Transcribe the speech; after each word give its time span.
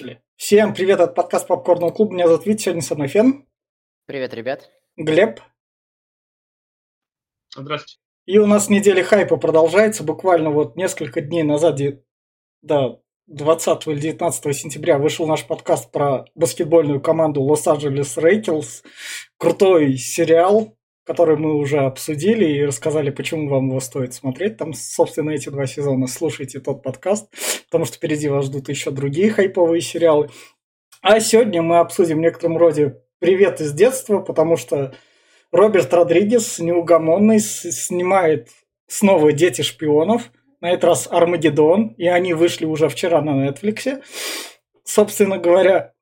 начали. 0.00 0.22
Всем 0.36 0.74
привет 0.74 1.00
от 1.00 1.14
подкаста 1.14 1.48
Попкорного 1.48 1.90
клуба. 1.90 2.14
Меня 2.14 2.26
зовут 2.26 2.46
Витя, 2.46 2.62
сегодня 2.62 2.82
со 2.82 2.94
мной 2.94 3.08
Фен. 3.08 3.46
Привет, 4.06 4.34
ребят. 4.34 4.70
Глеб. 4.96 5.40
Здравствуйте. 7.54 7.98
И 8.26 8.38
у 8.38 8.46
нас 8.46 8.68
неделя 8.68 9.02
хайпа 9.02 9.36
продолжается. 9.36 10.04
Буквально 10.04 10.50
вот 10.50 10.76
несколько 10.76 11.20
дней 11.20 11.42
назад, 11.42 11.78
да, 12.62 12.98
20 13.26 13.86
или 13.88 14.00
19 14.00 14.56
сентября 14.56 14.98
вышел 14.98 15.26
наш 15.26 15.46
подкаст 15.46 15.90
про 15.90 16.24
баскетбольную 16.34 17.00
команду 17.00 17.42
Лос-Анджелес 17.42 18.16
Рейкелс. 18.16 18.82
Крутой 19.36 19.96
сериал, 19.96 20.76
который 21.10 21.36
мы 21.36 21.54
уже 21.56 21.78
обсудили 21.80 22.44
и 22.44 22.64
рассказали, 22.64 23.10
почему 23.10 23.48
вам 23.48 23.70
его 23.70 23.80
стоит 23.80 24.14
смотреть. 24.14 24.58
Там, 24.58 24.74
собственно, 24.74 25.30
эти 25.30 25.48
два 25.48 25.66
сезона. 25.66 26.06
Слушайте 26.06 26.60
тот 26.60 26.84
подкаст, 26.84 27.28
потому 27.66 27.84
что 27.84 27.96
впереди 27.96 28.28
вас 28.28 28.44
ждут 28.44 28.68
еще 28.68 28.92
другие 28.92 29.28
хайповые 29.32 29.80
сериалы. 29.80 30.30
А 31.02 31.18
сегодня 31.18 31.62
мы 31.62 31.80
обсудим 31.80 32.18
в 32.18 32.20
некотором 32.20 32.58
роде 32.58 33.02
«Привет 33.18 33.60
из 33.60 33.72
детства», 33.72 34.20
потому 34.20 34.56
что 34.56 34.94
Роберт 35.50 35.92
Родригес, 35.92 36.60
неугомонный, 36.60 37.40
снимает 37.40 38.50
снова 38.86 39.32
«Дети 39.32 39.62
шпионов», 39.62 40.30
на 40.60 40.70
этот 40.70 40.84
раз 40.84 41.08
«Армагеддон», 41.10 41.88
и 41.98 42.06
они 42.06 42.34
вышли 42.34 42.66
уже 42.66 42.88
вчера 42.88 43.20
на 43.20 43.48
Netflix. 43.48 44.00
Собственно 44.84 45.38
говоря, 45.38 45.92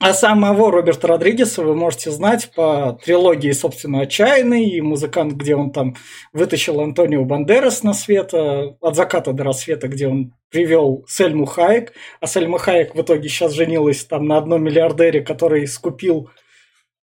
а 0.00 0.14
самого 0.14 0.70
Роберта 0.70 1.08
Родригеса 1.08 1.62
вы 1.62 1.74
можете 1.74 2.12
знать 2.12 2.52
по 2.54 2.98
трилогии, 3.04 3.50
собственно, 3.50 4.02
«Отчаянный» 4.02 4.64
и 4.64 4.80
«Музыкант», 4.80 5.32
где 5.32 5.56
он 5.56 5.72
там 5.72 5.96
вытащил 6.32 6.80
Антонио 6.80 7.24
Бандерас 7.24 7.82
на 7.82 7.94
свет, 7.94 8.32
э, 8.32 8.76
«От 8.80 8.94
заката 8.94 9.32
до 9.32 9.42
рассвета», 9.42 9.88
где 9.88 10.06
он 10.06 10.34
привел 10.50 11.04
Сельму 11.08 11.46
Хайек, 11.46 11.94
а 12.20 12.28
Сельма 12.28 12.58
Хайек 12.58 12.94
в 12.94 13.02
итоге 13.02 13.28
сейчас 13.28 13.52
женилась 13.52 14.04
там 14.04 14.26
на 14.26 14.38
одном 14.38 14.62
миллиардере, 14.62 15.20
который 15.20 15.66
скупил 15.66 16.30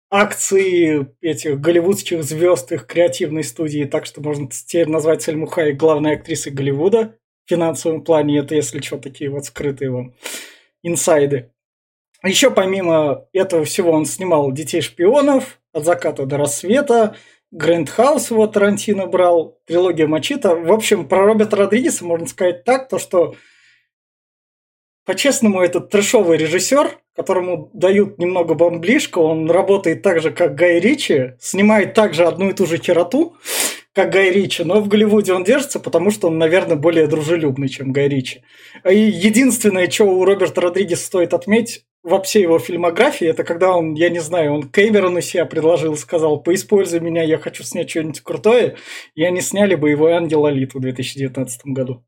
акции 0.09 1.09
этих 1.20 1.61
голливудских 1.61 2.23
звезд 2.23 2.70
их 2.70 2.87
креативной 2.87 3.42
студии, 3.42 3.85
так 3.85 4.07
что 4.07 4.20
можно 4.23 4.48
теперь 4.51 4.89
назвать 4.89 5.23
Сельму 5.23 5.47
Хайек 5.47 5.77
главной 5.77 6.13
актрисой 6.13 6.53
Голливуда 6.53 7.17
в 7.45 7.51
финансовом 7.51 8.05
плане. 8.05 8.39
Это, 8.39 8.55
если 8.55 8.81
что, 8.81 8.98
такие 8.98 9.31
вот 9.31 9.47
скрытые 9.47 9.91
вам 9.91 10.15
инсайды. 10.83 11.51
Еще 12.24 12.50
помимо 12.50 13.27
этого 13.33 13.64
всего 13.64 13.92
он 13.92 14.06
снимал 14.06 14.50
«Детей 14.52 14.80
шпионов», 14.80 15.61
«От 15.72 15.84
заката 15.84 16.27
до 16.27 16.36
рассвета», 16.36 17.16
Грэнд 17.50 17.88
Хаус 17.88 18.30
его 18.30 18.47
Тарантино 18.47 19.06
брал, 19.06 19.58
трилогия 19.64 20.06
Мачита. 20.06 20.55
В 20.55 20.70
общем, 20.70 21.08
про 21.08 21.24
Роберта 21.24 21.56
Родригеса 21.56 22.05
можно 22.05 22.27
сказать 22.27 22.64
так, 22.64 22.89
то 22.89 22.98
что 22.98 23.36
по-честному, 25.06 25.62
этот 25.62 25.89
трешовый 25.89 26.36
режиссер, 26.36 26.98
которому 27.16 27.70
дают 27.72 28.19
немного 28.19 28.52
бомблишка, 28.52 29.20
он 29.20 29.50
работает 29.50 30.02
так 30.02 30.20
же, 30.20 30.30
как 30.30 30.55
Гай 30.55 30.78
Ричи, 30.78 31.33
снимает 31.41 31.94
также 31.94 32.27
одну 32.27 32.50
и 32.50 32.52
ту 32.52 32.66
же 32.66 32.77
хероту, 32.77 33.34
как 33.94 34.12
Гай 34.12 34.30
Ричи, 34.30 34.64
но 34.64 34.83
в 34.83 34.89
Голливуде 34.89 35.33
он 35.33 35.44
держится, 35.44 35.80
потому 35.80 36.11
что 36.11 36.28
он, 36.28 36.36
наверное, 36.36 36.77
более 36.77 37.06
дружелюбный, 37.06 37.70
чем 37.70 37.92
Гай 37.92 38.08
Ричи. 38.08 38.42
И 38.89 38.98
единственное, 38.98 39.91
что 39.91 40.05
у 40.05 40.22
Роберта 40.27 40.61
Родригеса 40.61 41.06
стоит 41.06 41.33
отметить, 41.33 41.86
во 42.09 42.23
всей 42.23 42.42
его 42.42 42.59
фильмографии, 42.59 43.27
это 43.27 43.45
когда 43.45 43.77
он, 43.77 43.95
я 43.95 44.09
не 44.09 44.19
знаю, 44.19 44.55
он 44.55 44.62
Кэмерону 44.62 45.20
себя 45.20 45.45
предложил, 45.45 45.97
сказал, 45.97 46.41
поиспользуй 46.41 47.01
меня, 47.01 47.23
я 47.23 47.39
хочу 47.39 47.62
снять 47.62 47.91
что-нибудь 47.91 48.20
крутое, 48.20 48.77
и 49.14 49.25
они 49.25 49.41
сняли 49.41 49.75
боевой 49.75 50.12
ангел 50.12 50.47
Алиту 50.47 50.79
в 50.79 50.83
2019 50.83 51.67
году. 51.67 52.05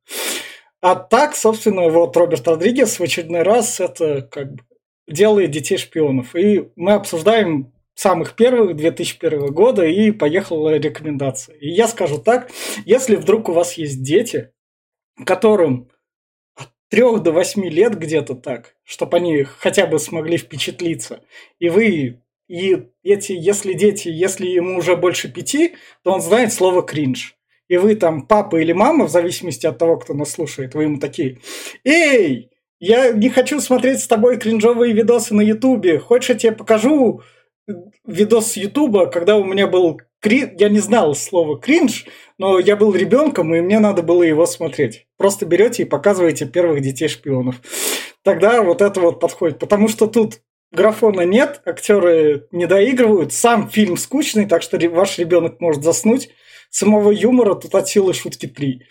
А 0.80 0.94
так, 0.94 1.36
собственно, 1.36 1.88
вот 1.88 2.16
Роберт 2.16 2.48
Родригес 2.48 2.98
в 2.98 3.02
очередной 3.02 3.42
раз 3.42 3.80
это 3.80 4.22
как 4.22 4.54
бы 4.54 4.62
делает 5.06 5.50
детей 5.50 5.76
шпионов. 5.76 6.34
И 6.34 6.68
мы 6.76 6.92
обсуждаем 6.92 7.72
самых 7.94 8.34
первых 8.34 8.76
2001 8.76 9.52
года 9.52 9.84
и 9.84 10.10
поехала 10.10 10.76
рекомендация. 10.76 11.56
И 11.56 11.68
я 11.68 11.86
скажу 11.86 12.18
так, 12.18 12.50
если 12.86 13.16
вдруг 13.16 13.50
у 13.50 13.52
вас 13.52 13.74
есть 13.74 14.02
дети, 14.02 14.52
которым 15.26 15.90
3 16.90 17.20
до 17.20 17.32
8 17.32 17.64
лет 17.68 17.98
где-то 17.98 18.34
так, 18.34 18.74
чтобы 18.84 19.16
они 19.16 19.42
хотя 19.42 19.86
бы 19.86 19.98
смогли 19.98 20.36
впечатлиться, 20.36 21.22
и 21.58 21.68
вы 21.68 22.20
и 22.48 22.88
эти, 23.04 23.32
если 23.32 23.74
дети, 23.74 24.08
если 24.08 24.46
ему 24.46 24.78
уже 24.78 24.96
больше 24.96 25.32
пяти, 25.32 25.76
то 26.02 26.12
он 26.12 26.20
знает 26.20 26.52
слово 26.52 26.82
кринж 26.82 27.36
и 27.70 27.76
вы 27.76 27.94
там 27.94 28.26
папа 28.26 28.56
или 28.56 28.72
мама, 28.72 29.06
в 29.06 29.10
зависимости 29.10 29.64
от 29.64 29.78
того, 29.78 29.96
кто 29.96 30.12
нас 30.12 30.32
слушает, 30.32 30.74
вы 30.74 30.82
ему 30.82 30.98
такие, 30.98 31.38
эй, 31.84 32.50
я 32.80 33.12
не 33.12 33.30
хочу 33.30 33.60
смотреть 33.60 34.00
с 34.00 34.08
тобой 34.08 34.38
кринжовые 34.38 34.92
видосы 34.92 35.34
на 35.34 35.40
Ютубе, 35.40 36.00
хочешь 36.00 36.30
я 36.30 36.34
тебе 36.34 36.52
покажу 36.52 37.22
видос 38.06 38.52
с 38.52 38.56
Ютуба, 38.56 39.06
когда 39.06 39.36
у 39.36 39.44
меня 39.44 39.66
был 39.66 40.00
крин... 40.20 40.56
я 40.58 40.68
не 40.68 40.80
знал 40.80 41.14
слова 41.14 41.58
кринж, 41.58 42.06
но 42.38 42.58
я 42.58 42.76
был 42.76 42.94
ребенком, 42.94 43.54
и 43.54 43.60
мне 43.60 43.78
надо 43.78 44.02
было 44.02 44.22
его 44.22 44.46
смотреть. 44.46 45.06
Просто 45.16 45.46
берете 45.46 45.82
и 45.82 45.86
показываете 45.86 46.46
первых 46.46 46.80
детей 46.82 47.08
шпионов. 47.08 47.56
Тогда 48.22 48.62
вот 48.62 48.82
это 48.82 49.00
вот 49.00 49.20
подходит, 49.20 49.58
потому 49.58 49.88
что 49.88 50.06
тут 50.06 50.40
графона 50.72 51.22
нет, 51.22 51.62
актеры 51.64 52.46
не 52.52 52.66
доигрывают, 52.66 53.32
сам 53.32 53.68
фильм 53.68 53.96
скучный, 53.96 54.46
так 54.46 54.62
что 54.62 54.78
ваш 54.88 55.18
ребенок 55.18 55.60
может 55.60 55.82
заснуть, 55.82 56.30
самого 56.70 57.10
юмора 57.10 57.54
тут 57.54 57.74
от 57.74 57.88
силы 57.88 58.14
шутки 58.14 58.46
три. 58.46 58.82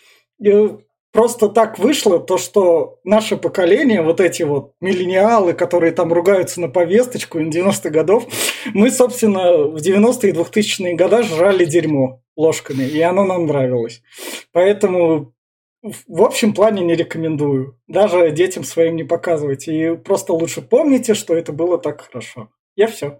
Просто 1.11 1.49
так 1.49 1.79
вышло 1.79 2.19
то, 2.19 2.37
что 2.37 2.99
наше 3.03 3.35
поколение, 3.35 4.01
вот 4.01 4.19
эти 4.19 4.43
вот 4.43 4.73
миллениалы, 4.79 5.53
которые 5.53 5.91
там 5.91 6.13
ругаются 6.13 6.61
на 6.61 6.69
повесточку 6.69 7.39
на 7.39 7.49
90-х 7.49 7.89
годов, 7.89 8.27
мы, 8.73 8.91
собственно, 8.91 9.53
в 9.57 9.77
90-е 9.77 10.29
и 10.29 10.33
2000-е 10.33 10.95
годы 10.95 11.23
жрали 11.23 11.65
дерьмо 11.65 12.21
ложками, 12.35 12.83
и 12.83 13.01
оно 13.01 13.25
нам 13.25 13.47
нравилось. 13.47 14.03
Поэтому 14.51 15.33
в 15.81 16.21
общем 16.21 16.53
плане 16.53 16.83
не 16.83 16.95
рекомендую. 16.95 17.79
Даже 17.87 18.31
детям 18.31 18.63
своим 18.63 18.95
не 18.95 19.03
показывайте. 19.03 19.73
И 19.73 19.95
просто 19.95 20.33
лучше 20.33 20.61
помните, 20.61 21.13
что 21.13 21.35
это 21.35 21.53
было 21.53 21.77
так 21.77 22.01
хорошо. 22.01 22.49
Я 22.75 22.87
все. 22.87 23.19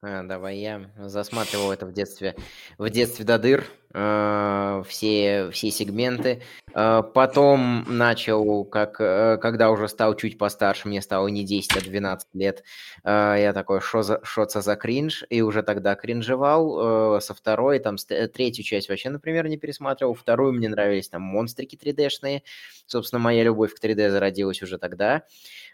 А, 0.00 0.22
давай 0.22 0.58
я 0.58 0.92
засматривал 0.96 1.72
это 1.72 1.84
в 1.84 1.92
детстве, 1.92 2.36
в 2.78 2.88
детстве 2.88 3.24
до 3.24 3.36
дыр, 3.36 3.64
э, 3.92 4.82
все, 4.86 5.50
все 5.50 5.70
сегменты. 5.72 6.40
Э, 6.72 7.02
потом 7.02 7.84
начал, 7.88 8.64
как, 8.64 9.00
э, 9.00 9.38
когда 9.38 9.70
уже 9.72 9.88
стал 9.88 10.14
чуть 10.14 10.38
постарше, 10.38 10.86
мне 10.86 11.02
стало 11.02 11.26
не 11.26 11.44
10, 11.44 11.76
а 11.76 11.80
12 11.80 12.28
лет, 12.34 12.62
я 13.04 13.52
такой, 13.52 13.80
что 13.80 14.02
за, 14.02 14.20
шо 14.22 14.46
за 14.46 14.76
кринж, 14.76 15.24
и 15.30 15.42
уже 15.42 15.64
тогда 15.64 15.96
кринжевал. 15.96 17.16
Э, 17.16 17.20
со 17.20 17.34
второй, 17.34 17.80
там, 17.80 17.96
э, 18.08 18.28
третью 18.28 18.64
часть 18.64 18.88
вообще, 18.88 19.10
например, 19.10 19.48
не 19.48 19.56
пересматривал. 19.56 20.14
Вторую 20.14 20.52
мне 20.52 20.68
нравились 20.68 21.08
там 21.08 21.22
монстрики 21.22 21.74
3D-шные. 21.74 22.42
Собственно, 22.86 23.18
моя 23.18 23.42
любовь 23.42 23.74
к 23.74 23.80
3D 23.82 24.10
зародилась 24.10 24.62
уже 24.62 24.78
тогда. 24.78 25.16
А, 25.16 25.22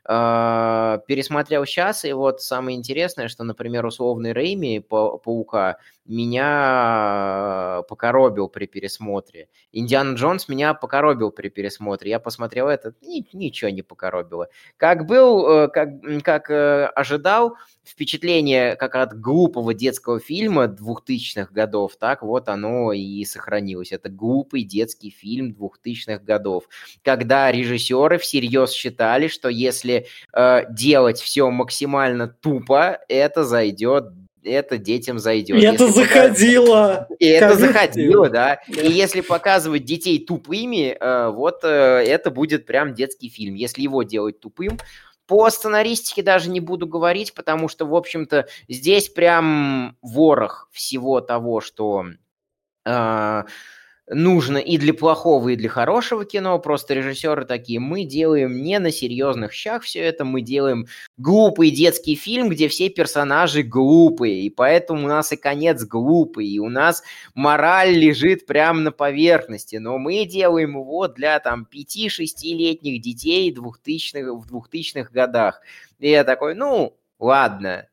пересмотрел 0.06 1.64
сейчас, 1.64 2.04
и 2.04 2.12
вот 2.12 2.42
самое 2.42 2.76
интересное, 2.76 3.28
что, 3.28 3.44
например, 3.44 3.86
условный 3.86 4.32
Рейми 4.32 4.78
Паука 4.80 5.78
меня 6.04 7.82
покоробил 7.88 8.48
при 8.48 8.66
пересмотре. 8.66 9.48
Индиана 9.72 10.14
Джонс 10.14 10.48
меня 10.48 10.74
покоробил 10.74 11.30
при 11.30 11.48
пересмотре. 11.48 12.10
Я 12.10 12.20
посмотрел 12.20 12.68
это, 12.68 12.94
ничего 13.02 13.70
не 13.70 13.82
покоробило. 13.82 14.48
Как 14.76 15.06
был, 15.06 15.48
э, 15.48 15.68
как, 15.68 15.88
как 16.22 16.50
э, 16.50 16.86
ожидал, 16.86 17.56
впечатление 17.84 18.76
как 18.76 18.94
от 18.96 19.18
глупого 19.18 19.74
детского 19.74 20.20
фильма 20.20 20.64
2000-х 20.64 21.52
годов, 21.52 21.96
так 21.96 22.22
вот 22.22 22.48
оно 22.48 22.92
и 22.92 23.24
сохранилось. 23.24 23.92
Это 23.92 24.08
глупый 24.08 24.62
детский 24.62 25.10
фильм 25.10 25.54
2000-х 25.58 26.18
годов, 26.18 26.64
когда 27.02 27.50
режиссеры 27.52 28.18
всерьез 28.18 28.72
считали, 28.72 29.28
что 29.28 29.48
если 29.48 30.06
э, 30.32 30.62
делать 30.70 31.20
все 31.20 31.50
максимально 31.50 32.28
тупо, 32.28 33.00
это 33.08 33.44
зайдет 33.44 34.06
это 34.44 34.78
детям 34.78 35.18
зайдет. 35.18 35.62
И 35.62 35.66
это 35.66 35.88
заходило. 35.88 37.08
И 37.18 37.26
это 37.26 37.56
заходило, 37.56 38.28
да. 38.28 38.60
И 38.68 38.90
если 38.90 39.20
показывать 39.20 39.84
детей 39.84 40.24
тупыми, 40.24 40.96
э, 40.98 41.30
вот 41.30 41.64
э, 41.64 41.68
это 41.68 42.30
будет 42.30 42.66
прям 42.66 42.94
детский 42.94 43.28
фильм. 43.28 43.54
Если 43.54 43.82
его 43.82 44.02
делать 44.02 44.40
тупым, 44.40 44.78
по 45.26 45.48
сценаристике 45.48 46.22
даже 46.22 46.50
не 46.50 46.60
буду 46.60 46.86
говорить, 46.86 47.34
потому 47.34 47.68
что, 47.68 47.86
в 47.86 47.94
общем-то, 47.94 48.46
здесь 48.68 49.08
прям 49.08 49.96
ворох 50.02 50.68
всего 50.72 51.20
того, 51.20 51.60
что 51.60 52.06
э, 52.84 53.42
нужно 54.08 54.58
и 54.58 54.76
для 54.78 54.92
плохого, 54.92 55.50
и 55.50 55.56
для 55.56 55.68
хорошего 55.68 56.24
кино. 56.24 56.58
Просто 56.58 56.94
режиссеры 56.94 57.44
такие, 57.44 57.80
мы 57.80 58.04
делаем 58.04 58.62
не 58.62 58.78
на 58.78 58.90
серьезных 58.90 59.52
щах 59.52 59.82
все 59.82 60.00
это, 60.00 60.24
мы 60.24 60.42
делаем 60.42 60.86
глупый 61.16 61.70
детский 61.70 62.14
фильм, 62.14 62.48
где 62.48 62.68
все 62.68 62.88
персонажи 62.88 63.62
глупые, 63.62 64.42
и 64.42 64.50
поэтому 64.50 65.04
у 65.04 65.08
нас 65.08 65.32
и 65.32 65.36
конец 65.36 65.84
глупый, 65.84 66.46
и 66.46 66.58
у 66.58 66.68
нас 66.68 67.02
мораль 67.34 67.92
лежит 67.92 68.46
прямо 68.46 68.80
на 68.80 68.92
поверхности, 68.92 69.76
но 69.76 69.98
мы 69.98 70.24
делаем 70.26 70.76
его 70.78 71.08
для 71.08 71.38
там 71.40 71.66
5-6-летних 71.70 73.00
детей 73.00 73.50
2000 73.52 74.30
в 74.30 74.52
2000-х 74.52 75.10
годах. 75.12 75.60
И 75.98 76.10
я 76.10 76.24
такой, 76.24 76.54
ну, 76.54 76.96
ладно, 77.18 77.88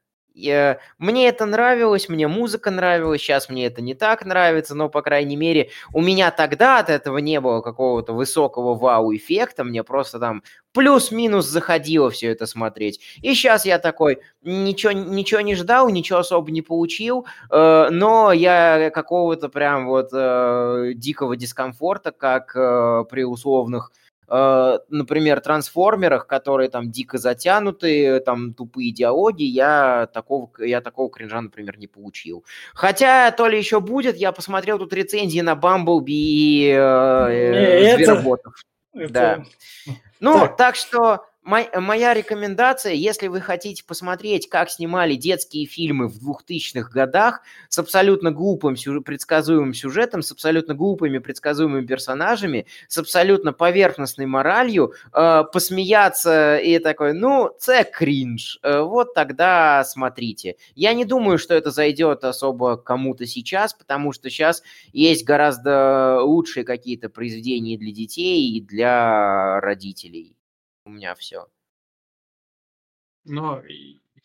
мне 0.98 1.28
это 1.28 1.46
нравилось, 1.46 2.10
мне 2.10 2.28
музыка 2.28 2.72
нравилась, 2.72 3.22
сейчас 3.22 3.50
мне 3.50 3.66
это 3.66 3.82
не 3.82 3.94
так 3.94 4.26
нравится, 4.26 4.76
но, 4.76 4.90
по 4.90 5.02
крайней 5.02 5.36
мере, 5.36 5.70
у 5.94 6.02
меня 6.02 6.32
тогда 6.32 6.80
от 6.80 6.90
этого 6.90 7.18
не 7.18 7.40
было 7.42 7.62
какого-то 7.62 8.14
высокого 8.14 8.76
вау-эффекта, 8.76 9.64
мне 9.64 9.84
просто 9.84 10.20
там 10.20 10.44
плюс-минус 10.74 11.46
заходило 11.48 12.10
все 12.10 12.28
это 12.32 12.46
смотреть. 12.46 13.02
И 13.22 13.34
сейчас 13.34 13.66
я 13.66 13.78
такой, 13.78 14.20
ничего, 14.42 14.94
ничего 14.94 15.42
не 15.42 15.56
ждал, 15.56 15.90
ничего 15.90 16.20
особо 16.20 16.52
не 16.52 16.62
получил, 16.62 17.26
э, 17.50 17.88
но 17.92 18.32
я 18.32 18.90
какого-то 18.92 19.50
прям 19.50 19.88
вот 19.88 20.10
э, 20.14 20.94
дикого 20.96 21.36
дискомфорта, 21.36 22.12
как 22.12 22.56
э, 22.56 23.04
при 23.10 23.24
условных 23.24 23.92
Э, 23.92 24.11
например, 24.32 25.42
трансформерах, 25.42 26.26
которые 26.26 26.70
там 26.70 26.90
дико 26.90 27.18
затянуты, 27.18 28.22
там 28.22 28.54
тупые 28.54 28.92
диалоги, 28.92 29.44
я 29.44 30.08
такого, 30.14 30.50
я 30.60 30.80
такого 30.80 31.10
кринжа, 31.10 31.42
например, 31.42 31.78
не 31.78 31.88
получил. 31.88 32.46
Хотя 32.74 33.32
то 33.32 33.48
ли 33.48 33.58
еще 33.58 33.82
будет, 33.82 34.16
я 34.16 34.32
посмотрел 34.32 34.80
тут 34.80 34.94
рецензии 34.94 35.42
на 35.42 35.56
Бамблби 35.56 36.14
и 36.14 36.68
э, 36.68 36.78
э, 36.78 37.96
Звероботов. 37.98 38.54
Это... 38.94 39.12
Да. 39.12 39.44
Ну, 40.22 40.40
так. 40.40 40.58
так 40.58 40.76
что 40.76 41.26
моя 41.44 42.14
рекомендация, 42.14 42.94
если 42.94 43.28
вы 43.28 43.42
хотите 43.42 43.84
посмотреть, 43.84 44.48
как 44.48 44.70
снимали 44.70 45.16
детские 45.16 45.66
фильмы 45.66 46.08
в 46.08 46.18
2000-х 46.18 46.90
годах 46.92 47.42
с 47.70 47.80
абсолютно 47.80 48.32
глупым, 48.32 48.76
предсказуемым 49.04 49.74
сюжетом, 49.74 50.22
с 50.22 50.32
абсолютно 50.32 50.76
глупыми, 50.76 51.18
предсказуемыми 51.18 51.86
персонажами, 51.86 52.68
с 52.88 52.98
абсолютно 52.98 53.54
поверхностной 53.54 54.28
моралью, 54.28 54.94
э, 55.14 55.44
посмеяться 55.52 56.58
и 56.58 56.80
такой, 56.80 57.14
ну, 57.14 57.50
це 57.60 57.84
кринж, 57.84 58.60
э, 58.64 58.82
вот 58.82 59.14
тогда 59.14 59.84
смотрите. 59.84 60.56
Я 60.76 60.94
не 60.94 61.06
думаю, 61.06 61.38
что 61.38 61.56
это 61.56 61.72
зайдет 61.72 62.24
особо 62.24 62.78
кому-то 62.78 63.26
сейчас, 63.26 63.74
потому 63.74 64.12
что 64.12 64.30
сейчас 64.30 64.62
есть 64.94 65.26
гораздо 65.26 66.22
лучшие 66.22 66.64
какие-то 66.64 67.10
произведения 67.10 67.78
для 67.78 67.92
детей 67.92 68.58
и 68.58 68.62
для 68.62 69.60
родителей 69.62 70.36
у 70.86 70.90
меня 70.90 71.16
все. 71.16 71.48
Ну, 73.24 73.62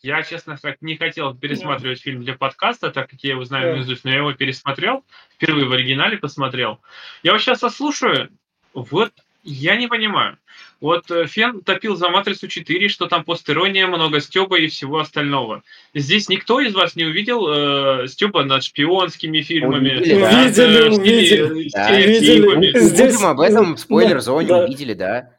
я, 0.01 0.23
честно 0.23 0.57
сказать, 0.57 0.81
не 0.81 0.97
хотел 0.97 1.35
пересматривать 1.35 2.01
фильм 2.01 2.23
для 2.23 2.35
подкаста, 2.35 2.91
так 2.91 3.09
как 3.09 3.19
я 3.23 3.31
его 3.31 3.43
знаю 3.43 3.75
наизусть, 3.75 4.03
но 4.03 4.11
я 4.11 4.17
его 4.17 4.33
пересмотрел, 4.33 5.05
впервые 5.33 5.67
в 5.67 5.71
оригинале 5.71 6.17
посмотрел. 6.17 6.81
Я 7.23 7.33
вот 7.33 7.41
сейчас 7.41 7.59
послушаю, 7.59 8.31
вот 8.73 9.13
я 9.47 9.75
не 9.77 9.87
понимаю. 9.87 10.37
Вот 10.79 11.09
э, 11.09 11.25
Фен 11.25 11.61
топил 11.61 11.95
за 11.95 12.09
«Матрицу 12.09 12.47
4», 12.47 12.87
что 12.89 13.07
там 13.07 13.23
постерония, 13.23 13.87
много 13.87 14.19
стёба 14.19 14.59
и 14.59 14.67
всего 14.67 14.99
остального. 14.99 15.63
Здесь 15.95 16.29
никто 16.29 16.59
из 16.59 16.75
вас 16.75 16.95
не 16.95 17.05
увидел 17.05 17.47
э, 17.47 18.07
стёба 18.07 18.43
над 18.43 18.63
шпионскими 18.63 19.41
фильмами. 19.41 19.97
Увидели, 19.97 20.19
да. 20.19 20.27
увидели, 20.27 20.89
увидели. 20.89 21.69
Да, 21.73 21.87
увидели. 21.89 22.79
Здесь... 22.79 23.23
об 23.23 23.39
этом 23.39 23.75
в 23.75 23.79
спойлер-зоне 23.79 24.47
да. 24.47 24.65
увидели, 24.65 24.93
да. 24.93 25.31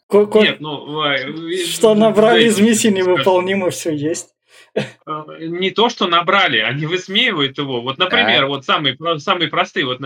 Нет, 0.43 0.61
ну... 0.61 1.05
Что 1.67 1.95
набрали 1.95 2.45
из 2.49 2.59
миссии 2.59 2.89
невыполнимо, 2.89 3.71
все 3.71 3.95
есть. 3.95 4.31
Э, 4.75 5.25
не 5.41 5.71
то, 5.71 5.89
что 5.89 6.07
набрали, 6.07 6.59
они 6.59 6.87
высмеивают 6.87 7.59
его. 7.59 7.81
Вот, 7.81 7.99
например, 7.99 8.43
да. 8.43 8.47
вот 8.47 8.65
самый, 8.65 8.97
самый 9.19 9.49
простый, 9.49 9.85
вот 9.85 10.01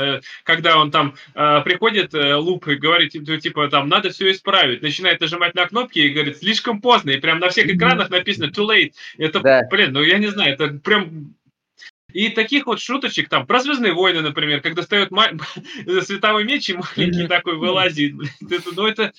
когда 0.45 0.79
он 0.79 0.91
там 0.91 1.15
э, 1.35 1.61
приходит, 1.63 2.15
э, 2.15 2.35
Луп, 2.37 2.69
и 2.69 2.77
говорит, 2.77 3.13
типа, 3.13 3.69
там, 3.69 3.89
надо 3.89 4.11
все 4.11 4.31
исправить, 4.31 4.83
начинает 4.83 5.21
нажимать 5.21 5.55
на 5.55 5.67
кнопки 5.67 5.99
и 5.99 6.11
говорит, 6.11 6.39
слишком 6.39 6.81
поздно, 6.81 7.11
и 7.11 7.21
прям 7.21 7.39
на 7.39 7.49
всех 7.49 7.67
экранах 7.67 8.11
написано 8.11 8.47
too 8.47 8.67
late. 8.67 8.93
Это, 9.19 9.41
да. 9.41 9.63
блин, 9.71 9.93
ну 9.93 10.03
я 10.03 10.19
не 10.19 10.29
знаю, 10.29 10.55
это 10.55 10.69
прям 10.69 11.35
и 12.13 12.29
таких 12.29 12.67
вот 12.67 12.79
шуточек 12.81 13.29
там 13.29 13.47
про 13.47 13.61
Звездные 13.61 13.95
войны, 13.95 14.21
например, 14.21 14.61
когда 14.61 14.83
достает 14.83 15.11
ма... 15.11 15.31
световой 16.03 16.45
меч 16.45 16.69
и 16.69 16.75
маленький 16.75 17.27
такой 17.27 17.57
вылазит. 17.57 18.15
Это, 18.43 18.71
ну, 18.75 18.87
это 18.87 19.13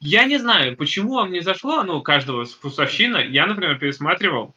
я 0.00 0.24
не 0.24 0.38
знаю, 0.38 0.76
почему 0.76 1.14
он 1.14 1.30
не 1.30 1.40
зашло, 1.40 1.82
ну, 1.82 2.00
каждого 2.02 2.44
вкусовщина. 2.44 3.18
Я, 3.18 3.46
например, 3.46 3.78
пересматривал 3.78 4.54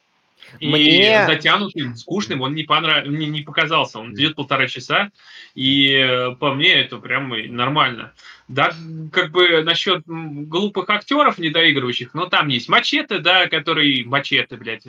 и 0.60 0.68
Мне... 0.68 1.26
затянутым, 1.26 1.96
скучным 1.96 2.42
он 2.42 2.54
не, 2.54 2.64
понрав... 2.64 3.06
не, 3.08 3.28
не 3.28 3.42
показался. 3.42 4.00
Он 4.00 4.14
идет 4.14 4.36
полтора 4.36 4.68
часа, 4.68 5.12
и 5.56 5.94
э, 5.94 6.36
по 6.40 6.54
мне 6.54 6.74
это 6.74 6.98
прям 6.98 7.30
нормально. 7.56 8.14
Да, 8.48 8.74
как 9.14 9.32
бы 9.32 9.64
насчет 9.64 10.04
глупых 10.06 10.90
актеров 10.90 11.38
недоигрывающих, 11.38 12.14
но 12.14 12.26
там 12.26 12.50
есть 12.50 12.68
мачете, 12.68 13.20
да, 13.20 13.48
который 13.48 14.04
мачете, 14.04 14.58
блядь, 14.58 14.84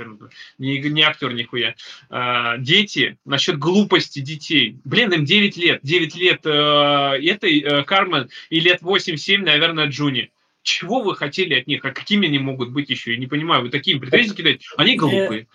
не, 0.58 0.78
не 0.80 1.02
актер 1.02 1.32
нихуя. 1.32 1.76
А, 2.10 2.58
дети, 2.58 3.18
насчет 3.24 3.58
глупости 3.58 4.18
детей. 4.18 4.78
Блин, 4.84 5.12
им 5.12 5.24
9 5.24 5.56
лет. 5.56 5.80
9 5.84 6.16
лет 6.16 6.40
э, 6.44 6.48
этой 6.50 7.60
э, 7.60 7.84
Кармен 7.84 8.28
и 8.50 8.58
лет 8.58 8.82
8-7, 8.82 9.38
наверное, 9.38 9.86
Джуни 9.86 10.32
чего 10.62 11.00
вы 11.00 11.14
хотели 11.16 11.54
от 11.54 11.66
них, 11.66 11.84
а 11.84 11.90
какими 11.90 12.28
они 12.28 12.38
могут 12.38 12.70
быть 12.70 12.90
еще? 12.90 13.12
Я 13.12 13.18
не 13.18 13.26
понимаю, 13.26 13.62
вы 13.62 13.70
такие 13.70 13.98
претензии 13.98 14.34
кидаете, 14.34 14.66
они 14.76 14.96
глупые. 14.96 15.46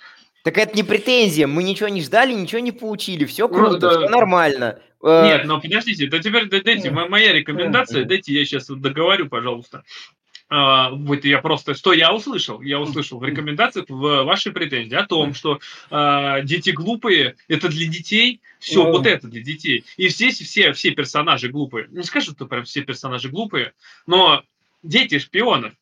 Так 0.44 0.57
это 0.57 0.75
не 0.75 0.83
претензия, 0.83 1.45
мы 1.45 1.63
ничего 1.63 1.89
не 1.89 2.01
ждали, 2.01 2.33
ничего 2.33 2.59
не 2.59 2.71
получили, 2.71 3.25
все 3.25 3.48
ну 3.48 3.54
круто, 3.54 3.74
ну, 3.74 3.80
да. 3.80 3.89
все 4.00 4.09
нормально. 4.09 4.80
Э, 5.04 5.25
Нет, 5.25 5.45
но 5.45 5.59
подождите, 5.59 6.07
да 6.07 6.19
теперь 6.19 6.48
дайте, 6.48 6.89
моя 6.89 7.33
рекомендация, 7.33 8.06
дайте 8.06 8.33
я 8.33 8.45
сейчас 8.45 8.68
договорю, 8.68 9.27
пожалуйста. 9.27 9.83
Uh, 10.50 10.92
вот 11.06 11.25
я 11.25 11.39
просто, 11.39 11.74
что 11.74 11.92
я 11.92 12.13
услышал? 12.13 12.62
Я 12.62 12.80
услышал 12.80 13.19
в 13.19 13.24
рекомендациях 13.25 13.88
в 13.89 14.24
вашей 14.24 14.54
претензии 14.54 14.95
о 14.95 15.06
том, 15.06 15.33
что 15.33 15.59
uh, 15.92 16.42
дети 16.42 16.69
глупые, 16.69 17.36
это 17.50 17.68
для 17.68 17.86
детей, 17.86 18.39
все, 18.57 18.89
вот 18.89 19.06
это 19.06 19.27
для 19.27 19.44
детей. 19.44 19.83
И 19.98 20.07
здесь 20.07 20.39
все, 20.39 20.71
все 20.71 20.92
персонажи 20.92 21.50
глупые. 21.50 21.88
Не 21.89 22.04
скажу, 22.04 22.31
что 22.31 22.45
прям 22.45 22.63
все 22.63 22.81
персонажи 22.81 23.27
глупые, 23.27 23.74
но 24.06 24.42
дети 24.83 25.19
шпионов, 25.19 25.74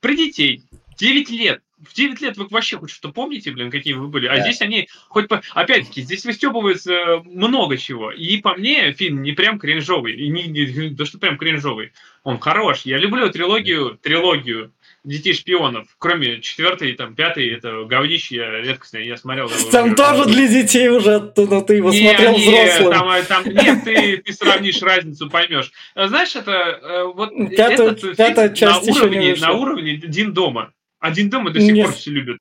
при 0.00 0.16
детей, 0.16 0.62
9 0.98 1.30
лет, 1.30 1.62
в 1.82 1.94
9 1.94 2.20
лет 2.20 2.36
вы 2.36 2.46
вообще 2.48 2.78
хоть 2.78 2.90
что 2.90 3.10
помните, 3.10 3.50
блин, 3.50 3.70
какие 3.70 3.94
вы 3.94 4.08
были. 4.08 4.26
А 4.26 4.36
да. 4.36 4.42
здесь 4.42 4.60
они, 4.60 4.88
хоть 5.08 5.28
по... 5.28 5.42
опять-таки, 5.54 6.02
здесь 6.02 6.24
выстебывается 6.24 6.92
э, 6.92 7.22
много 7.24 7.76
чего. 7.76 8.12
И 8.12 8.38
по 8.38 8.54
мне 8.54 8.92
фильм 8.92 9.22
не 9.22 9.32
прям 9.32 9.58
кринжовый. 9.58 10.14
И 10.14 10.28
не, 10.28 10.44
не, 10.44 10.90
да 10.90 11.04
что 11.04 11.18
прям 11.18 11.38
кринжовый. 11.38 11.92
Он 12.22 12.38
хорош. 12.38 12.82
Я 12.82 12.98
люблю 12.98 13.28
трилогию, 13.30 13.98
трилогию 14.00 14.72
детей 15.04 15.34
шпионов, 15.34 15.88
кроме 15.98 16.40
четвертой, 16.40 16.94
там, 16.94 17.14
пятой, 17.14 17.48
это 17.48 17.84
говнище, 17.84 18.36
я 18.36 18.60
редкостно, 18.60 18.98
я 18.98 19.16
смотрел. 19.16 19.50
Там 19.70 19.94
тоже 19.94 20.26
для 20.26 20.46
детей 20.46 20.88
уже, 20.88 21.32
но 21.36 21.60
ты 21.62 21.74
его 21.74 21.90
не, 21.90 22.08
смотрел 22.08 22.32
не, 22.32 22.48
взрослым. 22.48 22.92
Там, 22.92 23.08
э, 23.10 23.22
там, 23.24 23.44
нет, 23.46 23.84
ты, 23.84 24.16
ты 24.18 24.32
сравнишь 24.32 24.80
разницу, 24.82 25.28
поймешь. 25.28 25.72
Знаешь, 25.96 26.36
это 26.36 26.52
э, 26.52 27.04
вот 27.04 27.30
пятая, 27.50 27.90
этот 27.90 28.16
пятая 28.16 28.48
фильм 28.48 28.54
часть 28.54 28.86
на 28.86 28.92
уровне, 28.92 29.36
на 29.40 29.52
уровне 29.52 29.96
Дин 29.96 30.32
дома. 30.32 30.72
Один 31.00 31.30
дома 31.30 31.50
до 31.50 31.60
сих 31.60 31.72
нет. 31.72 31.86
пор 31.86 31.94
все 31.96 32.10
любят. 32.10 32.38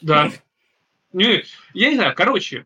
Да. 0.00 0.30
Не, 1.12 1.44
я 1.74 1.90
не 1.90 1.96
знаю, 1.96 2.14
короче, 2.14 2.64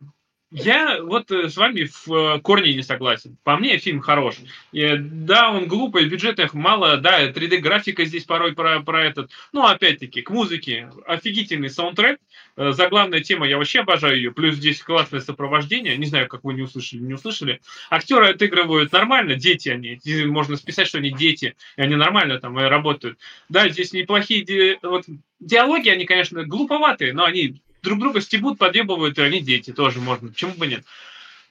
я 0.51 1.01
вот 1.01 1.31
э, 1.31 1.49
с 1.49 1.57
вами 1.57 1.83
в 1.83 2.07
э, 2.13 2.39
корне 2.39 2.73
не 2.75 2.83
согласен. 2.83 3.37
По 3.43 3.57
мне 3.57 3.77
фильм 3.77 3.99
хорош. 3.99 4.35
И, 4.71 4.87
да, 4.97 5.51
он 5.51 5.67
глупый, 5.67 6.07
бюджетных 6.07 6.53
мало, 6.53 6.97
да, 6.97 7.27
3D-графика 7.29 8.05
здесь 8.05 8.25
порой 8.25 8.53
про, 8.53 8.79
про 8.81 9.03
этот. 9.03 9.31
Но 9.53 9.65
опять-таки, 9.65 10.21
к 10.21 10.29
музыке 10.29 10.89
офигительный 11.07 11.69
саундтрек. 11.69 12.19
Э, 12.57 12.71
заглавная 12.71 13.21
тема, 13.21 13.47
я 13.47 13.57
вообще 13.57 13.79
обожаю 13.79 14.17
ее. 14.17 14.31
Плюс 14.31 14.55
здесь 14.55 14.81
классное 14.81 15.19
сопровождение. 15.19 15.97
Не 15.97 16.05
знаю, 16.05 16.27
как 16.27 16.43
вы 16.43 16.53
не 16.53 16.61
услышали, 16.61 17.01
не 17.01 17.15
услышали. 17.15 17.59
Актеры 17.89 18.27
отыгрывают 18.27 18.91
нормально, 18.91 19.35
дети 19.35 19.69
они. 19.69 19.99
Можно 20.25 20.57
списать, 20.57 20.87
что 20.87 20.99
они 20.99 21.11
дети, 21.11 21.55
и 21.75 21.81
они 21.81 21.95
нормально 21.95 22.39
там 22.39 22.57
работают. 22.57 23.17
Да, 23.49 23.67
здесь 23.69 23.93
неплохие 23.93 24.77
вот, 24.83 25.05
диалоги, 25.39 25.89
они, 25.89 26.05
конечно, 26.05 26.43
глуповатые, 26.43 27.13
но 27.13 27.25
они 27.25 27.61
друг 27.85 27.99
друга 27.99 28.19
стебут, 28.19 28.57
подъебывают, 28.57 29.17
и 29.17 29.21
они 29.21 29.39
дети 29.39 29.71
тоже 29.71 29.99
можно. 29.99 30.29
Почему 30.29 30.53
бы 30.55 30.67
нет? 30.67 30.83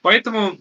Поэтому 0.01 0.59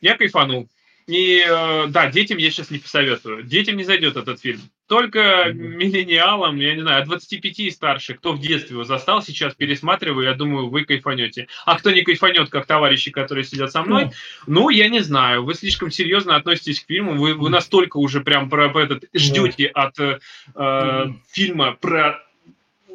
я 0.00 0.16
кайфанул. 0.16 0.68
И 1.06 1.44
э, 1.46 1.86
да, 1.88 2.10
детям 2.10 2.38
я 2.38 2.50
сейчас 2.50 2.70
не 2.70 2.78
посоветую. 2.78 3.42
Детям 3.42 3.76
не 3.76 3.84
зайдет 3.84 4.16
этот 4.16 4.40
фильм. 4.40 4.60
Только 4.86 5.52
миллениалам, 5.52 6.56
я 6.56 6.74
не 6.74 6.80
знаю, 6.80 7.02
от 7.02 7.08
25 7.08 7.58
и 7.60 7.70
старше, 7.70 8.14
кто 8.14 8.32
в 8.32 8.40
детстве 8.40 8.74
его 8.74 8.84
застал, 8.84 9.22
сейчас 9.22 9.54
пересматриваю, 9.54 10.26
я 10.26 10.34
думаю, 10.34 10.70
вы 10.70 10.84
кайфанете. 10.84 11.48
А 11.66 11.78
кто 11.78 11.90
не 11.90 12.02
кайфанет, 12.02 12.48
как 12.48 12.66
товарищи, 12.66 13.10
которые 13.10 13.44
сидят 13.44 13.70
со 13.70 13.82
мной, 13.82 14.04
mm-hmm. 14.04 14.44
ну, 14.46 14.70
я 14.70 14.88
не 14.88 15.00
знаю, 15.00 15.44
вы 15.44 15.54
слишком 15.54 15.90
серьезно 15.90 16.36
относитесь 16.36 16.80
к 16.80 16.86
фильму, 16.86 17.16
вы, 17.16 17.34
вы 17.34 17.50
настолько 17.50 17.98
уже 17.98 18.22
прям 18.22 18.48
про, 18.48 18.70
про 18.70 18.84
этот 18.84 19.04
ждете 19.12 19.66
от 19.66 19.98
э, 19.98 20.20
mm-hmm. 20.54 21.14
фильма 21.32 21.72
про 21.72 22.22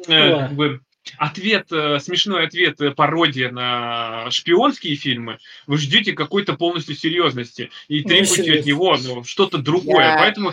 э, 0.08 0.48
вы, 0.48 0.80
ответ, 1.18 1.72
э, 1.72 1.98
смешной 2.00 2.46
ответ, 2.46 2.80
э, 2.80 2.90
пародия 2.90 3.50
на 3.50 4.30
шпионские 4.30 4.96
фильмы, 4.96 5.38
вы 5.66 5.78
ждете 5.78 6.12
какой-то 6.12 6.54
полностью 6.54 6.94
серьезности 6.94 7.70
и 7.88 8.02
требуете 8.02 8.60
от 8.60 8.66
него 8.66 8.96
ну, 9.02 9.24
что-то 9.24 9.58
другое. 9.58 10.04
Я... 10.04 10.18
Поэтому 10.18 10.52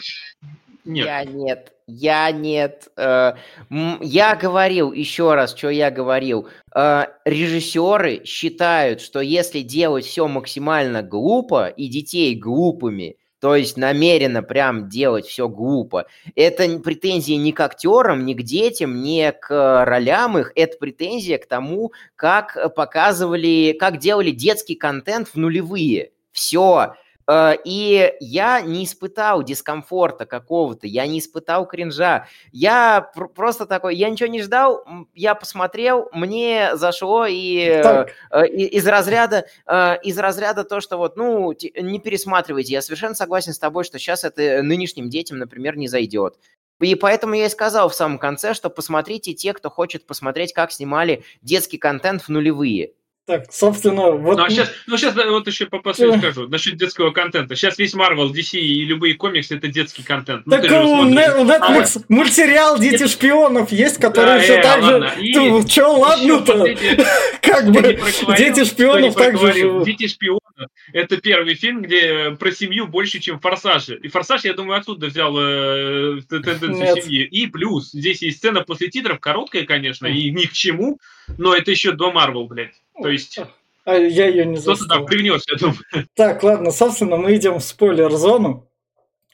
нет. 0.85 1.05
Я 1.05 1.23
нет. 1.25 1.73
Я 1.87 2.31
нет. 2.31 2.87
Э, 2.97 3.33
я 3.69 4.35
говорил, 4.35 4.91
еще 4.91 5.33
раз, 5.35 5.55
что 5.55 5.69
я 5.69 5.91
говорил. 5.91 6.49
Режиссеры 6.73 8.23
считают, 8.25 9.01
что 9.01 9.19
если 9.21 9.61
делать 9.61 10.05
все 10.05 10.27
максимально 10.27 11.01
глупо 11.01 11.67
и 11.67 11.87
детей 11.87 12.35
глупыми, 12.35 13.17
то 13.39 13.55
есть 13.55 13.77
намеренно 13.77 14.41
прям 14.41 14.89
делать 14.89 15.27
все 15.27 15.47
глупо. 15.47 16.07
Это 16.35 16.79
претензии 16.79 17.33
не 17.33 17.51
к 17.51 17.59
актерам, 17.59 18.25
не 18.25 18.33
к 18.33 18.41
детям, 18.41 19.01
не 19.01 19.31
к 19.31 19.85
ролям 19.85 20.37
их, 20.37 20.51
это 20.55 20.77
претензия 20.77 21.37
к 21.37 21.45
тому, 21.45 21.91
как 22.15 22.73
показывали, 22.75 23.75
как 23.79 23.99
делали 23.99 24.31
детский 24.31 24.75
контент 24.75 25.27
в 25.27 25.35
нулевые. 25.35 26.11
Все. 26.31 26.93
Э, 27.27 27.53
и 27.63 28.13
я 28.19 28.61
не 28.61 28.85
испытал 28.85 29.43
дискомфорта 29.43 30.25
какого-то, 30.25 30.87
я 30.87 31.05
не 31.07 31.19
испытал 31.19 31.67
кринжа. 31.67 32.27
Я 32.51 33.11
просто 33.35 33.65
такой, 33.65 33.95
я 33.95 34.09
ничего 34.09 34.29
не 34.29 34.41
ждал, 34.41 34.85
я 35.13 35.35
посмотрел, 35.35 36.09
мне 36.13 36.75
зашло 36.75 37.25
и 37.27 37.81
так. 37.83 38.09
Э, 38.31 38.47
из 38.47 38.87
разряда 38.87 39.45
э, 39.65 39.97
из 40.03 40.17
разряда 40.17 40.63
то, 40.63 40.79
что 40.79 40.97
вот, 40.97 41.17
ну, 41.17 41.51
не 41.51 41.99
пересматривайте. 41.99 42.73
Я 42.73 42.81
совершенно 42.81 43.15
согласен 43.15 43.53
с 43.53 43.59
тобой, 43.59 43.83
что 43.83 43.99
сейчас 43.99 44.23
это 44.23 44.61
нынешним 44.63 45.09
детям, 45.09 45.37
например, 45.37 45.75
не 45.77 45.87
зайдет. 45.87 46.37
И 46.79 46.93
поэтому 46.95 47.33
я 47.33 47.47
и 47.47 47.49
сказал 47.49 47.89
в 47.89 47.95
самом 47.95 48.19
конце, 48.19 48.53
что 48.53 48.69
посмотрите 48.69 49.33
те, 49.33 49.53
кто 49.53 49.69
хочет 49.69 50.05
посмотреть, 50.05 50.53
как 50.53 50.71
снимали 50.71 51.23
детский 51.41 51.77
контент 51.77 52.21
в 52.21 52.29
нулевые. 52.29 52.93
Так, 53.27 53.51
собственно, 53.51 54.11
вот... 54.11 54.37
Ну, 54.37 54.43
а 54.45 54.49
сейчас, 54.49 54.71
ну, 54.87 54.95
сейчас 54.95 55.13
вот 55.13 55.45
еще 55.47 55.65
по 55.65 55.79
последнему 55.79 56.21
скажу, 56.21 56.47
насчет 56.47 56.77
детского 56.77 57.11
контента. 57.11 57.57
Сейчас 57.57 57.77
весь 57.77 57.93
Marvel, 57.93 58.31
DC 58.31 58.57
и 58.57 58.85
любые 58.85 59.15
комиксы 59.15 59.57
это 59.57 59.67
детский 59.67 60.01
контент. 60.01 60.45
Ну, 60.45 60.55
так 60.55 60.63
у, 60.63 61.03
Netflix 61.03 61.97
а, 61.97 62.03
мультсериал 62.07 62.79
«Дети 62.79 62.99
да. 62.99 63.07
шпионов» 63.09 63.73
есть, 63.73 63.97
который 63.97 64.37
да, 64.37 64.39
все 64.39 64.53
э, 64.53 64.61
так 64.61 64.81
же... 64.81 65.11
Ты, 65.17 65.67
че, 65.67 65.83
ладно-то? 65.83 66.67
Как 67.41 67.69
бы 67.69 67.99
«Дети 68.37 68.63
шпионов» 68.63 69.15
также 69.15 69.51
живут. 69.51 69.83
«Дети 69.83 70.07
шпионов»— 70.07 70.69
это 70.93 71.17
первый 71.17 71.55
фильм, 71.55 71.81
где 71.81 72.31
про 72.31 72.53
семью 72.53 72.87
больше, 72.87 73.19
чем 73.19 73.41
«Форсаж». 73.41 73.89
И 73.89 74.07
«Форсаж», 74.07 74.45
я 74.45 74.53
думаю, 74.53 74.79
отсюда 74.79 75.07
взял 75.07 75.35
э, 75.37 76.21
тенденцию 76.29 77.01
семьи. 77.03 77.25
И 77.25 77.47
плюс, 77.47 77.91
здесь 77.91 78.21
есть 78.21 78.37
сцена 78.37 78.61
после 78.61 78.87
титров, 78.87 79.19
короткая, 79.19 79.65
конечно, 79.65 80.07
и 80.07 80.31
ни 80.31 80.45
к 80.45 80.53
чему, 80.53 80.97
но 81.37 81.53
это 81.53 81.71
еще 81.71 81.91
до 81.91 82.13
Marvel, 82.13 82.47
блядь. 82.47 82.75
То 83.01 83.09
есть... 83.09 83.39
А 83.85 83.95
я 83.95 84.27
ее 84.27 84.45
не 84.45 84.57
застал. 84.57 84.75
Кто-то 84.75 84.95
там 84.95 85.05
привнес, 85.05 85.45
я 85.49 85.57
думаю. 85.57 85.79
Так, 86.13 86.43
ладно, 86.43 86.71
собственно, 86.71 87.15
мы 87.15 87.35
идем 87.37 87.59
в 87.59 87.63
спойлер-зону. 87.63 88.69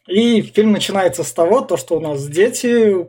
И 0.08 0.41
фильм 0.41 0.74
начинается 0.74 1.24
с 1.24 1.34
того, 1.34 1.62
то, 1.62 1.75
что 1.75 1.98
у 1.98 2.00
нас 2.00 2.27
дети, 2.27 3.08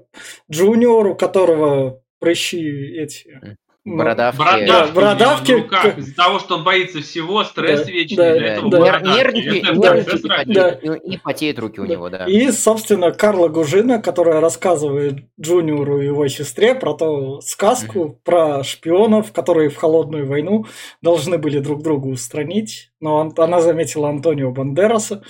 Джуниор, 0.51 1.09
у 1.09 1.15
которого 1.15 2.01
прыщи 2.19 2.97
эти 2.97 3.41
ну, 3.43 3.57
бородавки. 3.85 4.39
Бородавки. 4.39 4.67
Да, 4.67 4.87
бородавки. 4.93 5.53
Ну, 5.53 5.65
как? 5.69 5.99
Из-за 5.99 6.15
того, 6.15 6.39
что 6.39 6.57
он 6.57 6.65
боится 6.65 7.01
всего, 7.01 7.45
стресс 7.45 7.85
да, 7.85 7.93
вечный, 7.93 8.17
да, 8.17 8.33
для 8.35 8.55
этого 8.55 8.71
да, 8.71 9.01
нервники, 9.01 9.59
это, 9.59 9.73
нервники 9.75 10.53
да, 10.55 10.79
да. 10.83 10.95
и 10.97 11.17
потеют 11.19 11.59
руки 11.59 11.81
у 11.81 11.85
него, 11.85 12.09
да. 12.09 12.25
И, 12.27 12.51
собственно, 12.51 13.13
Карла 13.13 13.49
Гуджино, 13.49 14.01
которая 14.01 14.41
рассказывает 14.41 15.25
Джуниору 15.41 16.01
и 16.01 16.07
его 16.07 16.27
сестре 16.29 16.75
про 16.75 16.95
ту 16.95 17.41
сказку, 17.43 17.99
mm-hmm. 17.99 18.17
про 18.25 18.65
шпионов, 18.65 19.33
которые 19.33 19.69
в 19.69 19.77
холодную 19.77 20.27
войну 20.27 20.67
должны 21.03 21.39
были 21.39 21.59
друг 21.59 21.83
друга 21.83 22.07
устранить. 22.07 22.91
Но 23.01 23.33
она 23.37 23.61
заметила 23.61 24.09
Антонио 24.09 24.51
Бандераса 24.51 25.23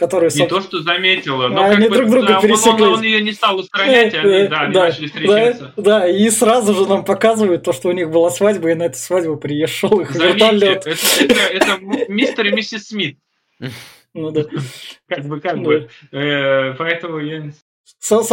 которые... 0.00 0.30
Не 0.34 0.46
то, 0.46 0.62
что 0.62 0.80
заметила, 0.80 1.48
но 1.48 1.64
они 1.64 1.88
как 1.88 1.92
друг 1.92 2.06
бы, 2.06 2.10
друга 2.12 2.28
да, 2.28 2.40
пересеклись. 2.40 2.86
Он, 2.86 2.94
он 2.94 3.02
ее 3.02 3.20
не 3.20 3.32
стал 3.32 3.58
устранять, 3.58 4.14
они, 4.14 4.32
э, 4.32 4.48
да, 4.48 4.60
они 4.62 4.74
да, 4.74 4.84
начали 4.86 5.06
встречаться. 5.08 5.72
Да, 5.76 5.82
да, 5.82 6.08
и 6.08 6.30
сразу 6.30 6.74
же 6.74 6.88
нам 6.88 7.04
показывают 7.04 7.62
то, 7.64 7.74
что 7.74 7.90
у 7.90 7.92
них 7.92 8.10
была 8.10 8.30
свадьба, 8.30 8.70
и 8.70 8.74
на 8.74 8.84
эту 8.84 8.98
свадьбу 8.98 9.36
приехал 9.36 10.00
их 10.00 10.10
Заметьте, 10.12 10.38
вертолет. 10.38 10.86
Это, 10.86 10.96
это, 11.20 11.40
это 11.40 11.78
мистер 12.08 12.46
и 12.46 12.52
миссис 12.52 12.88
Смит. 12.88 13.18
Ну 14.14 14.30
да. 14.30 14.44
Как 15.06 15.26
бы, 15.26 15.38
как 15.38 15.58
бы. 15.60 15.90
Э, 16.12 16.72
поэтому 16.78 17.18
я... 17.18 17.52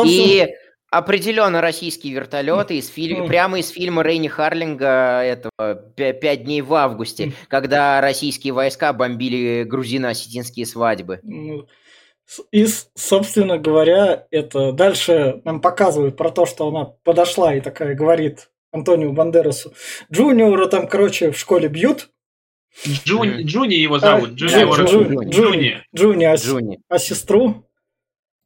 И 0.05 0.47
Определенно 0.89 1.60
российские 1.60 2.13
вертолеты 2.13 2.77
из 2.77 2.88
фильма, 2.88 3.27
прямо 3.27 3.60
из 3.60 3.70
фильма 3.70 4.03
Рейни 4.03 4.29
Харлинга 4.29 5.22
этого 5.22 5.75
«Пять 5.96 6.46
дней 6.46 6.62
в 6.62 6.74
августе», 6.74 7.34
когда 7.50 8.00
российские 8.00 8.53
войска 8.53 8.94
бомбили 8.94 9.63
грузино-осетинские 9.63 10.65
свадьбы. 10.65 11.20
И, 12.51 12.65
собственно 12.96 13.58
говоря, 13.58 14.27
это 14.32 14.72
дальше 14.72 15.41
нам 15.44 15.62
показывают 15.62 16.15
про 16.15 16.29
то, 16.29 16.46
что 16.46 16.67
она 16.67 16.86
подошла 17.03 17.53
и 17.53 17.62
такая 17.62 17.94
говорит 17.94 18.50
Антонио 18.72 19.12
Бандерасу. 19.12 19.74
Джуниора 20.12 20.67
там, 20.67 20.88
короче, 20.88 21.32
в 21.32 21.38
школе 21.38 21.67
бьют. 21.67 22.10
Джуни, 22.86 23.44
Джуни 23.44 23.74
его 23.74 24.00
зовут. 24.00 24.29
А, 24.29 24.34
Джуни, 24.34 24.86
Джуни, 24.86 25.29
Джуни, 25.32 25.84
Джуни, 25.96 26.24
а, 26.25 26.36
Джуни. 26.36 26.79
а 26.88 27.00
сестру? 27.00 27.67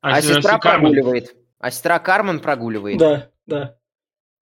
А, 0.01 0.15
а 0.15 0.21
сестра 0.21 0.57
прогуливает. 0.57 1.35
А 1.61 1.69
сестра 1.69 1.99
Кармен 1.99 2.39
прогуливает. 2.39 2.97
Да, 2.97 3.29
да. 3.45 3.77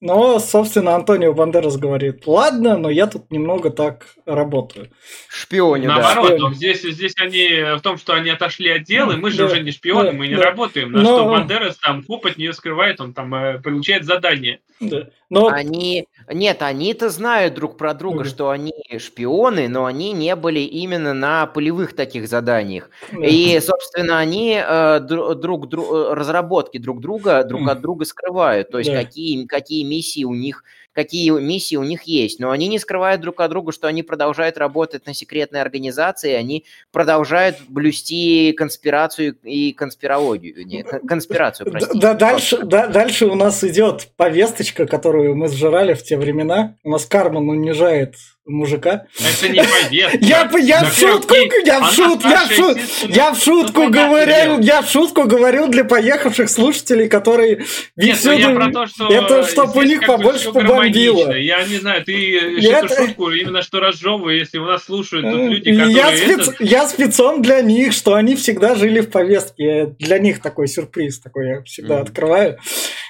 Но, 0.00 0.38
собственно, 0.38 0.94
Антонио 0.94 1.34
Бандерас 1.34 1.76
говорит, 1.76 2.26
ладно, 2.26 2.78
но 2.78 2.88
я 2.88 3.06
тут 3.06 3.30
немного 3.30 3.68
так 3.68 4.06
работаю. 4.24 4.88
Шпионю, 5.28 5.88
Наоборот, 5.88 6.40
да. 6.40 6.54
здесь, 6.54 6.80
здесь 6.80 7.12
они 7.18 7.76
в 7.76 7.80
том, 7.82 7.98
что 7.98 8.14
они 8.14 8.30
отошли 8.30 8.70
от 8.70 8.84
дела, 8.84 9.12
и 9.12 9.16
мы 9.16 9.30
же 9.30 9.38
да, 9.38 9.44
уже 9.46 9.60
не 9.60 9.72
шпионы, 9.72 10.12
да, 10.12 10.16
мы 10.16 10.28
не 10.28 10.36
да. 10.36 10.44
работаем. 10.44 10.92
На 10.92 11.02
но... 11.02 11.18
что 11.18 11.28
Бандерас 11.28 11.76
там 11.76 12.02
хоп 12.02 12.24
от 12.24 12.38
нее 12.38 12.54
скрывает, 12.54 12.98
он 13.00 13.12
там 13.12 13.34
э, 13.34 13.58
получает 13.60 14.04
задание. 14.04 14.60
Да. 14.80 15.08
Но... 15.28 15.48
Они, 15.48 16.06
нет, 16.32 16.62
они-то 16.62 17.10
знают 17.10 17.54
друг 17.54 17.76
про 17.76 17.94
друга, 17.94 18.24
mm 18.24 18.28
что 18.30 18.50
они 18.50 18.72
шпионы, 18.98 19.68
но 19.68 19.84
они 19.84 20.12
не 20.12 20.34
были 20.34 20.60
именно 20.60 21.12
на 21.14 21.46
полевых 21.46 21.94
таких 21.94 22.26
заданиях. 22.26 22.88
mm 23.12 23.26
И, 23.26 23.60
собственно, 23.60 24.18
они 24.18 24.58
э, 24.58 25.00
друг, 25.00 25.68
друг, 25.68 25.92
э, 25.92 26.14
разработки 26.14 26.78
друг 26.78 27.00
друга 27.00 27.44
друг 27.44 27.68
от 27.68 27.80
друга 27.80 28.04
скрывают. 28.04 28.70
То 28.70 28.78
есть 28.78 28.90
да. 28.90 28.96
какие, 28.96 29.46
какие 29.46 29.84
миссии 29.90 30.24
у 30.24 30.34
них 30.34 30.64
какие 30.92 31.30
миссии 31.30 31.76
у 31.76 31.82
них 31.82 32.02
есть. 32.04 32.40
Но 32.40 32.50
они 32.50 32.68
не 32.68 32.78
скрывают 32.78 33.20
друг 33.20 33.40
от 33.40 33.50
друга, 33.50 33.72
что 33.72 33.86
они 33.86 34.02
продолжают 34.02 34.58
работать 34.58 35.06
на 35.06 35.14
секретной 35.14 35.60
организации, 35.60 36.32
они 36.32 36.64
продолжают 36.92 37.56
блюсти 37.68 38.52
конспирацию 38.52 39.36
и 39.42 39.72
конспирологию. 39.72 40.66
Нет, 40.66 40.86
конспирацию, 41.06 41.70
простите. 41.70 41.98
Да, 42.00 42.14
дальше, 42.14 42.58
да, 42.64 42.86
дальше 42.86 43.26
у 43.26 43.34
нас 43.34 43.62
идет 43.64 44.08
повесточка, 44.16 44.86
которую 44.86 45.36
мы 45.36 45.48
сжирали 45.48 45.94
в 45.94 46.02
те 46.02 46.16
времена. 46.16 46.76
У 46.82 46.90
нас 46.90 47.06
Карман 47.06 47.48
унижает 47.48 48.16
мужика. 48.50 49.06
Это 49.18 49.48
не 49.48 49.62
повестка. 49.62 50.18
Я, 50.20 50.50
я 50.58 50.84
в 50.84 50.98
шутку, 50.98 51.34
я 51.64 51.80
в 51.80 51.92
шутку, 51.92 52.28
я 52.28 52.46
в 52.46 52.52
шутку, 52.52 52.80
я 53.08 53.32
в 53.32 53.38
шутку 53.38 53.88
говорю, 53.88 54.60
я 54.60 54.82
в 54.82 54.90
шутку 54.90 55.24
говорю 55.24 55.68
для 55.68 55.84
поехавших 55.84 56.48
слушателей, 56.48 57.08
которые 57.08 57.64
ну 57.96 58.32
я 58.32 58.50
про 58.50 58.70
то, 58.72 58.86
что 58.86 59.08
это 59.08 59.44
чтобы 59.44 59.80
у 59.80 59.82
них 59.82 60.06
побольше 60.06 60.52
побомбило. 60.52 61.36
Я 61.36 61.64
не 61.64 61.76
знаю, 61.76 62.04
ты 62.04 62.38
эту 62.60 62.94
шутку 62.94 63.30
именно 63.30 63.62
что 63.62 63.80
разжевываю, 63.80 64.38
если 64.38 64.58
у 64.58 64.66
нас 64.66 64.84
слушают 64.84 65.24
люди, 65.24 65.70
которые... 65.70 65.94
Я, 65.94 66.16
спец... 66.16 66.50
я 66.60 66.88
спецом 66.88 67.42
для 67.42 67.62
них, 67.62 67.92
что 67.92 68.14
они 68.14 68.36
всегда 68.36 68.74
жили 68.74 69.00
в 69.00 69.10
повестке. 69.10 69.94
Для 69.98 70.18
них 70.18 70.40
такой 70.40 70.68
сюрприз 70.68 71.20
такой 71.20 71.48
я 71.48 71.62
всегда 71.62 72.00
открываю. 72.00 72.58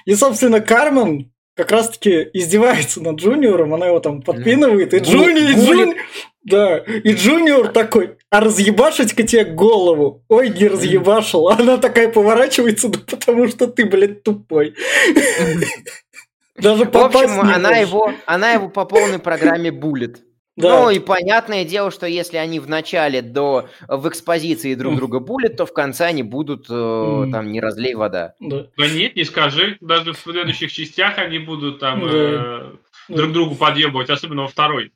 И, 0.04 0.14
собственно, 0.14 0.60
Кармен 0.60 1.30
как 1.56 1.70
раз-таки 1.72 2.28
издевается 2.32 3.02
над 3.02 3.16
Джуниором, 3.16 3.74
она 3.74 3.86
его 3.86 4.00
там 4.00 4.22
подпинывает, 4.22 4.94
и 4.94 4.98
Джуни, 4.98 5.50
и 5.50 5.54
Джуни... 5.54 5.96
Да, 6.42 6.78
и 6.78 7.12
Джуниор 7.12 7.68
такой, 7.68 8.16
а 8.30 8.40
разъебашить-ка 8.40 9.24
тебе 9.24 9.44
голову? 9.44 10.24
Ой, 10.28 10.48
не 10.48 10.68
разъебашил. 10.68 11.48
Она 11.48 11.76
такая 11.76 12.08
поворачивается, 12.08 12.88
да 12.88 12.98
потому 13.06 13.46
что 13.48 13.66
ты, 13.66 13.84
блядь, 13.84 14.22
тупой. 14.22 14.74
Даже 16.56 16.84
В 16.84 16.96
общем, 16.96 17.40
она 17.40 17.76
его, 17.76 18.12
она 18.24 18.52
его 18.52 18.68
по 18.68 18.86
полной 18.86 19.18
программе 19.18 19.70
булит. 19.70 20.22
Да. 20.60 20.82
Ну 20.82 20.90
и 20.90 20.98
понятное 20.98 21.64
дело, 21.64 21.90
что 21.90 22.06
если 22.06 22.36
они 22.36 22.60
в 22.60 22.68
начале 22.68 23.22
до 23.22 23.68
в 23.88 24.08
экспозиции 24.08 24.74
друг 24.74 24.96
друга 24.96 25.20
булят, 25.20 25.56
то 25.56 25.66
в 25.66 25.72
конце 25.72 26.06
они 26.06 26.22
будут 26.22 26.66
э, 26.68 27.26
там 27.32 27.50
не 27.50 27.60
разлей 27.60 27.94
вода. 27.94 28.34
Да. 28.40 28.66
да 28.76 28.88
нет, 28.88 29.16
не 29.16 29.24
скажи. 29.24 29.76
Даже 29.80 30.12
в 30.12 30.18
следующих 30.18 30.72
частях 30.72 31.18
они 31.18 31.38
будут 31.38 31.80
там 31.80 32.02
э, 32.04 32.72
друг 33.08 33.32
другу 33.32 33.54
подъебывать, 33.54 34.10
особенно 34.10 34.42
во 34.42 34.48
второй. 34.48 34.92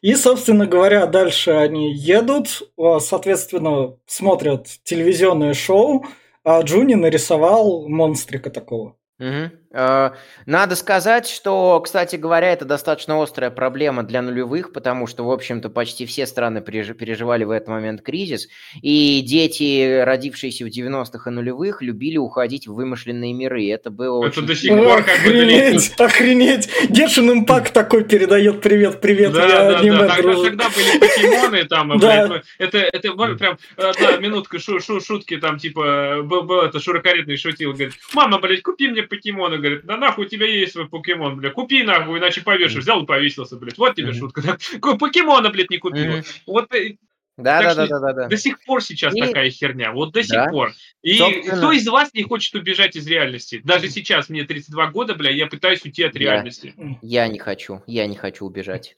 И, 0.00 0.14
собственно 0.14 0.66
говоря, 0.66 1.06
дальше 1.06 1.50
они 1.50 1.94
едут, 1.94 2.62
соответственно, 3.00 3.94
смотрят 4.06 4.66
телевизионное 4.84 5.54
шоу, 5.54 6.06
а 6.44 6.60
Джуни 6.62 6.94
нарисовал 6.94 7.88
монстрика 7.88 8.50
такого. 8.50 8.96
Угу. 9.18 9.50
Надо 9.72 10.74
сказать, 10.74 11.28
что, 11.28 11.80
кстати 11.80 12.16
говоря, 12.16 12.52
это 12.52 12.64
достаточно 12.64 13.22
острая 13.22 13.50
проблема 13.50 14.02
для 14.02 14.20
нулевых, 14.20 14.72
потому 14.72 15.06
что, 15.06 15.24
в 15.24 15.30
общем-то, 15.30 15.68
почти 15.70 16.06
все 16.06 16.26
страны 16.26 16.60
переживали 16.60 17.44
в 17.44 17.50
этот 17.50 17.68
момент 17.68 18.02
кризис, 18.02 18.48
и 18.82 19.20
дети, 19.20 20.00
родившиеся 20.02 20.64
в 20.64 20.68
90-х 20.68 21.30
и 21.30 21.32
нулевых, 21.32 21.82
любили 21.82 22.16
уходить 22.16 22.66
в 22.66 22.74
вымышленные 22.74 23.32
миры. 23.32 23.68
Это 23.68 23.90
было 23.90 24.26
это 24.26 24.40
очень... 24.40 24.46
до 24.48 24.56
сих 24.56 24.76
пор 24.76 25.04
как 25.04 25.20
Охренеть, 25.20 25.92
охренеть! 25.98 26.68
Гешин 26.88 27.30
Импакт 27.30 27.72
такой 27.72 28.04
передает 28.04 28.60
привет, 28.60 29.00
привет, 29.00 29.32
да, 29.32 29.46
я 29.46 29.70
да, 29.70 29.78
аниме 29.78 29.98
да. 29.98 30.16
Тогда, 30.16 30.34
тогда 30.34 30.70
были 30.70 30.98
покемоны, 30.98 31.64
там, 31.64 31.98
да. 31.98 32.42
это, 32.58 32.78
это 32.78 33.12
прям 33.12 33.58
одна 33.76 34.16
минутка 34.16 34.58
шу, 34.58 34.80
шу, 34.80 35.00
шутки, 35.00 35.36
там, 35.36 35.58
типа, 35.58 36.22
был, 36.24 36.42
был 36.42 36.62
это 36.62 36.80
шурокаретный 36.80 37.36
шутил, 37.36 37.72
говорит, 37.72 37.94
мама, 38.14 38.40
блядь, 38.40 38.62
купи 38.62 38.88
мне 38.88 39.02
покемоны, 39.02 39.59
говорит, 39.60 39.84
да 39.84 39.96
нахуй 39.96 40.26
у 40.26 40.28
тебя 40.28 40.46
есть 40.46 40.72
свой 40.72 40.88
покемон, 40.88 41.36
бля, 41.36 41.50
купи 41.50 41.82
нахуй, 41.82 42.18
иначе 42.18 42.42
повешишь. 42.42 42.82
Взял 42.82 43.02
и 43.02 43.06
повесился, 43.06 43.56
блядь. 43.56 43.78
Вот 43.78 43.94
тебе 43.94 44.12
шутка. 44.12 44.58
Покемона, 44.80 45.50
блядь, 45.50 45.70
не 45.70 45.78
купил. 45.78 46.22
Вот 46.46 46.74
э, 46.74 46.96
да, 47.36 47.62
да, 47.62 47.74
да, 47.74 47.86
да, 47.86 48.00
да, 48.00 48.12
да. 48.12 48.28
До 48.28 48.36
сих 48.36 48.62
пор 48.64 48.82
сейчас 48.82 49.14
и... 49.14 49.20
такая 49.20 49.50
херня. 49.50 49.92
Вот 49.92 50.12
до 50.12 50.22
сих 50.22 50.50
пор. 50.50 50.72
И 51.02 51.14
Собственно... 51.14 51.56
кто 51.56 51.72
из 51.72 51.86
вас 51.88 52.12
не 52.12 52.22
хочет 52.22 52.54
убежать 52.54 52.96
из 52.96 53.06
реальности? 53.06 53.60
Даже 53.64 53.88
сейчас 53.88 54.28
мне 54.28 54.44
32 54.44 54.86
года, 54.90 55.14
бля, 55.14 55.30
я 55.30 55.46
пытаюсь 55.46 55.84
уйти 55.84 56.02
от 56.02 56.14
реальности. 56.16 56.74
Я, 57.02 57.24
я 57.24 57.28
не 57.28 57.38
хочу. 57.38 57.82
Я 57.86 58.06
не 58.06 58.16
хочу 58.16 58.44
убежать. 58.44 58.96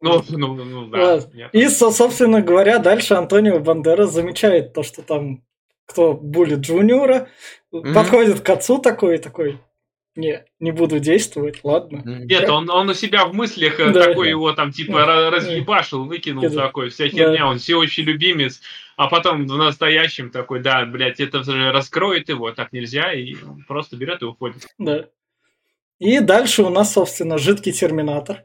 Ну, 0.00 0.24
ну, 0.30 0.54
ну, 0.54 0.86
да. 0.88 1.20
И, 1.52 1.68
собственно 1.68 2.42
говоря, 2.42 2.78
дальше 2.78 3.14
Антонио 3.14 3.60
Бандера 3.60 4.06
замечает 4.06 4.72
то, 4.72 4.82
что 4.82 5.02
там 5.02 5.44
кто 5.86 6.14
булит 6.14 6.60
Джуниора, 6.60 7.28
mm-hmm. 7.72 7.92
подходит 7.92 8.40
к 8.40 8.50
отцу 8.50 8.78
такой, 8.78 9.18
такой, 9.18 9.60
не, 10.14 10.44
не 10.60 10.72
буду 10.72 10.98
действовать, 10.98 11.60
ладно. 11.62 12.02
Нет, 12.04 12.48
он, 12.48 12.68
он 12.68 12.90
у 12.90 12.94
себя 12.94 13.24
в 13.24 13.34
мыслях 13.34 13.80
э, 13.80 13.92
да, 13.92 14.08
такой 14.08 14.26
да. 14.26 14.30
его 14.30 14.52
там 14.52 14.70
типа 14.70 15.06
да. 15.06 15.30
разъебашил, 15.30 16.04
выкинул 16.04 16.42
да. 16.42 16.66
такой, 16.66 16.90
вся 16.90 17.08
херня, 17.08 17.38
да. 17.38 17.46
он 17.46 17.58
всеобщий 17.58 18.02
любимец, 18.02 18.60
а 18.96 19.08
потом 19.08 19.46
в 19.46 19.56
настоящем 19.56 20.30
такой, 20.30 20.60
да, 20.60 20.84
блядь, 20.84 21.20
это 21.20 21.42
же 21.42 21.72
раскроет 21.72 22.28
его, 22.28 22.52
так 22.52 22.72
нельзя, 22.72 23.12
и 23.12 23.34
он 23.42 23.64
просто 23.66 23.96
берет 23.96 24.22
и 24.22 24.26
уходит. 24.26 24.66
Да. 24.78 25.06
И 25.98 26.20
дальше 26.20 26.62
у 26.62 26.68
нас, 26.68 26.92
собственно, 26.92 27.38
жидкий 27.38 27.72
терминатор 27.72 28.44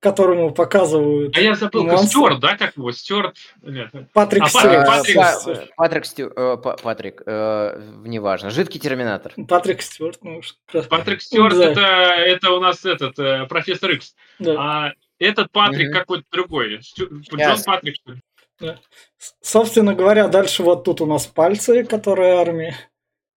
которому 0.00 0.52
показывают. 0.52 1.36
А 1.36 1.40
я 1.40 1.54
забыл, 1.54 1.84
монстр. 1.84 2.08
Стюарт, 2.08 2.40
да, 2.40 2.56
как 2.56 2.76
его? 2.76 2.92
Стюарт? 2.92 3.36
Нет. 3.62 3.90
Патрик 4.12 4.44
а, 4.44 4.48
Стюарт. 4.48 4.86
Патрик, 4.86 5.16
Патрик, 5.16 5.76
Патрик, 5.76 6.04
Стю, 6.06 6.32
э, 6.34 6.56
Патрик 6.56 7.22
э, 7.26 7.80
неважно. 8.04 8.50
Жидкий 8.50 8.78
терминатор. 8.78 9.32
Патрик 9.48 9.82
Стюарт, 9.82 10.18
ну 10.22 10.40
Патрик 10.88 11.22
Стюарт, 11.22 11.56
да. 11.56 11.70
это, 11.70 11.80
это 11.80 12.52
у 12.52 12.60
нас 12.60 12.84
этот, 12.84 13.18
э, 13.18 13.46
профессор 13.46 13.92
Икс. 13.92 14.14
Да. 14.38 14.54
А 14.58 14.92
этот 15.18 15.50
Патрик 15.50 15.90
угу. 15.90 15.98
какой-то 15.98 16.24
другой. 16.30 16.82
Стю... 16.82 17.08
Джон 17.20 17.62
Патрик, 17.64 17.96
что 17.96 18.12
ли? 18.12 18.20
Да. 18.60 18.78
Собственно 19.40 19.94
говоря, 19.94 20.28
дальше 20.28 20.62
вот 20.62 20.84
тут 20.84 21.00
у 21.00 21.06
нас 21.06 21.26
пальцы, 21.26 21.84
которые 21.84 22.40
армия. 22.40 22.76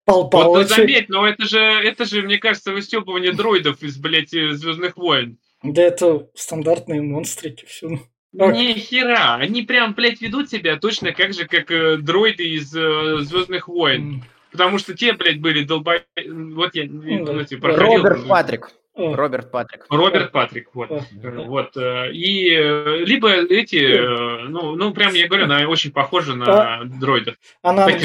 Пал. 0.05 0.31
Вот, 0.33 0.57
ну, 0.57 0.63
заметь, 0.65 1.09
но 1.11 1.27
это 1.27 1.45
же, 1.45 1.61
это 1.61 2.05
же, 2.07 2.23
мне 2.23 2.39
кажется, 2.39 2.73
выстебывание 2.73 3.33
дроидов 3.33 3.83
из, 3.83 3.99
блядь, 3.99 4.31
Звездных 4.31 4.97
войн. 4.97 5.39
Да 5.63 5.83
это 5.83 6.29
стандартные 6.35 7.03
монстрики, 7.03 7.65
все. 7.67 7.99
Ни 8.33 8.75
хера, 8.75 9.37
они 9.37 9.63
прям, 9.63 9.95
блядь, 9.95 10.21
ведут 10.21 10.51
себя 10.51 10.77
точно 10.77 11.13
как 11.13 11.33
же, 11.33 11.47
как 11.47 11.71
э, 11.71 11.97
дроиды 11.97 12.49
из 12.49 12.75
э, 12.77 13.19
Звездных 13.21 13.69
войн. 13.69 14.23
Mm. 14.23 14.23
Потому 14.53 14.79
что 14.79 14.95
те, 14.95 15.15
блядь, 15.15 15.41
были 15.41 15.65
долбо... 15.65 16.03
Вот 16.17 16.75
я 16.75 16.85
mm, 16.85 17.25
да. 17.25 17.41
Эти, 17.41 17.57
проходил. 17.57 18.03
Роберт 18.03 18.29
Патрик. 18.29 18.71
Oh. 18.97 19.15
Роберт 19.15 19.51
Патрик. 19.51 19.87
Роберт 19.91 20.33
Патрик, 20.33 20.75
вот. 20.75 20.91
Oh. 20.91 21.47
вот. 21.47 21.77
Э, 21.77 22.13
и 22.13 22.51
э, 22.51 23.05
либо 23.05 23.31
эти, 23.31 24.47
ну, 24.49 24.77
ну, 24.77 24.93
прям, 24.93 25.15
я 25.15 25.27
говорю, 25.27 25.45
она 25.45 25.67
очень 25.69 25.91
похожа 25.91 26.35
на 26.35 26.81
а, 26.81 26.85
дроидов. 26.85 27.37
А 27.63 27.73
на, 27.73 27.87
анг... 27.87 28.01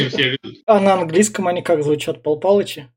а 0.65 0.79
на 0.79 0.93
английском 0.93 1.47
они 1.47 1.61
как 1.61 1.83
звучат, 1.83 2.23
Пал 2.23 2.39
Палычи? 2.39 2.89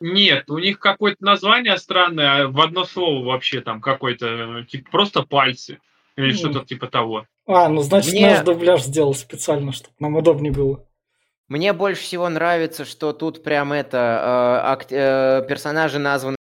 Нет, 0.00 0.50
у 0.50 0.58
них 0.58 0.78
какое-то 0.78 1.24
название 1.24 1.76
странное, 1.78 2.44
а 2.44 2.48
в 2.48 2.60
одно 2.60 2.84
слово 2.84 3.24
вообще 3.24 3.60
там 3.60 3.80
какой-то, 3.80 4.64
типа 4.68 4.90
просто 4.90 5.22
пальцы. 5.22 5.78
Или 6.16 6.32
mm. 6.32 6.36
что-то 6.36 6.64
типа 6.64 6.88
того. 6.88 7.26
А, 7.46 7.68
ну 7.68 7.80
значит 7.80 8.12
Мне... 8.12 8.30
наш 8.30 8.44
дубляж 8.44 8.82
сделал 8.82 9.14
специально, 9.14 9.70
чтобы 9.70 9.94
нам 10.00 10.16
удобнее 10.16 10.52
было. 10.52 10.84
Мне 11.48 11.72
больше 11.72 12.02
всего 12.02 12.28
нравится, 12.28 12.84
что 12.84 13.12
тут 13.12 13.42
прям 13.42 13.72
это 13.72 13.96
э, 13.96 14.68
ак- 14.68 14.92
э, 14.92 15.46
персонажи 15.48 15.98
названы 15.98 16.37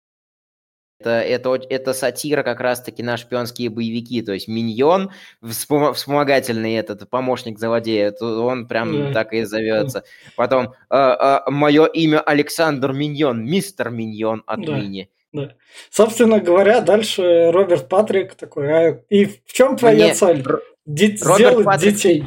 это, 1.10 1.54
это, 1.54 1.60
это 1.68 1.94
сатира 1.94 2.42
как 2.42 2.60
раз-таки 2.60 3.02
на 3.02 3.16
шпионские 3.16 3.70
боевики. 3.70 4.22
То 4.22 4.32
есть 4.32 4.48
Миньон, 4.48 5.10
вспом- 5.42 5.92
вспомогательный 5.92 6.74
этот 6.74 7.08
помощник 7.08 7.58
злодея, 7.58 8.12
он 8.20 8.66
прям 8.66 8.94
mm. 8.94 9.12
так 9.12 9.32
и 9.32 9.44
зовется. 9.44 10.04
Потом 10.36 10.74
э, 10.90 10.96
э, 10.96 11.40
мое 11.48 11.86
имя 11.86 12.20
Александр 12.20 12.92
Миньон, 12.92 13.44
мистер 13.44 13.90
Миньон 13.90 14.42
от 14.46 14.64
да. 14.64 14.76
Мини. 14.76 15.10
Да. 15.32 15.50
Собственно 15.90 16.38
говоря, 16.38 16.80
дальше 16.80 17.50
Роберт 17.50 17.88
Патрик 17.88 18.34
такой, 18.34 18.72
а 18.72 19.00
и 19.08 19.24
в 19.24 19.52
чем 19.52 19.76
твоя 19.76 20.06
Мне... 20.06 20.14
цель? 20.14 20.44
Ди- 20.86 21.16
сделать 21.16 21.64
Патрик... 21.64 21.94
детей. 21.94 22.24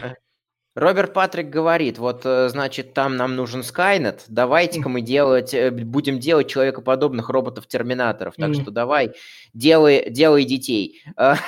Роберт 0.77 1.11
Патрик 1.11 1.49
говорит, 1.49 1.97
вот, 1.97 2.21
э, 2.23 2.49
значит, 2.49 2.93
там 2.93 3.17
нам 3.17 3.35
нужен 3.35 3.63
Скайнет, 3.63 4.25
давайте-ка 4.27 4.87
мы 4.89 5.01
делать, 5.01 5.51
э, 5.51 5.71
будем 5.71 6.19
делать 6.19 6.47
человекоподобных 6.49 7.29
роботов-терминаторов, 7.29 8.35
так 8.35 8.51
mm-hmm. 8.51 8.61
что 8.61 8.69
давай, 8.69 9.13
делай, 9.53 10.07
делай 10.11 10.43
детей. 10.43 11.01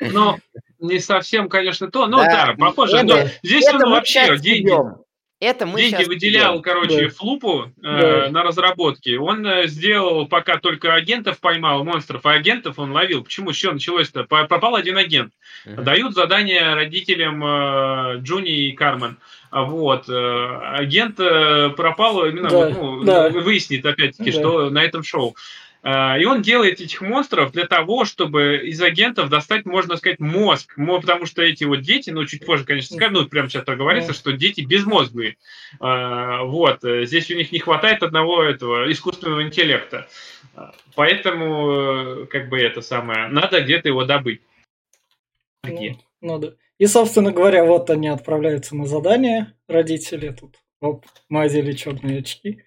Ну, 0.00 0.38
не 0.78 0.98
совсем, 0.98 1.50
конечно, 1.50 1.90
то, 1.90 2.06
но 2.06 2.24
да, 2.24 2.54
похоже, 2.58 3.02
но 3.02 3.18
здесь 3.42 3.68
он 3.68 3.90
вообще 3.90 4.38
деньги... 4.38 4.72
Это 5.40 5.64
мы 5.64 5.80
Деньги 5.80 6.04
выделял, 6.04 6.60
делаем. 6.60 6.62
короче, 6.62 7.04
да. 7.06 7.14
Флупу 7.14 7.64
э, 7.64 7.70
да. 7.82 8.28
на 8.30 8.42
разработке. 8.42 9.18
Он 9.18 9.46
э, 9.46 9.68
сделал, 9.68 10.26
пока 10.26 10.58
только 10.58 10.92
агентов 10.92 11.40
поймал, 11.40 11.82
монстров, 11.82 12.26
а 12.26 12.32
агентов 12.32 12.78
он 12.78 12.92
ловил. 12.92 13.24
Почему? 13.24 13.54
Что 13.54 13.72
началось-то? 13.72 14.24
Пропал 14.24 14.76
один 14.76 14.98
агент. 14.98 15.32
Uh-huh. 15.66 15.82
Дают 15.82 16.14
задание 16.14 16.74
родителям 16.74 17.42
э, 17.42 18.18
Джуни 18.18 18.68
и 18.68 18.72
Кармен. 18.72 19.16
Вот. 19.50 20.10
Э, 20.10 20.76
агент 20.76 21.18
э, 21.18 21.70
пропал 21.70 22.26
именно, 22.26 22.50
да. 22.50 22.68
ну, 22.68 23.02
да. 23.02 23.30
выяснит 23.30 23.86
опять-таки, 23.86 24.32
да. 24.32 24.38
что 24.38 24.68
на 24.68 24.84
этом 24.84 25.02
шоу. 25.02 25.36
А, 25.82 26.18
и 26.18 26.24
он 26.24 26.42
делает 26.42 26.80
этих 26.80 27.00
монстров 27.00 27.52
для 27.52 27.66
того, 27.66 28.04
чтобы 28.04 28.60
из 28.64 28.80
агентов 28.82 29.30
достать, 29.30 29.64
можно 29.64 29.96
сказать, 29.96 30.20
мозг. 30.20 30.74
Потому 30.76 31.26
что 31.26 31.42
эти 31.42 31.64
вот 31.64 31.80
дети, 31.80 32.10
ну, 32.10 32.26
чуть 32.26 32.44
позже, 32.44 32.64
конечно, 32.64 32.96
скажем, 32.96 33.14
ну, 33.14 33.26
прямо 33.26 33.48
сейчас 33.48 33.64
говорится, 33.64 34.12
что 34.12 34.32
дети 34.32 34.60
безмозглые. 34.60 35.36
А, 35.78 36.42
вот. 36.44 36.80
Здесь 36.82 37.30
у 37.30 37.34
них 37.34 37.52
не 37.52 37.58
хватает 37.60 38.02
одного 38.02 38.42
этого 38.42 38.90
искусственного 38.90 39.42
интеллекта. 39.42 40.08
Поэтому, 40.94 42.26
как 42.26 42.48
бы 42.48 42.58
это 42.58 42.82
самое, 42.82 43.28
надо 43.28 43.60
где-то 43.60 43.88
его 43.88 44.04
добыть. 44.04 44.42
Ну, 45.64 45.98
ну 46.20 46.38
да. 46.38 46.52
И, 46.78 46.86
собственно 46.86 47.30
говоря, 47.30 47.64
вот 47.64 47.90
они 47.90 48.08
отправляются 48.08 48.74
на 48.74 48.86
задание, 48.86 49.54
родители 49.68 50.30
тут. 50.30 50.56
Оп, 50.80 51.04
мы 51.28 51.42
одели 51.42 51.72
черные 51.72 52.20
очки 52.20 52.64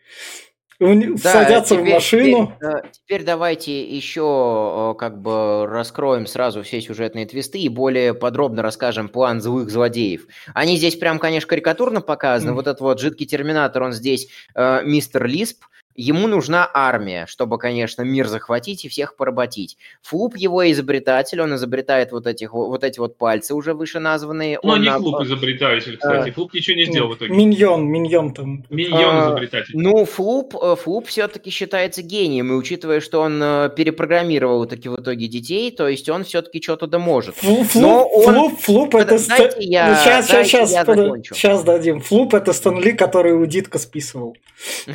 да, 1.24 1.32
садятся 1.32 1.76
теперь, 1.76 1.91
в 1.91 1.93
машину. 1.93 2.54
Теперь, 2.60 2.91
теперь 2.91 3.24
давайте 3.24 3.84
еще 3.84 4.96
как 5.00 5.22
бы 5.22 5.65
раскроем 5.67 6.28
сразу 6.28 6.63
все 6.63 6.82
сюжетные 6.82 7.26
твисты 7.26 7.60
и 7.60 7.69
более 7.69 8.13
подробно 8.13 8.62
расскажем 8.62 9.10
план 9.10 9.41
злых 9.41 9.69
злодеев. 9.69 10.28
Они 10.54 10.78
здесь 10.78 10.96
прям, 10.96 11.19
конечно, 11.19 11.48
карикатурно 11.48 12.02
показаны. 12.02 12.52
Mm. 12.52 12.56
Вот 12.56 12.67
этот 12.67 12.82
вот 12.82 13.00
жидкий 13.00 13.26
терминатор, 13.26 13.84
он 13.84 13.93
здесь 13.93 14.28
э, 14.56 14.82
мистер 14.84 15.26
Лисп, 15.26 15.65
Ему 15.95 16.27
нужна 16.27 16.69
армия, 16.73 17.25
чтобы, 17.27 17.58
конечно, 17.58 18.01
мир 18.01 18.27
захватить 18.27 18.86
и 18.86 18.89
всех 18.89 19.15
поработить. 19.15 19.77
Флуп 20.01 20.36
его 20.36 20.69
изобретатель, 20.71 21.39
он 21.41 21.53
изобретает 21.56 22.12
вот, 22.12 22.25
этих, 22.25 22.53
вот 22.53 22.84
эти 22.84 22.99
вот 22.99 23.17
пальцы 23.17 23.53
уже 23.53 23.73
вышеназванные. 23.73 24.60
Ну, 24.63 24.71
он 24.71 24.82
не 24.82 24.89
на- 24.89 24.97
Флуп 24.97 25.21
изобретатель, 25.21 25.97
кстати. 25.97 26.29
А. 26.29 26.34
Флуп 26.34 26.53
ничего 26.53 26.77
не 26.77 26.86
сделал 26.86 27.10
в 27.10 27.15
итоге. 27.15 27.32
Миньон, 27.34 27.86
миньон 27.88 28.34
там. 28.34 28.65
Миньон 28.69 29.15
А, 29.15 29.25
изобретатель. 29.27 29.73
Ну, 29.75 30.06
Флуп, 30.06 30.56
э, 30.62 30.75
Флуп 30.82 31.08
все-таки 31.08 31.49
считается 31.51 32.01
гением, 32.01 32.51
и 32.51 32.56
учитывая, 32.56 32.99
что 32.99 33.21
он 33.21 33.41
э, 33.43 33.69
перепрограммировал 33.75 34.65
таки 34.65 34.89
в 34.89 34.95
итоге 34.99 35.27
детей, 35.27 35.69
то 35.71 35.88
есть 35.88 36.10
он 36.10 36.23
все-таки 36.23 36.62
что-то 36.62 36.88
да 36.88 36.97
может. 36.99 37.36
Флуп, 37.36 37.67
Но 37.75 38.10
флуп, 38.10 38.27
он- 38.27 38.34
флуп, 38.36 38.60
флуп 38.62 38.95
это... 38.95 39.17
Дайте 39.27 39.58
я- 39.63 39.95
сейчас, 39.95 40.27
дайте 40.27 40.49
сейчас, 40.49 40.71
я 40.71 40.75
сейчас, 40.75 40.88
закончу. 40.88 41.36
сейчас 41.36 41.63
дадим. 41.63 42.01
Флуп 42.01 42.34
это 42.34 42.51
Стэнли, 42.53 42.91
который 42.91 43.34
у 43.34 43.45
Дитка 43.45 43.77
списывал. 43.79 44.36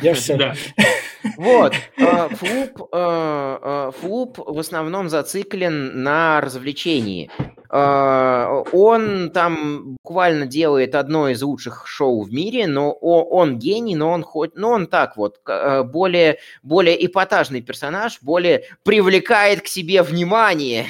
Я 0.01 0.13
все. 0.13 0.53
Вот, 1.37 1.73
э, 1.97 2.29
Флуп, 2.35 2.89
э, 2.93 3.57
э, 3.61 3.91
Флуп 3.99 4.37
в 4.37 4.59
основном 4.59 5.09
зациклен 5.09 6.03
на 6.03 6.41
развлечении. 6.41 7.29
Он 7.71 9.29
там 9.31 9.95
буквально 10.03 10.47
делает 10.47 10.95
одно 10.95 11.29
из 11.29 11.43
лучших 11.43 11.85
шоу 11.85 12.23
в 12.23 12.33
мире, 12.33 12.65
но 12.65 12.91
он 12.91 13.59
гений, 13.59 13.95
но 13.95 14.09
он 14.09 14.23
хоть, 14.23 14.55
но 14.55 14.71
он 14.71 14.87
так 14.87 15.17
вот 15.17 15.39
более 15.45 16.39
более 16.63 17.05
эпатажный 17.05 17.61
персонаж, 17.61 18.23
более 18.23 18.63
привлекает 18.83 19.61
к 19.61 19.67
себе 19.67 20.01
внимание. 20.01 20.87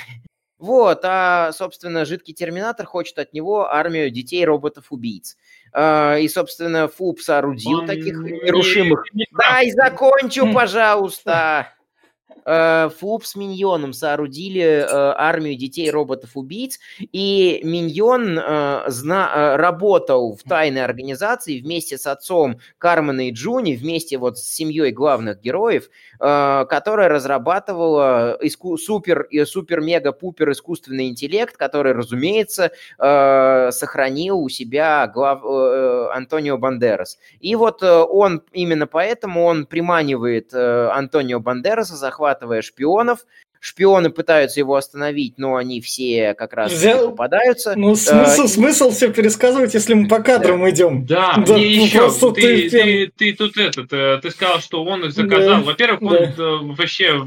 Вот, 0.60 1.00
а, 1.04 1.52
собственно, 1.54 2.04
жидкий 2.04 2.34
терминатор 2.34 2.86
хочет 2.86 3.18
от 3.18 3.34
него 3.34 3.70
армию 3.72 4.12
детей-роботов-убийц. 4.12 5.36
Э, 5.36 5.59
И, 5.76 6.28
собственно, 6.28 6.88
Фуп 6.88 7.20
соорудил 7.22 7.86
таких 7.86 8.18
не- 8.20 8.40
нерушимых 8.40 9.04
не 9.14 9.26
прав. 9.32 9.52
Дай 9.52 9.72
закончу, 9.72 10.46
М. 10.46 10.54
пожалуйста. 10.54 11.68
Э, 12.46 12.90
Флуп 13.00 13.26
с 13.26 13.36
Миньоном 13.36 13.94
соорудили 13.94 14.62
э, 14.62 14.86
армию 14.88 15.56
детей-роботов-убийц, 15.58 16.80
и 17.00 17.60
Миньон 17.64 18.40
э, 18.40 18.84
зна- 18.88 19.58
работал 19.58 20.36
в 20.36 20.44
тайной 20.44 20.84
организации 20.84 21.60
вместе 21.60 21.98
с 21.98 22.08
отцом 22.08 22.60
Кармена 22.78 23.28
и 23.28 23.32
Джуни, 23.32 23.76
вместе 23.76 24.18
вот 24.18 24.38
с 24.40 24.44
семьей 24.44 24.92
главных 24.92 25.42
героев, 25.42 25.90
которая 26.20 27.08
разрабатывала 27.10 28.38
иску- 28.42 28.78
супер, 28.78 29.28
супер-мега-пупер 29.46 30.52
искусственный 30.52 31.08
интеллект, 31.10 31.56
который, 31.56 31.94
разумеется, 31.94 32.72
сохранил 32.98 34.40
у 34.40 34.50
себя 34.50 35.08
глав- 35.08 35.44
Антонио 36.16 36.58
Бандерас. 36.58 37.18
И 37.40 37.56
вот 37.56 37.84
он, 37.84 38.42
именно 38.52 38.88
поэтому 38.88 39.46
он 39.46 39.66
приманивает 39.66 40.54
Антонио 40.54 41.40
Бандераса, 41.40 41.96
захватывая 42.24 42.62
шпионов. 42.62 43.20
Шпионы 43.62 44.10
пытаются 44.10 44.62
его 44.62 44.76
остановить, 44.76 45.34
но 45.38 45.58
они 45.58 45.82
все 45.82 46.34
как 46.34 46.54
раз 46.54 46.72
Взял- 46.72 47.10
попадаются. 47.10 47.74
Ну, 47.76 47.94
смысл, 47.96 48.44
Э, 48.44 48.48
смысл 48.48 48.92
все 48.92 49.12
пересказывать, 49.12 49.74
если 49.74 49.96
мы 49.96 50.08
по 50.08 50.22
кадрам 50.22 50.70
идем. 50.70 51.06
Да, 51.06 51.34
Да, 51.36 51.54
мне 51.58 51.78
ну, 51.78 51.84
еще, 51.86 52.10
ты, 52.10 52.42
ты 52.42 52.70
ты, 52.70 53.12
ты 53.18 53.34
тут 53.34 53.58
этот, 53.58 53.92
э, 53.92 54.20
ты 54.22 54.32
сказал, 54.32 54.60
что 54.62 54.82
он 54.86 55.04
их 55.04 55.12
заказал. 55.12 55.58
Да, 55.58 55.64
Во-первых, 55.66 56.02
он 56.02 56.10
да. 56.10 56.24
э, 56.38 56.58
вообще 56.78 57.18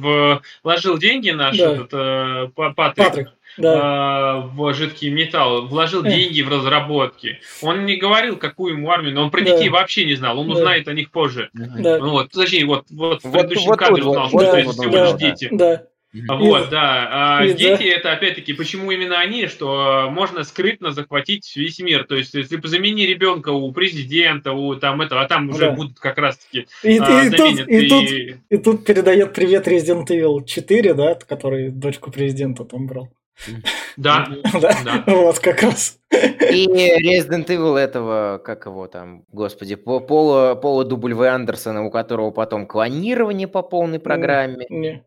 вложил 0.63 0.97
деньги 0.97 1.31
наш 1.31 1.59
Да. 1.59 1.73
этот, 1.73 1.89
э, 1.93 2.49
Па- 2.57 2.71
Патрик, 2.73 3.07
Патрик, 3.09 3.29
да. 3.59 4.43
э, 4.45 4.49
в 4.55 4.75
жидкий 4.75 5.11
металл, 5.11 5.67
вложил 5.67 6.05
Э. 6.05 6.11
деньги 6.11 6.43
в 6.43 6.49
разработки. 6.49 7.41
Он 7.63 7.85
не 7.87 7.97
говорил, 7.97 8.37
какую 8.37 8.75
ему 8.75 8.91
армию, 8.91 9.15
но 9.15 9.23
он 9.25 9.31
про 9.31 9.41
Да. 9.43 9.57
детей 9.57 9.69
вообще 9.69 10.05
не 10.05 10.15
знал. 10.15 10.39
Он 10.39 10.47
Да. 10.49 10.55
узнает 10.55 10.89
о 10.89 10.93
них 10.93 11.11
позже. 11.11 11.51
Да. 11.55 11.99
Ну 11.99 12.11
вот, 12.11 12.31
точнее, 12.31 12.65
вот, 12.67 12.87
вот 12.91 13.21
в 13.23 13.25
Вот- 13.25 13.33
предыдущем 13.33 13.67
вот 13.69 13.79
кадре 13.79 13.97
тут 14.03 14.07
узнал, 14.11 14.29
вот, 14.29 14.43
что 14.43 14.51
вот 14.51 14.59
это 14.59 14.71
всего 14.71 14.85
вот, 14.85 14.93
лишь 14.95 15.11
да. 15.13 15.17
дети. 15.19 15.49
Да. 15.53 15.83
А 16.29 16.37
Вот, 16.37 16.69
да. 16.69 17.39
А 17.41 17.47
дети 17.47 17.85
это 17.85 18.13
опять-таки, 18.13 18.53
почему 18.53 18.91
именно 18.91 19.19
они, 19.19 19.47
что 19.47 20.09
можно 20.11 20.45
скрытно 20.45 20.91
захватить 20.91 21.51
весь 21.57 21.79
мир. 21.79 22.05
То 22.05 22.17
есть, 22.17 22.35
если 22.35 22.61
замени 22.63 23.07
ребенка 23.07 23.49
у 23.49 23.73
президента, 23.73 24.53
у 24.53 24.75
там 24.75 25.01
этого, 25.01 25.23
а 25.23 25.25
там 25.27 25.49
уже 25.49 25.61
Да. 25.67 25.71
будут 25.71 25.99
как 26.01 26.19
раз-таки 26.19 26.67
И, 26.83 26.99
а, 26.99 27.23
и 27.25 27.31
тут, 27.31 27.57
заменят 27.57 27.69
и, 27.69 27.89
тут, 27.89 28.39
и 28.51 28.57
тут 28.59 28.85
передает 28.85 29.33
привет 29.33 29.67
Resident 29.67 30.05
Evil 30.09 30.45
4, 30.45 30.93
да, 30.93 31.15
который 31.15 31.71
дочку 31.71 32.11
президента 32.11 32.65
там 32.65 32.87
брал. 32.87 33.09
Да, 33.97 34.29
Да, 34.61 35.05
вот 35.07 35.39
как 35.39 35.63
раз. 35.63 35.99
И 36.11 36.67
Resident 36.67 37.47
Evil 37.47 37.77
этого, 37.77 38.39
как 38.45 38.67
его 38.67 38.87
там, 38.87 39.25
господи, 39.33 39.75
По- 39.75 40.01
Пола, 40.01 40.55
Пола 40.55 40.85
W. 40.85 41.27
Андерсона, 41.27 41.85
у 41.85 41.91
которого 41.91 42.31
потом 42.31 42.67
клонирование 42.67 43.49
по 43.49 43.63
полной 43.63 43.99
программе. 44.01 44.67
Не. 44.69 45.05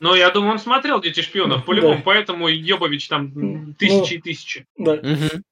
Но 0.00 0.16
я 0.16 0.30
думаю, 0.30 0.52
он 0.52 0.58
смотрел 0.58 1.00
«Дети 1.00 1.20
шпионов», 1.20 1.64
по-любому, 1.66 1.96
Да. 1.96 2.02
поэтому 2.04 2.48
Ёбович 2.48 3.08
там 3.08 3.32
Ну, 3.34 3.74
тысячи 3.74 4.14
и 4.14 4.20
тысячи. 4.20 4.66
Да. 4.78 4.94
Мгм. 4.96 5.42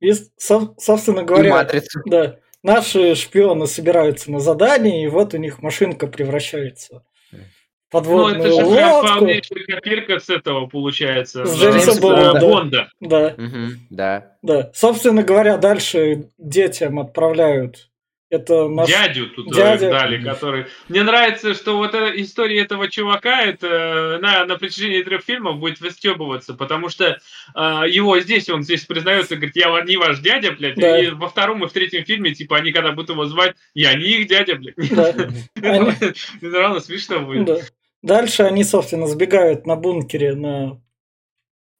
И, 0.00 0.12
со- 0.36 0.74
собственно 0.78 1.20
И 1.20 1.24
говоря, 1.24 1.50
Матрицу. 1.52 2.00
да, 2.06 2.36
наши 2.62 3.14
шпионы 3.14 3.66
собираются 3.66 4.30
на 4.30 4.40
задание, 4.40 5.04
и 5.04 5.08
вот 5.08 5.32
у 5.34 5.38
них 5.38 5.62
машинка 5.62 6.06
превращается 6.06 7.02
в 7.90 7.94
Ну, 7.94 8.00
подводную 8.00 8.40
это 8.40 8.60
же 8.60 8.64
лодку. 8.66 9.08
полнейшая 9.18 9.64
копирка 9.66 10.18
с 10.20 10.30
этого 10.30 10.66
получается. 10.66 11.44
С 11.44 11.60
э, 11.62 11.70
Джеймса 11.70 12.00
Бонда. 12.00 12.38
э, 12.38 12.40
Бонда. 12.40 12.88
Да, 13.00 13.34
Мгм, 13.36 13.80
Да. 13.90 14.36
да. 14.42 14.70
Собственно 14.74 15.22
говоря, 15.24 15.56
дальше 15.56 16.28
детям 16.38 16.98
отправляют. 17.00 17.88
Это 18.32 18.68
наш... 18.68 18.88
Дядю 18.88 19.26
тут 19.30 19.50
э, 19.50 19.56
Дядя. 19.56 19.90
дали, 19.90 20.22
который... 20.22 20.66
Мне 20.88 21.02
нравится, 21.02 21.52
что 21.52 21.78
вот 21.78 21.96
эта 21.96 22.10
история 22.22 22.60
этого 22.60 22.86
чувака, 22.88 23.42
это 23.42 24.20
на, 24.22 24.44
на 24.44 24.56
протяжении 24.56 25.02
трех 25.02 25.22
фильмов 25.24 25.58
будет 25.58 25.80
выстебываться, 25.80 26.54
потому 26.54 26.90
что 26.90 27.18
э, 27.56 27.60
его 27.88 28.20
здесь, 28.20 28.48
он 28.48 28.62
здесь 28.62 28.84
признается, 28.84 29.34
говорит, 29.34 29.56
я 29.56 29.82
не 29.82 29.96
ваш 29.96 30.20
дядя, 30.20 30.52
блядь, 30.52 30.76
Да. 30.76 30.96
и 31.00 31.08
во 31.10 31.28
втором 31.28 31.64
и 31.64 31.68
в 31.68 31.72
третьем 31.72 32.04
фильме, 32.04 32.32
типа, 32.32 32.58
они 32.58 32.70
когда 32.70 32.92
будут 32.92 33.10
его 33.10 33.24
звать, 33.24 33.56
я 33.74 33.94
не 33.94 34.04
их 34.04 34.28
дядя, 34.28 34.54
блядь. 34.54 34.76
Да. 34.94 35.12
Они- 35.68 35.92
равно 36.52 36.78
смешно 36.78 37.18
будет. 37.22 37.44
Да. 37.46 37.56
Дальше 38.02 38.44
они, 38.44 38.64
собственно, 38.64 39.06
сбегают 39.06 39.66
на 39.66 39.76
бункере 39.76 40.34
на... 40.34 40.80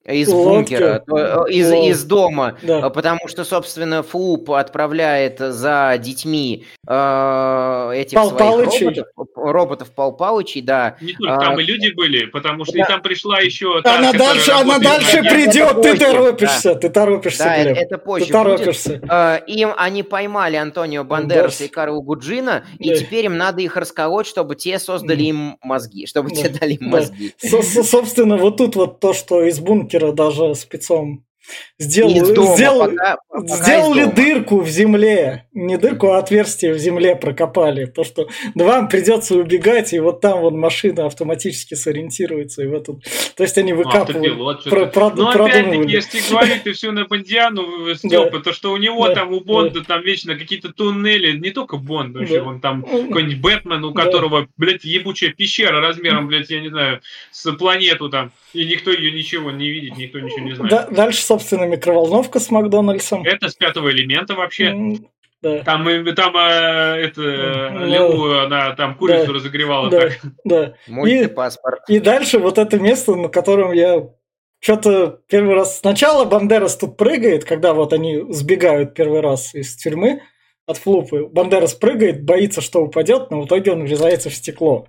Из 0.06 0.28
Лодки. 0.28 0.48
бункера, 0.72 1.02
то- 1.06 1.46
э, 1.46 1.52
из, 1.52 1.70
Лод- 1.70 1.84
из 1.90 2.04
дома, 2.04 2.56
Да. 2.62 2.78
А 2.86 2.90
Потому 2.90 3.28
что, 3.28 3.44
собственно, 3.44 4.02
Флуп 4.02 4.50
отправляет 4.52 5.38
за 5.38 5.94
детьми 5.98 6.64
э, 6.88 7.92
этих 7.94 8.14
Пал 8.16 8.30
своих 8.30 8.70
роботов, 8.80 9.06
роботов 9.36 9.90
Пал 9.94 10.16
Палычей, 10.16 10.62
да. 10.62 10.96
Не 11.02 11.12
только, 11.12 11.34
А, 11.36 11.40
там 11.40 11.60
и 11.60 11.64
люди 11.64 11.92
были, 11.94 12.24
потому 12.26 12.64
что 12.64 12.76
и 12.76 12.80
да. 12.80 12.86
там 12.86 13.02
пришла 13.02 13.40
еще 13.40 13.78
Она 13.84 14.12
которая 14.12 14.12
дальше, 14.34 14.50
она 14.52 14.78
дальше 14.78 15.18
придет, 15.22 15.82
ты 15.82 15.96
торопишься, 15.98 16.74
ты 16.76 16.88
торопишься, 16.88 17.44
Да, 17.44 17.62
Глеб. 17.62 17.76
это 17.78 17.98
позже 17.98 18.26
Ты 18.26 18.32
будет. 18.32 18.42
торопишься. 18.56 19.00
Э, 19.10 19.40
Им 19.46 19.72
они 19.76 20.02
поймали 20.02 20.56
Антонио 20.56 21.04
Бандераса 21.04 21.40
Бандерас. 21.42 21.60
и 21.60 21.68
Карла 21.68 22.00
Гуджина, 22.00 22.64
и 22.78 22.88
Да. 22.90 22.96
теперь 22.96 23.26
им 23.26 23.36
надо 23.36 23.60
их 23.60 23.76
расколоть, 23.76 24.26
чтобы 24.26 24.56
те 24.56 24.78
создали 24.78 25.24
им 25.24 25.58
мозги, 25.62 26.06
чтобы 26.06 26.30
те 26.30 26.48
Да. 26.48 26.58
дали 26.60 26.72
им 26.72 26.90
Да. 26.90 26.96
мозги. 26.96 27.34
Со- 27.38 27.62
со- 27.62 27.84
Собственно, 27.84 28.36
вот 28.38 28.56
тут 28.56 28.76
вот 28.76 28.98
то, 29.00 29.12
что 29.12 29.42
из 29.42 29.60
бункера 29.60 29.89
даже 29.98 30.54
спецом 30.54 31.24
сделал, 31.78 32.14
Из 32.14 32.28
дома, 32.32 32.54
сделал- 32.54 32.90
пока- 32.90 33.16
пока 33.28 33.44
из 33.46 33.62
сделали 33.62 34.00
дома. 34.02 34.12
дырку 34.12 34.60
в 34.60 34.68
земле. 34.68 35.46
Не 35.52 35.78
дырку, 35.78 36.08
а 36.12 36.18
отверстие 36.18 36.74
в 36.74 36.78
земле 36.78 37.16
прокопали. 37.16 37.86
То, 37.86 38.04
что 38.04 38.28
да 38.54 38.64
вам 38.66 38.88
придется 38.88 39.34
убегать, 39.36 39.92
и 39.94 39.98
вот 39.98 40.20
там 40.20 40.40
вот 40.42 40.52
машина 40.52 41.06
автоматически 41.06 41.74
сориентируется. 41.74 42.62
И 42.62 42.66
в 42.66 42.74
эту... 42.74 43.00
То 43.36 43.42
есть 43.42 43.56
они 43.58 43.72
выкапывают. 43.72 44.16
Автопилот, 44.18 44.64
про- 44.64 44.84
прод- 44.84 45.14
Ну, 45.16 45.28
опять-таки, 45.28 45.62
продумывали. 45.62 45.90
если 45.92 46.30
говорить, 46.30 46.62
ты 46.62 46.72
все 46.72 46.92
на 46.92 47.06
Бондиану, 47.06 47.94
Степа, 47.96 48.40
то 48.40 48.52
что 48.52 48.70
у 48.72 48.76
него 48.76 49.08
Да. 49.08 49.14
там, 49.14 49.32
у 49.32 49.40
Бонда, 49.40 49.82
там 49.82 50.02
вечно 50.02 50.36
какие-то 50.36 50.72
туннели, 50.72 51.32
не 51.36 51.50
только 51.50 51.78
Бонд, 51.78 52.14
вообще, 52.14 52.40
Да. 52.42 52.44
он 52.44 52.60
там 52.60 52.82
какой-нибудь 52.82 53.40
Бэтмен, 53.40 53.82
у 53.84 53.90
Да. 53.92 54.04
которого, 54.04 54.46
блядь, 54.58 54.84
ебучая 54.84 55.30
пещера 55.32 55.80
размером, 55.80 56.28
блядь, 56.28 56.50
я 56.50 56.60
не 56.60 56.68
знаю, 56.68 57.00
с 57.32 57.50
планету 57.52 58.10
там, 58.10 58.30
и 58.52 58.64
никто 58.66 58.90
ее 58.90 59.12
ничего 59.12 59.50
не 59.50 59.68
видит, 59.70 59.96
никто 59.96 60.18
ничего 60.20 60.40
не 60.46 60.52
знает. 60.54 60.70
да- 60.70 60.86
дальше, 60.90 61.22
собственно, 61.22 61.64
микроволновка 61.64 62.40
с 62.40 62.50
Макдональдсом. 62.50 63.24
Это 63.24 63.48
с 63.48 63.54
пятого 63.54 63.90
элемента 63.90 64.34
вообще. 64.34 64.64
М, 64.66 65.06
Да, 65.42 65.60
Там, 65.60 65.88
и- 65.88 66.12
там 66.12 66.36
э, 66.36 66.96
это, 67.00 67.70
Ну, 67.72 67.86
Лилу, 67.86 68.30
она 68.40 68.72
там 68.74 68.94
курицу 68.94 69.28
да. 69.28 69.32
разогревала. 69.32 69.88
да, 69.88 70.00
так. 70.00 70.18
да. 70.44 70.74
Мультипаспорт. 70.86 71.80
И 71.88 71.98
дальше 71.98 72.38
вот 72.38 72.58
это 72.58 72.78
место, 72.78 73.14
на 73.14 73.28
котором 73.30 73.72
я 73.72 74.06
что-то 74.60 75.20
первый 75.28 75.54
раз... 75.54 75.78
Сначала 75.78 76.26
Бандерас 76.26 76.76
тут 76.76 76.98
прыгает, 76.98 77.46
когда 77.46 77.72
вот 77.72 77.94
они 77.94 78.22
сбегают 78.28 78.92
первый 78.94 79.20
раз 79.22 79.54
из 79.54 79.74
тюрьмы 79.76 80.20
от 80.66 80.76
флупы. 80.76 81.24
Бандерас 81.32 81.72
прыгает, 81.72 82.22
боится, 82.22 82.60
что 82.60 82.80
упадет, 82.82 83.30
но 83.30 83.40
в 83.40 83.46
итоге 83.46 83.72
он 83.72 83.84
врезается 83.84 84.28
в 84.28 84.34
стекло. 84.34 84.88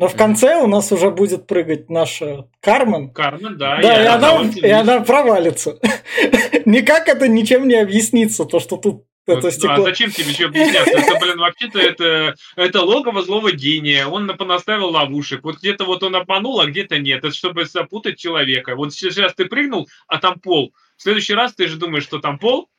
Но 0.00 0.08
в 0.08 0.16
конце 0.16 0.56
у 0.56 0.66
нас 0.66 0.90
уже 0.92 1.10
будет 1.10 1.46
прыгать 1.46 1.90
наша 1.90 2.48
Кармен. 2.62 3.10
Кармен, 3.10 3.58
да. 3.58 3.82
Да, 3.82 4.02
и, 4.02 4.06
она, 4.06 4.50
и 4.50 4.70
она 4.70 5.00
провалится. 5.00 5.78
Никак 6.64 7.06
это 7.06 7.28
ничем 7.28 7.68
не 7.68 7.74
объяснится, 7.74 8.46
то, 8.46 8.60
что 8.60 8.78
тут 8.78 9.04
Это 9.26 9.42
вот, 9.42 9.52
стекло... 9.52 9.76
Ну, 9.76 9.82
а 9.82 9.84
зачем 9.84 10.10
тебе 10.10 10.30
еще 10.30 10.46
объясняться? 10.46 10.90
Это, 10.90 11.18
блин, 11.20 11.36
вообще-то 11.36 11.78
это, 11.78 12.34
это 12.56 12.80
логово 12.80 13.22
злого 13.22 13.52
гения. 13.52 14.06
Он 14.06 14.26
понаставил 14.38 14.88
ловушек. 14.88 15.44
Вот 15.44 15.58
где-то 15.58 15.84
вот 15.84 16.02
он 16.02 16.16
обманул, 16.16 16.60
а 16.60 16.66
где-то 16.66 16.98
нет. 16.98 17.18
Это 17.18 17.34
чтобы 17.34 17.66
запутать 17.66 18.18
человека. 18.18 18.76
Вот 18.76 18.94
сейчас 18.94 19.34
ты 19.34 19.44
прыгнул, 19.44 19.86
а 20.08 20.16
там 20.16 20.40
пол. 20.40 20.72
В 20.96 21.02
следующий 21.02 21.34
раз 21.34 21.54
ты 21.54 21.68
же 21.68 21.76
думаешь, 21.76 22.04
что 22.04 22.20
там 22.20 22.38
пол, 22.38 22.70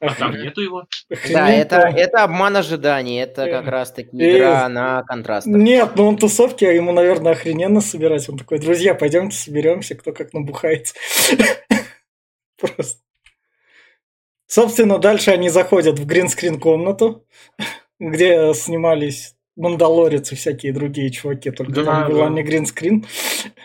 а 0.00 0.14
там 0.14 0.32
нету 0.32 0.62
его. 0.62 0.86
Да, 1.30 1.50
это, 1.50 1.76
это 1.76 2.24
обман 2.24 2.56
ожиданий, 2.56 3.20
это 3.20 3.48
как 3.48 3.66
раз 3.66 3.92
таки 3.92 4.16
игра 4.16 4.68
на 4.68 5.02
контрастах. 5.02 5.52
Нет, 5.52 5.92
ну 5.96 6.08
он 6.08 6.16
тусовки, 6.16 6.64
а 6.64 6.72
ему, 6.72 6.92
наверное, 6.92 7.32
охрененно 7.32 7.80
собирать. 7.80 8.28
Он 8.28 8.38
такой, 8.38 8.58
друзья, 8.58 8.94
пойдемте 8.94 9.36
соберемся, 9.36 9.94
кто 9.94 10.12
как 10.12 10.32
набухается. 10.32 10.94
Просто. 12.58 13.00
Собственно, 14.46 14.98
дальше 14.98 15.30
они 15.30 15.48
заходят 15.50 15.98
в 15.98 16.06
гринскрин 16.06 16.58
комнату, 16.58 17.26
где 18.00 18.52
снимались 18.54 19.36
Мандалорец 19.56 20.32
и 20.32 20.36
всякие 20.36 20.72
другие 20.72 21.10
чуваки, 21.10 21.50
только 21.50 21.72
да, 21.72 21.84
там 21.84 22.08
была 22.08 22.28
да. 22.28 22.34
не 22.34 22.42
гринскрин. 22.42 23.04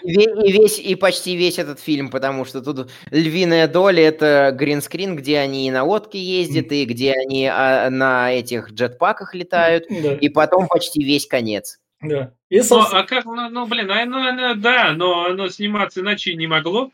И, 0.04 0.52
весь, 0.52 0.80
и 0.80 0.96
почти 0.96 1.36
весь 1.36 1.60
этот 1.60 1.80
фильм, 1.80 2.10
потому 2.10 2.44
что 2.44 2.62
тут 2.62 2.92
львиная 3.12 3.68
доля 3.68 4.04
это 4.04 4.52
гринскрин, 4.54 5.16
где 5.16 5.40
они 5.40 5.68
и 5.68 5.72
на 5.72 5.84
лодке 5.84 6.20
ездят, 6.20 6.72
и 6.72 6.86
где 6.86 7.14
они 7.14 7.48
а, 7.48 7.90
на 7.90 8.34
этих 8.34 8.72
джетпаках 8.72 9.36
летают, 9.36 9.86
да. 9.90 10.16
и 10.16 10.30
потом 10.30 10.68
почти 10.68 11.04
весь 11.04 11.28
конец. 11.28 11.80
Да. 12.02 12.34
И, 12.50 12.62
собственно... 12.62 13.00
ну, 13.00 13.04
а 13.04 13.08
как, 13.08 13.26
ну, 13.26 13.50
ну 13.50 13.66
блин, 13.66 13.90
а, 13.90 14.06
ну, 14.06 14.32
ну, 14.34 14.56
да, 14.56 14.94
но 14.94 15.26
оно 15.26 15.50
сниматься 15.50 16.02
иначе 16.02 16.36
не 16.36 16.48
могло. 16.48 16.92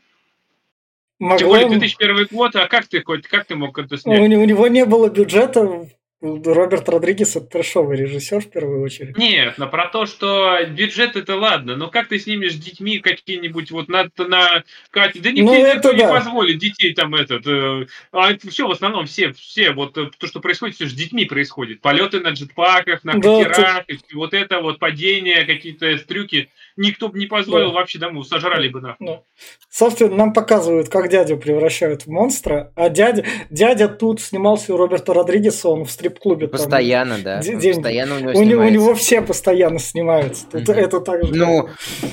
Могло... 1.18 1.38
Тем 1.38 1.48
более 1.48 1.68
2001 1.68 2.28
год, 2.30 2.56
а 2.56 2.66
как 2.66 2.86
ты 2.86 3.02
хоть, 3.02 3.26
как 3.26 3.46
ты 3.46 3.54
мог 3.54 3.78
это 3.78 3.96
снять? 3.96 4.20
У, 4.20 4.22
у 4.22 4.26
него 4.26 4.68
не 4.68 4.84
было 4.84 5.08
бюджета, 5.08 5.88
Роберт 6.22 6.88
Родригес 6.88 7.34
это 7.34 7.46
трешовый 7.46 7.96
режиссер 7.96 8.42
в 8.42 8.50
первую 8.50 8.82
очередь. 8.82 9.18
Нет, 9.18 9.58
но 9.58 9.66
про 9.66 9.88
то, 9.88 10.06
что 10.06 10.56
бюджет 10.68 11.16
это 11.16 11.36
ладно, 11.36 11.74
но 11.76 11.88
как 11.88 12.06
ты 12.06 12.20
снимешь 12.20 12.52
с 12.52 12.58
детьми 12.58 13.00
какие-нибудь 13.00 13.72
вот 13.72 13.88
на, 13.88 14.08
на 14.16 14.62
Кате? 14.90 15.18
Да 15.20 15.32
никто, 15.32 15.52
ну, 15.52 15.74
никто 15.74 15.92
не 15.92 16.04
да. 16.04 16.12
позволит 16.12 16.58
детей 16.58 16.94
там 16.94 17.16
этот. 17.16 17.44
Э, 17.46 17.86
а 18.12 18.36
все 18.48 18.68
в 18.68 18.70
основном 18.70 19.06
все, 19.06 19.32
все 19.32 19.72
вот 19.72 19.98
э, 19.98 20.10
то, 20.16 20.26
что 20.28 20.38
происходит, 20.38 20.76
все 20.76 20.86
с 20.86 20.92
детьми 20.92 21.24
происходит. 21.24 21.80
Полеты 21.80 22.20
на 22.20 22.28
джетпаках, 22.28 23.02
на 23.02 23.14
катерах, 23.14 23.56
да, 23.56 23.84
ты... 23.86 23.98
вот 24.14 24.32
это 24.32 24.60
вот 24.60 24.78
падение, 24.78 25.44
какие-то 25.44 25.98
трюки 25.98 26.50
никто 26.76 27.08
бы 27.08 27.18
не 27.18 27.26
позволил 27.26 27.68
да. 27.68 27.74
вообще 27.74 27.98
домой, 27.98 28.24
сожрали 28.24 28.68
бы 28.68 28.80
нахуй. 28.80 29.06
Да. 29.06 29.22
Собственно, 29.70 30.14
нам 30.14 30.32
показывают, 30.32 30.88
как 30.88 31.08
дядю 31.08 31.36
превращают 31.36 32.02
в 32.02 32.08
монстра, 32.08 32.72
а 32.76 32.88
дядя, 32.88 33.24
дядя 33.50 33.88
тут 33.88 34.20
снимался 34.20 34.74
у 34.74 34.76
Роберта 34.76 35.14
Родригеса, 35.14 35.68
он 35.68 35.84
в 35.84 35.90
стрип-клубе. 35.90 36.48
Постоянно, 36.48 37.14
там, 37.14 37.24
да. 37.24 37.42
День, 37.42 37.74
постоянно 37.74 38.16
у 38.16 38.18
него 38.18 38.60
у, 38.60 38.66
у 38.66 38.68
него 38.68 38.94
все 38.94 39.22
постоянно 39.22 39.78
снимаются. 39.78 40.46
Тут 40.46 40.68
mm-hmm. 40.68 40.74
это 40.74 41.00
так 41.00 41.24
же. 41.24 41.34
Ну, 41.34 41.68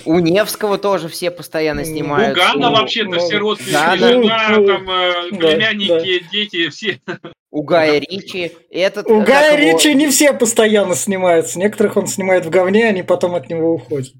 у 0.05 0.19
Невского 0.19 0.77
тоже 0.77 1.07
все 1.07 1.31
постоянно 1.31 1.83
снимаются. 1.85 2.43
У 2.43 2.53
Гана 2.53 2.71
вообще-то 2.71 3.09
ну, 3.09 3.19
все 3.19 3.37
родственники, 3.37 3.73
да, 3.73 3.97
жена, 3.97 4.49
ну, 4.51 4.67
там, 4.67 4.89
э, 4.89 5.29
племянники, 5.31 6.19
да. 6.19 6.29
дети, 6.31 6.69
все. 6.69 6.99
У 7.59 7.63
Гая 7.63 7.99
Ричи 7.99 8.53
этот... 8.71 9.09
У 9.09 9.21
Гая 9.21 9.57
его... 9.57 9.77
Ричи 9.77 9.93
не 9.93 10.07
все 10.07 10.31
постоянно 10.31 10.95
снимаются. 10.95 11.59
Некоторых 11.59 11.97
он 11.97 12.07
снимает 12.07 12.45
в 12.45 12.49
говне, 12.49 12.87
они 12.87 13.03
потом 13.03 13.35
от 13.35 13.49
него 13.49 13.73
уходят. 13.73 14.13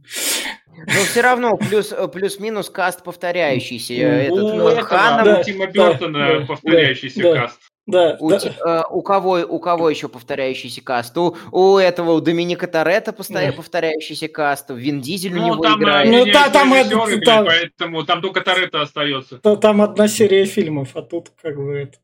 Но 0.75 1.01
все 1.09 1.21
равно 1.21 1.55
плюс, 1.55 1.93
плюс-минус 2.11 2.69
каст 2.69 3.01
повторяющийся. 3.01 3.93
Этот, 3.93 4.43
у 4.43 4.67
этого, 4.67 4.81
Ханом... 4.81 5.25
да, 5.25 5.43
Тима 5.43 5.67
Бертона 5.67 6.39
да, 6.39 6.45
повторяющийся 6.45 7.21
да, 7.21 7.33
каст. 7.33 7.59
Да, 7.87 8.17
у, 8.19 8.29
да. 8.29 8.39
Э, 8.65 8.83
у 8.91 9.01
кого 9.01 9.39
у 9.47 9.59
кого 9.59 9.89
еще 9.89 10.09
повторяющийся 10.09 10.81
каст? 10.83 11.17
У, 11.17 11.37
у 11.51 11.77
этого 11.77 12.11
у 12.11 12.19
Доминика 12.19 12.67
Торетто 12.67 13.13
постоянно 13.13 13.53
да. 13.53 13.57
повторяющийся 13.57 14.27
каст. 14.27 14.69
Вин 14.69 14.99
Дизель 14.99 15.33
ну, 15.33 15.43
у 15.43 15.45
него 15.45 15.63
там, 15.63 15.79
играет. 15.79 16.11
Ну 16.11 16.25
та, 16.29 16.49
там, 16.49 16.73
это, 16.73 17.19
там, 17.21 17.45
поэтому 17.45 18.03
там 18.03 18.21
только 18.21 18.41
Торетто 18.41 18.81
остается. 18.81 19.37
Там 19.37 19.81
одна 19.81 20.09
серия 20.09 20.43
фильмов, 20.43 20.89
а 20.95 21.01
тут 21.01 21.31
как 21.41 21.55
бы 21.55 21.77
это. 21.77 21.97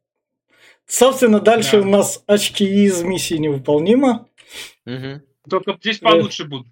Собственно, 0.88 1.40
дальше 1.40 1.74
да. 1.74 1.80
у 1.80 1.86
нас 1.86 2.24
очки 2.28 2.66
из 2.66 3.02
миссии 3.02 3.36
невыполнима. 3.36 4.28
Угу. 4.86 5.22
Только 5.50 5.78
здесь 5.80 6.00
получше 6.00 6.44
да. 6.44 6.50
будут. 6.50 6.68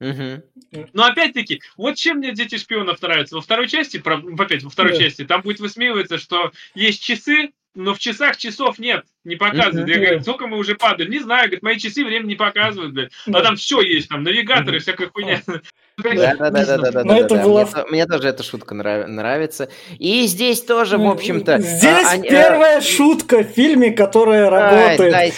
Угу. 0.00 0.88
Но 0.92 1.04
опять-таки, 1.04 1.62
вот 1.76 1.94
чем 1.94 2.18
мне 2.18 2.32
дети 2.32 2.58
шпионов 2.58 3.00
нравятся. 3.02 3.36
Во 3.36 3.40
второй 3.40 3.68
части, 3.68 4.02
опять 4.40 4.62
во 4.64 4.70
второй 4.70 4.92
да. 4.92 4.98
части, 4.98 5.24
там 5.24 5.42
будет 5.42 5.60
высмеиваться, 5.60 6.18
что 6.18 6.50
есть 6.74 7.02
часы, 7.02 7.52
но 7.74 7.94
в 7.94 7.98
часах 7.98 8.36
часов 8.36 8.78
нет, 8.78 9.04
не 9.24 9.36
показывают. 9.36 9.88
Я 9.88 9.96
говорю, 9.96 10.20
сколько 10.20 10.46
мы 10.46 10.58
уже 10.58 10.74
падали? 10.74 11.08
Не 11.08 11.20
знаю, 11.20 11.44
говорит, 11.44 11.62
мои 11.62 11.78
часы 11.78 12.04
время 12.04 12.26
не 12.26 12.34
показывают, 12.34 12.92
блядь. 12.92 13.12
А 13.26 13.40
там 13.42 13.56
все 13.56 13.80
есть, 13.80 14.08
там 14.08 14.24
навигаторы, 14.24 14.80
всякая 14.80 15.08
хуйня. 15.08 15.42
Да, 15.98 16.34
да, 16.34 16.50
да, 16.50 16.50
да, 16.50 16.76
да, 16.78 16.90
да, 16.90 17.02
да. 17.04 17.42
Было... 17.42 17.64
Мне, 17.64 17.84
мне 17.90 18.06
тоже 18.06 18.28
эта 18.28 18.42
шутка 18.42 18.74
нрав... 18.74 19.08
нравится. 19.08 19.68
И 19.98 20.26
здесь 20.26 20.62
тоже, 20.62 20.96
в 20.96 21.06
общем-то. 21.06 21.60
Здесь 21.60 22.06
а, 22.10 22.18
первая 22.18 22.78
а... 22.78 22.80
шутка 22.80 23.38
в 23.38 23.44
фильме, 23.44 23.90
которая 23.90 24.48
работает. 24.48 25.12
Дай, 25.12 25.32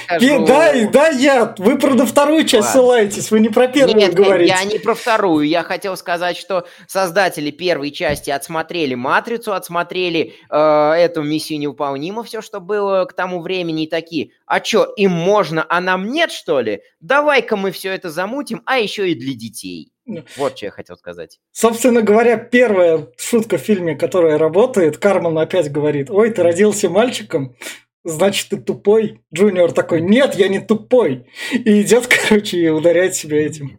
дай, 0.47 0.88
дай 0.88 1.17
я. 1.17 1.55
Вы 1.59 1.77
про 1.79 1.95
вторую 2.07 2.45
часть 2.45 2.69
Ладно. 2.69 2.81
ссылаетесь, 2.81 3.31
вы 3.31 3.40
не 3.40 3.49
про 3.49 3.67
первую 3.67 3.97
Нет, 3.97 4.14
говорите. 4.14 4.55
Я 4.57 4.64
не 4.64 4.79
про 4.79 4.95
вторую. 4.95 5.47
Я 5.49 5.64
хотел 5.64 5.97
сказать, 5.97 6.37
что 6.37 6.67
создатели 6.87 7.51
первой 7.51 7.90
части 7.90 8.31
отсмотрели 8.31 8.95
матрицу, 8.95 9.55
отсмотрели 9.55 10.35
э, 10.51 10.57
эту 10.57 11.23
миссию 11.23 11.59
невыполнима, 11.59 12.23
все, 12.23 12.40
что 12.43 12.61
было 12.61 13.05
к 13.07 13.12
тому 13.12 13.40
времени, 13.40 13.85
и 13.85 13.88
такие. 13.88 14.31
А 14.47 14.62
что, 14.62 14.85
им 14.97 15.11
можно, 15.11 15.67
а 15.69 15.81
нам 15.81 16.11
нет, 16.11 16.31
что 16.31 16.61
ли? 16.61 16.83
Давай-ка 17.01 17.57
мы 17.57 17.73
все 17.73 17.90
это 17.90 18.11
замутим, 18.11 18.62
а 18.67 18.79
еще 18.79 19.11
и 19.11 19.14
для 19.14 19.35
детей. 19.35 19.93
Вот 20.37 20.57
что 20.57 20.67
я 20.67 20.71
хотел 20.71 20.97
сказать. 20.97 21.40
Собственно 21.53 22.03
говоря, 22.03 22.37
первая 22.37 23.09
шутка 23.17 23.57
в 23.57 23.61
фильме, 23.61 23.97
которая 23.97 24.38
работает, 24.38 24.99
Карман 24.99 25.38
опять 25.38 25.73
говорит, 25.73 26.11
ой, 26.11 26.31
ты 26.31 26.43
родился 26.43 26.90
мальчиком, 26.90 27.57
значит, 28.05 28.51
ты 28.51 28.57
тупой. 28.59 29.21
Джуниор 29.35 29.73
такой, 29.73 30.03
нет, 30.03 30.35
я 30.35 30.49
не 30.49 30.61
тупой. 30.61 31.27
И 31.53 31.83
идет, 31.83 32.07
короче, 32.29 32.59
и 32.59 32.69
ударяет 32.69 33.14
себя 33.14 33.45
этим. 33.45 33.79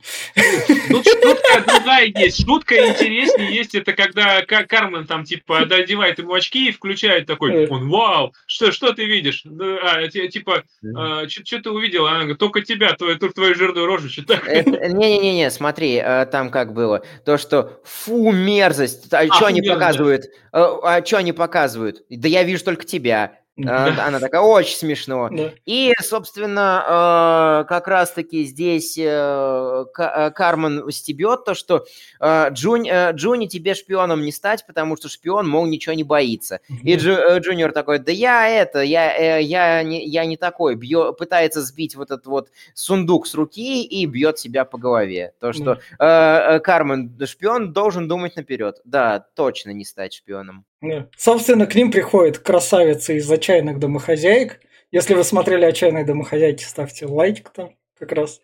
Тут 0.90 1.06
шутка 1.08 1.64
другая 1.66 2.12
есть. 2.16 2.44
Шутка 2.44 2.76
интереснее 2.90 3.56
есть, 3.56 3.76
это 3.76 3.94
когда 3.94 4.42
Кармен 4.42 5.06
там, 5.06 5.24
типа, 5.24 5.60
одевает 5.60 6.20
ему 6.20 6.34
очки 6.34 6.70
и 6.70 6.72
включает 6.72 7.28
такой, 7.28 7.68
он, 7.68 7.90
вау, 7.90 8.34
что, 8.48 8.72
что 8.72 8.94
ты 8.94 9.06
видишь? 9.06 9.44
А, 9.46 10.08
типа, 10.08 10.64
а, 10.96 11.28
что 11.30 11.62
ты 11.62 11.70
увидел? 11.70 12.08
Она 12.08 12.20
говорит, 12.20 12.40
только 12.40 12.62
тебя, 12.62 12.94
твою, 12.94 13.18
твою 13.18 13.56
жирную 13.56 13.86
рожу. 13.86 14.08
Не-не-не, 14.08 15.52
смотри, 15.52 16.02
э, 16.04 16.26
там 16.26 16.50
как 16.50 16.74
было. 16.74 17.04
То, 17.26 17.38
что, 17.38 17.82
фу, 17.84 18.32
мерзость. 18.32 19.14
А, 19.14 19.20
а 19.20 19.34
что 19.34 19.46
они 19.48 19.62
показывают? 19.62 20.26
Э, 20.52 20.66
а 20.84 21.06
что 21.06 21.18
они 21.18 21.32
показывают? 21.32 22.04
Да 22.10 22.28
я 22.28 22.44
вижу 22.44 22.64
только 22.64 22.86
тебя. 22.86 23.40
Да. 23.58 24.06
Она 24.06 24.20
такая, 24.20 24.42
очень 24.42 24.76
смешно. 24.76 25.30
Да. 25.32 25.52
И, 25.66 25.94
собственно, 26.02 27.64
э, 27.64 27.70
как 27.70 27.88
раз-таки 27.88 28.44
здесь 28.44 28.98
э, 28.98 29.86
э, 29.98 30.32
Кармен 30.32 30.92
стебет 30.92 31.46
то, 31.46 31.54
что 31.54 31.86
Джуни, 32.22 33.14
Джуни 33.14 33.48
тебе 33.48 33.74
шпионом 33.74 34.24
не 34.24 34.34
стать, 34.34 34.66
потому 34.68 34.98
что 34.98 35.08
шпион, 35.08 35.48
мол, 35.48 35.66
ничего 35.68 35.96
не 35.96 36.04
боится. 36.04 36.60
И 36.84 36.96
Джу, 36.96 37.16
Джуниор 37.40 37.72
такой, 37.72 38.00
да 38.00 38.12
я 38.12 38.50
это, 38.50 38.82
я, 38.82 39.38
я, 39.38 39.84
не, 39.84 40.06
я 40.06 40.26
не 40.26 40.36
такой. 40.36 40.76
Бьё, 40.76 41.14
пытается 41.14 41.62
сбить 41.62 41.96
вот 41.96 42.12
этот 42.12 42.26
вот 42.26 42.50
сундук 42.74 43.26
с 43.26 43.36
руки 43.36 43.84
и 43.84 44.06
бьет 44.06 44.38
себя 44.38 44.66
по 44.66 44.78
голове. 44.78 45.34
То, 45.40 45.54
что 45.54 45.80
да. 45.98 46.60
Кармен, 46.60 47.18
шпион 47.26 47.72
должен 47.72 48.10
думать 48.10 48.36
наперед. 48.36 48.82
Да, 48.84 49.26
точно 49.36 49.70
не 49.72 49.86
стать 49.86 50.14
шпионом. 50.14 50.66
Да. 50.90 51.10
Собственно, 51.18 51.66
к 51.68 51.76
ним 51.76 51.92
приходит 51.92 52.40
красавица 52.40 53.14
из 53.14 53.30
отчаянных 53.30 53.80
домохозяек. 53.80 54.62
Если 54.92 55.14
вы 55.14 55.24
смотрели 55.24 55.66
«Отчаянные 55.66 56.06
домохозяйки», 56.06 56.64
ставьте 56.64 57.06
лайк 57.06 57.50
там 57.50 57.76
как 57.98 58.12
раз. 58.12 58.42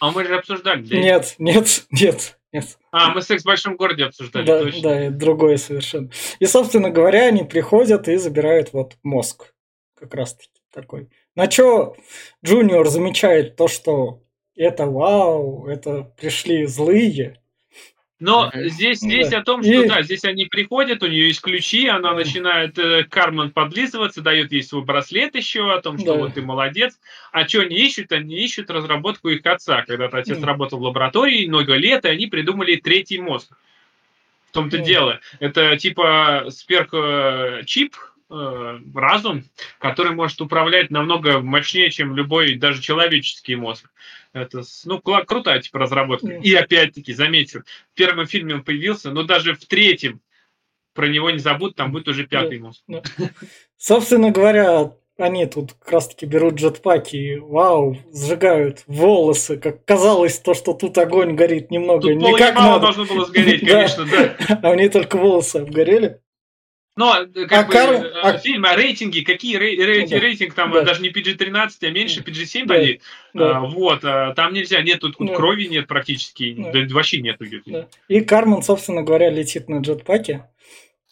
А 0.00 0.10
мы 0.12 0.24
же 0.24 0.36
обсуждали, 0.36 0.82
да? 0.82 0.96
Нет, 0.96 1.34
нет, 1.38 1.86
нет, 1.90 2.38
нет. 2.52 2.78
А, 2.92 3.12
мы 3.12 3.22
«Секс 3.22 3.42
в 3.42 3.46
большом 3.46 3.76
городе» 3.76 4.04
обсуждали, 4.04 4.46
да, 4.46 4.60
точно. 4.60 4.82
Да, 4.82 5.00
это 5.00 5.16
другое 5.16 5.56
совершенно. 5.56 6.10
И, 6.38 6.46
собственно 6.46 6.90
говоря, 6.90 7.26
они 7.26 7.44
приходят 7.44 8.08
и 8.08 8.16
забирают 8.16 8.72
вот 8.72 8.96
мозг. 9.02 9.54
Как 9.98 10.14
раз-таки 10.14 10.60
такой. 10.72 11.08
На 11.34 11.50
что 11.50 11.96
Джуниор 12.44 12.86
замечает 12.88 13.56
то, 13.56 13.66
что 13.66 14.22
это 14.54 14.86
вау, 14.86 15.66
это 15.66 16.02
пришли 16.16 16.66
злые, 16.66 17.40
но 18.20 18.50
mm-hmm. 18.52 18.68
здесь, 18.68 18.98
здесь 18.98 19.32
о 19.32 19.42
том, 19.42 19.62
что 19.62 19.86
да, 19.86 20.02
здесь 20.02 20.24
они 20.24 20.46
приходят, 20.46 21.02
у 21.02 21.06
нее 21.06 21.28
есть 21.28 21.40
ключи, 21.40 21.86
она 21.86 22.14
начинает 22.14 22.76
э, 22.76 23.04
Кармен 23.04 23.50
подлизываться, 23.50 24.22
дает 24.22 24.50
ей 24.50 24.62
свой 24.62 24.82
браслет 24.82 25.36
еще 25.36 25.72
о 25.72 25.80
том, 25.80 25.98
что 25.98 26.14
да. 26.14 26.18
вот 26.18 26.34
ты 26.34 26.42
молодец. 26.42 26.98
А 27.30 27.46
что 27.46 27.60
они 27.60 27.76
ищут? 27.76 28.10
Они 28.10 28.34
ищут 28.34 28.70
разработку 28.70 29.28
их 29.28 29.46
отца. 29.46 29.82
Когда-то 29.82 30.18
отец 30.18 30.38
mm-hmm. 30.38 30.44
работал 30.44 30.80
в 30.80 30.82
лаборатории 30.82 31.46
много 31.46 31.74
лет, 31.74 32.04
и 32.04 32.08
они 32.08 32.26
придумали 32.26 32.74
третий 32.74 33.20
мозг. 33.20 33.52
В 34.48 34.52
том-то 34.52 34.78
mm-hmm. 34.78 34.84
дело. 34.84 35.20
Это 35.38 35.76
типа 35.76 36.46
сверхчип, 36.48 37.94
э, 38.30 38.78
разум, 38.94 39.44
который 39.78 40.12
может 40.12 40.40
управлять 40.40 40.90
намного 40.90 41.40
мощнее, 41.40 41.90
чем 41.90 42.16
любой 42.16 42.54
даже 42.54 42.82
человеческий 42.82 43.56
мозг. 43.56 43.90
Это, 44.32 44.62
ну, 44.84 45.00
крутая 45.00 45.60
типа 45.60 45.78
разработка. 45.78 46.28
И 46.28 46.54
опять-таки, 46.54 47.12
заметил, 47.12 47.60
в 47.60 47.96
первом 47.96 48.26
фильме 48.26 48.54
он 48.56 48.62
появился, 48.62 49.10
но 49.10 49.22
даже 49.22 49.54
в 49.54 49.64
третьем 49.66 50.20
про 50.94 51.06
него 51.06 51.30
не 51.30 51.38
забудут, 51.38 51.76
там 51.76 51.92
будет 51.92 52.08
уже 52.08 52.26
пятый 52.26 52.58
мозг. 52.58 52.82
Собственно 53.76 54.30
говоря, 54.32 54.92
они 55.18 55.46
тут 55.46 55.74
как 55.74 55.92
раз 55.92 56.08
таки 56.08 56.26
берут 56.26 56.54
джетпаки 56.54 57.16
и, 57.16 57.38
вау, 57.38 57.96
сжигают 58.12 58.84
волосы, 58.86 59.58
как 59.58 59.84
казалось, 59.84 60.38
то, 60.38 60.54
что 60.54 60.74
тут 60.74 60.96
огонь 60.98 61.34
горит 61.34 61.70
немного. 61.70 62.02
Тут 62.02 62.16
не 62.16 62.36
как 62.36 62.54
мало 62.54 62.80
надо. 62.80 62.80
должно 62.82 63.04
было 63.04 63.26
сгореть, 63.26 63.60
конечно, 63.60 64.06
да. 64.48 64.60
А 64.62 64.70
у 64.70 64.74
них 64.74 64.92
только 64.92 65.16
волосы 65.16 65.56
обгорели. 65.56 66.20
Но 66.98 67.16
э, 67.16 67.46
как 67.46 67.52
а 67.52 67.62
бы, 67.62 67.72
Кар... 67.72 67.94
Э, 67.94 68.20
а... 68.24 68.38
фильм, 68.38 68.64
а 68.64 68.74
рейтинги, 68.74 69.20
какие 69.20 69.56
рей... 69.56 69.76
рейтинг, 69.76 70.10
да. 70.10 70.18
рейтинг 70.18 70.54
там 70.54 70.72
да. 70.72 70.82
даже 70.82 71.00
не 71.00 71.10
PG-13, 71.10 71.68
а 71.82 71.90
меньше 71.90 72.22
PG-7 72.22 72.66
да. 72.66 72.74
болит. 72.74 73.02
Да. 73.34 73.58
А, 73.58 73.60
вот, 73.60 74.00
а, 74.02 74.34
там 74.34 74.52
нельзя, 74.52 74.82
нет, 74.82 74.98
тут 74.98 75.14
да. 75.20 75.32
крови 75.32 75.66
нет 75.66 75.86
практически, 75.86 76.54
да. 76.58 76.72
Да, 76.72 76.92
вообще 76.92 77.20
нет. 77.20 77.36
Да. 77.66 77.86
И 78.08 78.20
Кармен, 78.20 78.62
собственно 78.62 79.04
говоря, 79.04 79.30
летит 79.30 79.68
на 79.68 79.78
джетпаке 79.78 80.48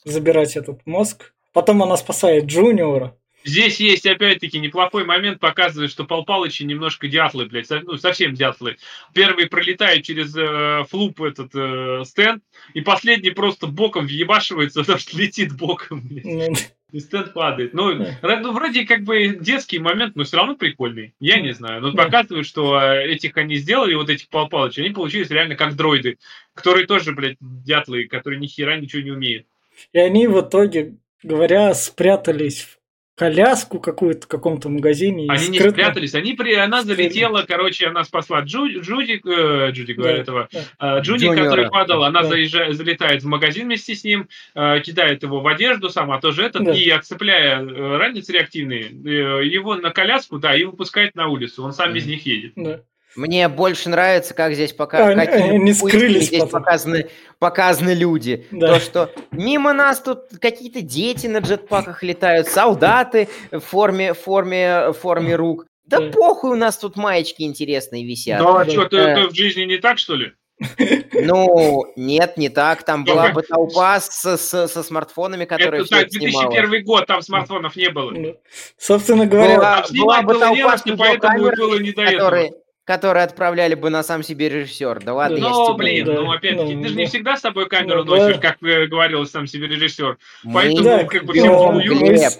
забирать 0.02 0.56
этот 0.56 0.84
мозг. 0.86 1.32
Потом 1.52 1.80
она 1.84 1.96
спасает 1.96 2.46
Джуниора. 2.46 3.16
Здесь 3.46 3.78
есть, 3.78 4.04
опять-таки, 4.04 4.58
неплохой 4.58 5.04
момент, 5.04 5.38
показывает, 5.38 5.92
что 5.92 6.04
Пал 6.04 6.24
Палычи 6.24 6.64
немножко 6.64 7.06
дятлы, 7.06 7.46
блядь, 7.46 7.70
ну, 7.70 7.96
совсем 7.96 8.34
дятлы. 8.34 8.76
Первый 9.14 9.46
пролетает 9.46 10.02
через 10.02 10.34
э, 10.36 10.84
флуп 10.90 11.22
этот 11.22 11.52
э, 11.54 12.02
стенд, 12.04 12.42
и 12.74 12.80
последний 12.80 13.30
просто 13.30 13.68
боком 13.68 14.06
въебашивается, 14.06 14.80
потому 14.82 14.98
что 14.98 15.16
летит 15.16 15.56
боком, 15.56 16.00
блядь. 16.00 16.24
Ну, 16.24 16.54
и 16.90 16.98
стенд 16.98 17.34
падает. 17.34 17.72
Ну, 17.72 17.94
ну, 17.94 18.52
вроде 18.52 18.84
как 18.84 19.04
бы 19.04 19.38
детский 19.40 19.78
момент, 19.78 20.16
но 20.16 20.24
все 20.24 20.38
равно 20.38 20.56
прикольный. 20.56 21.14
Я 21.20 21.40
не 21.40 21.52
знаю. 21.52 21.80
Но 21.80 21.92
показывает, 21.92 22.46
что 22.46 22.80
э, 22.80 23.06
этих 23.12 23.36
они 23.36 23.54
сделали, 23.56 23.94
вот 23.94 24.10
этих 24.10 24.28
Пал 24.28 24.48
Палычей, 24.48 24.82
они 24.84 24.92
получились 24.92 25.30
реально 25.30 25.54
как 25.54 25.76
дроиды, 25.76 26.18
которые 26.54 26.86
тоже, 26.86 27.12
блядь, 27.12 27.36
дятлы, 27.40 28.08
которые 28.08 28.40
ни 28.40 28.48
хера 28.48 28.76
ничего 28.76 29.02
не 29.02 29.12
умеют. 29.12 29.46
И 29.92 30.00
они 30.00 30.26
в 30.26 30.40
итоге, 30.40 30.96
говоря, 31.22 31.72
спрятались 31.74 32.62
в 32.62 32.78
коляску 33.16 33.80
какую-то 33.80 34.26
в 34.26 34.28
каком-то 34.28 34.68
магазине. 34.68 35.26
Они 35.28 35.38
скрытно... 35.38 35.64
не 35.64 35.70
спрятались, 35.70 36.14
они 36.14 36.34
при... 36.34 36.54
она 36.54 36.82
залетела, 36.82 37.44
короче, 37.48 37.86
она 37.86 38.04
спасла 38.04 38.42
Джу... 38.42 38.68
Джуди, 38.68 39.22
э, 39.24 39.70
Джуди, 39.72 39.92
говорю, 39.92 40.16
да, 40.16 40.22
этого, 40.22 40.48
да. 40.52 40.98
Э, 40.98 41.00
Джуди, 41.00 41.24
Джуниора. 41.24 41.44
который 41.44 41.70
падал, 41.70 42.04
она 42.04 42.22
да. 42.22 42.28
заезжает, 42.28 42.76
залетает 42.76 43.22
в 43.22 43.26
магазин 43.26 43.64
вместе 43.64 43.94
с 43.94 44.04
ним, 44.04 44.28
э, 44.54 44.80
кидает 44.80 45.22
его 45.22 45.40
в 45.40 45.46
одежду, 45.46 45.88
сама 45.88 46.20
тоже 46.20 46.44
этот, 46.44 46.64
да. 46.64 46.72
и 46.72 46.88
отцепляя 46.90 47.62
э, 47.62 47.96
ранец 47.96 48.28
реактивный, 48.28 48.82
э, 48.82 49.46
его 49.46 49.76
на 49.76 49.90
коляску, 49.90 50.38
да, 50.38 50.54
и 50.54 50.64
выпускает 50.64 51.14
на 51.14 51.28
улицу, 51.28 51.64
он 51.64 51.72
сам 51.72 51.90
mm. 51.90 51.94
без 51.94 52.06
них 52.06 52.26
едет. 52.26 52.52
Да. 52.54 52.80
Мне 53.16 53.48
больше 53.48 53.88
нравится, 53.88 54.34
как 54.34 54.54
здесь 54.54 54.72
пока 54.72 55.08
они, 55.08 55.20
они 55.20 55.72
скрылись 55.72 56.26
здесь 56.26 56.44
показаны, 56.44 57.08
показаны 57.38 57.90
люди. 57.90 58.46
Да. 58.50 58.74
То, 58.74 58.80
что 58.80 59.10
мимо 59.30 59.72
нас 59.72 60.00
тут 60.00 60.24
какие-то 60.40 60.82
дети 60.82 61.26
на 61.26 61.38
джетпаках 61.38 62.02
летают, 62.02 62.48
солдаты 62.48 63.28
в 63.50 63.60
форме, 63.60 64.12
форме, 64.12 64.92
форме 64.92 65.34
рук. 65.34 65.66
Да, 65.86 66.00
да 66.00 66.10
похуй, 66.10 66.50
у 66.50 66.56
нас 66.56 66.76
тут 66.76 66.96
маечки 66.96 67.42
интересные 67.42 68.04
висят. 68.04 68.40
Ну, 68.40 68.56
а 68.56 68.64
да. 68.64 68.70
что, 68.70 68.84
ты, 68.84 69.14
ты 69.14 69.28
в 69.28 69.34
жизни 69.34 69.62
не 69.62 69.78
так, 69.78 69.98
что 69.98 70.14
ли? 70.14 70.32
Ну, 71.12 71.84
нет, 71.96 72.36
не 72.36 72.50
так. 72.50 72.82
Там 72.84 73.04
была 73.04 73.30
бы 73.30 73.42
толпа 73.42 74.00
с, 74.00 74.36
с, 74.36 74.68
со 74.68 74.82
смартфонами, 74.82 75.44
которые 75.44 75.82
Это 75.82 75.90
так, 75.90 76.10
2001 76.10 76.84
год, 76.84 77.06
там 77.06 77.22
смартфонов 77.22 77.74
не 77.76 77.88
было. 77.88 78.10
Ну, 78.10 78.36
собственно 78.78 79.26
говоря, 79.26 79.56
была, 79.56 79.86
была 79.90 80.22
бы 80.22 80.38
толпа 80.38 80.78
с 80.78 80.82
поэтому 80.82 81.50
было 81.56 81.78
не 81.78 81.92
до 81.92 82.04
которые, 82.04 82.48
этого 82.48 82.65
которые 82.86 83.24
отправляли 83.24 83.74
бы 83.74 83.90
на 83.90 84.02
сам 84.02 84.22
себе 84.22 84.48
режиссер. 84.48 85.02
Да 85.02 85.12
ладно, 85.12 85.38
ну, 85.38 85.70
я 85.70 85.74
блин, 85.74 86.06
ну 86.06 86.30
опять-таки, 86.30 86.74
ну, 86.76 86.82
ты 86.82 86.88
же 86.88 86.94
не 86.94 87.06
всегда 87.06 87.36
с 87.36 87.40
собой 87.40 87.68
камеру 87.68 88.04
ну, 88.04 88.14
носишь, 88.14 88.36
да. 88.36 88.52
как 88.52 88.58
говорил 88.60 89.26
сам 89.26 89.48
себе 89.48 89.66
режиссер. 89.66 90.16
Поэтому 90.44 90.84
да, 90.84 91.04
как 91.04 91.24
бы 91.24 91.32
все 91.34 92.30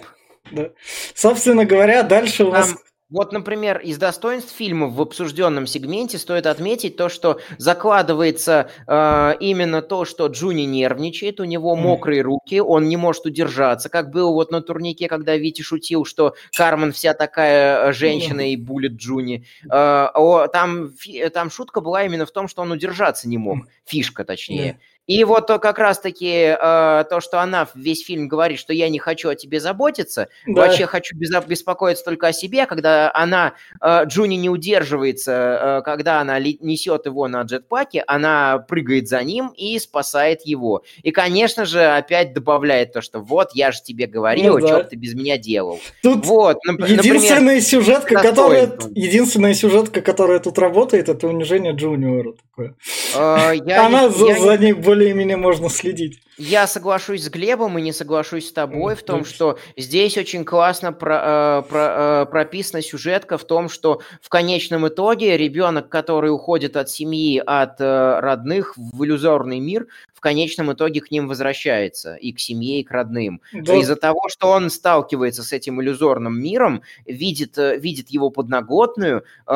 да. 0.51 0.69
Собственно 1.13 1.65
говоря, 1.65 2.03
дальше 2.03 2.45
у 2.45 2.51
нас... 2.51 2.73
Вот, 3.09 3.31
например, 3.31 3.77
из 3.77 3.97
достоинств 3.97 4.53
фильма 4.53 4.87
в 4.87 4.99
обсужденном 5.01 5.65
сегменте 5.65 6.17
стоит 6.17 6.45
отметить 6.45 6.97
то, 6.97 7.07
что 7.07 7.39
закладывается 7.57 8.69
э, 8.85 9.33
именно 9.39 9.81
то, 9.81 10.03
что 10.03 10.27
Джуни 10.27 10.63
нервничает, 10.63 11.39
у 11.39 11.45
него 11.45 11.77
мокрые 11.77 12.21
руки, 12.21 12.59
он 12.59 12.89
не 12.89 12.97
может 12.97 13.25
удержаться, 13.25 13.87
как 13.87 14.11
было 14.11 14.31
вот 14.33 14.51
на 14.51 14.61
турнике, 14.61 15.07
когда 15.07 15.37
Вити 15.37 15.61
шутил, 15.61 16.03
что 16.03 16.35
Кармен 16.55 16.91
вся 16.91 17.13
такая 17.13 17.89
э, 17.89 17.93
женщина 17.93 18.51
и 18.51 18.57
булит 18.57 18.93
Джуни. 18.93 19.45
Э, 19.71 20.07
там, 20.51 20.91
там 21.33 21.49
шутка 21.49 21.79
была 21.79 22.03
именно 22.03 22.25
в 22.25 22.31
том, 22.31 22.49
что 22.49 22.61
он 22.61 22.71
удержаться 22.73 23.29
не 23.29 23.37
мог, 23.37 23.59
фишка 23.85 24.25
точнее. 24.25 24.79
И 25.07 25.23
вот 25.23 25.47
как 25.47 25.79
раз-таки 25.79 26.55
э, 26.59 27.03
то, 27.09 27.19
что 27.21 27.41
она 27.41 27.67
весь 27.73 28.05
фильм 28.05 28.27
говорит, 28.27 28.59
что 28.59 28.73
я 28.73 28.89
не 28.89 28.99
хочу 28.99 29.29
о 29.29 29.35
тебе 29.35 29.61
заботиться, 29.61 30.27
да. 30.45 30.61
вообще 30.61 30.85
хочу 30.85 31.15
беспокоиться 31.15 32.03
только 32.03 32.27
о 32.27 32.33
себе, 32.33 32.65
когда 32.65 33.09
она, 33.13 33.53
э, 33.81 34.03
Джуни 34.05 34.35
не 34.35 34.49
удерживается, 34.49 35.79
э, 35.79 35.81
когда 35.83 36.19
она 36.19 36.39
несет 36.39 37.05
его 37.05 37.27
на 37.29 37.41
джетпаке, 37.43 38.03
она 38.05 38.59
прыгает 38.59 39.07
за 39.07 39.23
ним 39.23 39.53
и 39.55 39.79
спасает 39.79 40.41
его. 40.45 40.83
И, 41.03 41.11
конечно 41.11 41.65
же, 41.65 41.83
опять 41.85 42.33
добавляет 42.33 42.91
то, 42.91 43.01
что 43.01 43.19
вот, 43.19 43.51
я 43.53 43.71
же 43.71 43.81
тебе 43.81 44.07
говорил, 44.07 44.59
ну, 44.59 44.67
да. 44.67 44.67
что 44.67 44.83
ты 44.89 44.95
без 44.97 45.13
меня 45.13 45.37
делал. 45.37 45.79
Тут 46.03 46.25
вот, 46.25 46.57
единственная 46.65 47.39
например, 47.39 47.61
сюжетка, 47.61 48.21
которая, 48.21 48.77
единственная 48.93 49.53
сюжетка, 49.53 50.01
которая 50.01 50.39
тут 50.39 50.59
работает, 50.59 51.07
это 51.07 51.27
унижение 51.27 51.71
Джуниора 51.71 52.33
такое. 52.33 52.75
Э, 53.15 53.53
я, 53.65 53.85
она 53.85 54.09
за, 54.09 54.25
я, 54.25 54.39
за 54.39 54.57
ней 54.57 54.73
более 54.73 54.96
более-менее 54.97 55.37
можно 55.37 55.69
следить. 55.69 56.21
Я 56.37 56.67
соглашусь 56.67 57.23
с 57.23 57.29
Глебом 57.29 57.77
и 57.77 57.81
не 57.81 57.93
соглашусь 57.93 58.49
с 58.49 58.51
тобой 58.51 58.95
в 58.95 59.03
том, 59.03 59.25
что 59.25 59.57
здесь 59.75 60.17
очень 60.17 60.43
классно 60.43 60.91
про, 60.91 61.61
э, 61.63 61.69
про, 61.69 62.23
э, 62.23 62.25
прописана 62.25 62.81
сюжетка 62.81 63.37
в 63.37 63.43
том, 63.43 63.69
что 63.69 64.01
в 64.21 64.29
конечном 64.29 64.87
итоге 64.87 65.37
ребенок, 65.37 65.89
который 65.89 66.31
уходит 66.31 66.77
от 66.77 66.89
семьи, 66.89 67.41
от 67.43 67.79
э, 67.79 68.19
родных 68.19 68.73
в 68.75 69.03
иллюзорный 69.03 69.59
мир, 69.59 69.87
конечном 70.27 70.73
итоге 70.73 70.99
к 70.99 71.09
ним 71.09 71.29
возвращается, 71.29 72.15
и 72.15 72.33
к 72.33 72.39
семье, 72.41 72.81
и 72.81 72.83
к 72.83 72.91
родным. 72.91 73.39
Да. 73.53 73.75
Из-за 73.77 73.95
того, 73.95 74.27
что 74.27 74.49
он 74.49 74.69
сталкивается 74.69 75.41
с 75.41 75.53
этим 75.53 75.81
иллюзорным 75.81 76.37
миром, 76.37 76.81
видит, 77.05 77.57
э, 77.57 77.77
видит 77.77 78.09
его 78.09 78.29
подноготную, 78.29 79.23
э, 79.47 79.51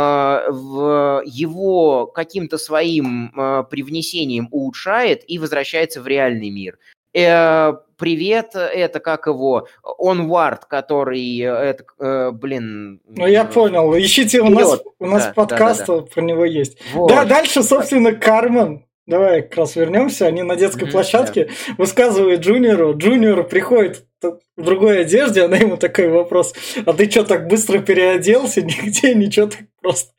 в 0.50 1.24
его 1.26 2.08
каким-то 2.08 2.58
своим 2.58 3.34
э, 3.36 3.66
привнесением 3.70 4.48
улучшает 4.52 5.30
и 5.30 5.40
возвращается 5.40 6.02
в 6.02 6.08
реальный 6.08 6.50
мир. 6.50 6.78
Э, 7.14 7.74
привет, 7.98 8.56
это 8.56 9.02
как 9.02 9.28
его, 9.28 9.68
Onward, 9.84 10.62
который, 10.70 11.38
э, 11.42 11.52
это, 11.52 11.84
э, 12.00 12.32
блин... 12.32 13.02
Ну, 13.10 13.28
я 13.28 13.44
понял, 13.44 13.94
ищите, 13.98 14.40
у 14.40 14.50
нас, 14.50 14.80
у 15.00 15.06
нас 15.06 15.26
да, 15.26 15.34
подкаст 15.34 15.88
да, 15.88 15.96
да, 15.96 16.00
да. 16.00 16.06
про 16.06 16.22
него 16.22 16.46
есть. 16.46 16.78
Вот. 16.94 17.10
Да, 17.10 17.26
дальше, 17.26 17.62
собственно, 17.62 18.14
Кармен 18.14 18.86
Давай 19.08 19.42
как 19.42 19.58
раз 19.58 19.76
вернемся. 19.76 20.28
Они 20.28 20.44
на 20.44 20.56
детской 20.56 20.88
mm-hmm, 20.88 20.92
площадке 20.92 21.42
yeah. 21.42 21.74
высказывают 21.78 22.42
Джуниору. 22.42 22.96
Джуниор 22.96 23.44
приходит 23.44 24.06
в 24.22 24.64
другой 24.64 25.02
одежде, 25.02 25.44
она 25.44 25.58
ему 25.58 25.78
такой 25.78 26.10
вопрос. 26.10 26.54
А 26.86 26.94
ты 26.94 27.10
что, 27.10 27.24
так 27.24 27.48
быстро 27.48 27.80
переоделся? 27.80 28.62
Нигде, 28.62 29.16
ничего, 29.16 29.48
так 29.48 29.62
просто. 29.82 30.14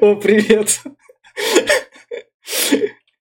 О, 0.00 0.16
привет. 0.16 0.80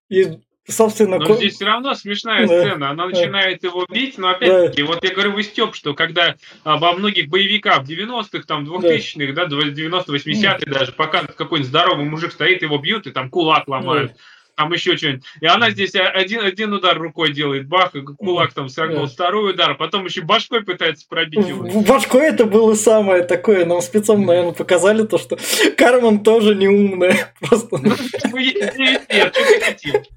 И 0.10 0.39
собственно... 0.67 1.19
Но 1.19 1.36
здесь 1.36 1.56
все 1.56 1.65
равно 1.65 1.93
смешная 1.93 2.47
да, 2.47 2.62
сцена. 2.62 2.89
Она 2.89 3.04
да. 3.06 3.10
начинает 3.10 3.63
его 3.63 3.86
бить, 3.88 4.17
но 4.17 4.30
опять-таки, 4.30 4.82
да. 4.82 4.88
вот 4.88 5.04
я 5.04 5.12
говорю, 5.12 5.34
вы 5.34 5.43
Степ, 5.43 5.76
что 5.76 5.93
когда 5.93 6.36
а, 6.63 6.78
во 6.78 6.93
многих 6.93 7.30
боевиках 7.30 7.84
90-х, 7.84 8.43
там, 8.47 8.65
2000-х, 8.65 9.34
да, 9.34 9.45
да 9.45 9.58
90-80-х 9.58 10.71
даже, 10.71 10.91
пока 10.93 11.23
какой-нибудь 11.26 11.69
здоровый 11.69 12.06
мужик 12.06 12.32
стоит, 12.32 12.62
его 12.62 12.78
бьют 12.78 13.08
и 13.08 13.12
там 13.12 13.30
кулак 13.30 13.67
ломают. 13.67 14.13
Да 14.13 14.17
там 14.55 14.71
еще 14.73 14.97
что-нибудь. 14.97 15.23
И 15.41 15.45
она 15.45 15.71
здесь 15.71 15.95
один, 15.95 16.41
один 16.41 16.73
удар 16.73 16.97
рукой 16.97 17.33
делает, 17.33 17.67
бах, 17.67 17.95
и 17.95 18.01
кулак 18.01 18.53
там 18.53 18.69
согнул, 18.69 19.07
второй 19.07 19.51
удар, 19.51 19.75
потом 19.75 20.05
еще 20.05 20.21
башкой 20.21 20.63
пытается 20.63 21.07
пробить 21.07 21.47
его. 21.47 21.81
Башкой 21.81 22.27
это 22.27 22.45
было 22.45 22.75
самое 22.75 23.23
такое, 23.23 23.65
нам 23.65 23.81
спецом, 23.81 24.25
наверное, 24.25 24.53
показали 24.53 25.05
то, 25.05 25.17
что 25.17 25.37
Кармен 25.77 26.23
тоже 26.23 26.55
не 26.55 26.67
умная. 26.67 27.33
Просто. 27.39 27.77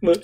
Ну, 0.03 0.14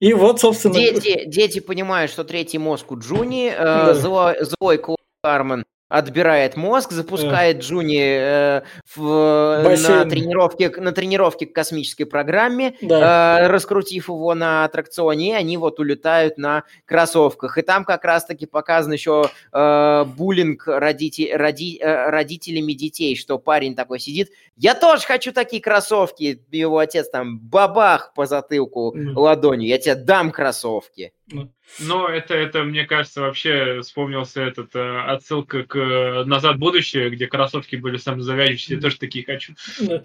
и 0.00 0.14
вот, 0.14 0.40
собственно... 0.40 0.74
Дети, 0.74 1.24
дети 1.26 1.60
понимают, 1.60 2.10
что 2.10 2.24
третий 2.24 2.56
мозг 2.56 2.90
у 2.90 2.98
Джуни, 2.98 3.52
э, 3.54 3.92
злой, 3.94 4.36
злой 4.40 4.80
Кармен 5.22 5.64
отбирает 5.90 6.56
мозг, 6.56 6.92
запускает 6.92 7.56
yeah. 7.58 7.60
Джуни 7.60 8.00
э, 8.00 8.62
в, 8.94 9.62
на, 9.64 10.04
тренировке, 10.04 10.70
на 10.70 10.92
тренировке 10.92 11.46
к 11.46 11.52
космической 11.52 12.04
программе, 12.04 12.76
да. 12.80 13.40
э, 13.40 13.48
раскрутив 13.48 14.08
его 14.08 14.34
на 14.34 14.64
аттракционе, 14.64 15.30
и 15.30 15.34
они 15.34 15.56
вот 15.56 15.80
улетают 15.80 16.38
на 16.38 16.62
кроссовках. 16.86 17.58
И 17.58 17.62
там 17.62 17.84
как 17.84 18.04
раз-таки 18.04 18.46
показан 18.46 18.92
еще 18.92 19.30
э, 19.52 20.04
буллинг 20.16 20.68
родите, 20.68 21.36
роди, 21.36 21.78
э, 21.82 22.08
родителями 22.08 22.72
детей, 22.72 23.16
что 23.16 23.38
парень 23.38 23.74
такой 23.74 23.98
сидит, 23.98 24.30
я 24.56 24.76
тоже 24.76 25.02
хочу 25.02 25.32
такие 25.32 25.60
кроссовки, 25.60 26.40
его 26.52 26.78
отец 26.78 27.10
там 27.10 27.40
бабах 27.40 28.12
по 28.14 28.26
затылку 28.26 28.94
mm. 28.96 29.14
ладонью, 29.16 29.68
я 29.68 29.78
тебе 29.78 29.96
дам 29.96 30.30
кроссовки. 30.30 31.12
Ну, 31.32 31.50
но 31.78 32.08
это, 32.08 32.34
это, 32.34 32.64
мне 32.64 32.84
кажется, 32.84 33.20
вообще 33.22 33.80
вспомнился 33.82 34.42
этот 34.42 34.74
э, 34.74 35.00
отсылка 35.02 35.62
к 35.62 35.76
э, 35.76 36.24
«Назад 36.24 36.56
в 36.56 36.58
будущее», 36.58 37.10
где 37.10 37.26
кроссовки 37.26 37.76
были 37.76 37.96
самозавязывающиеся, 37.96 38.74
я 38.74 38.80
тоже 38.80 38.98
такие 38.98 39.24
хочу. 39.24 39.54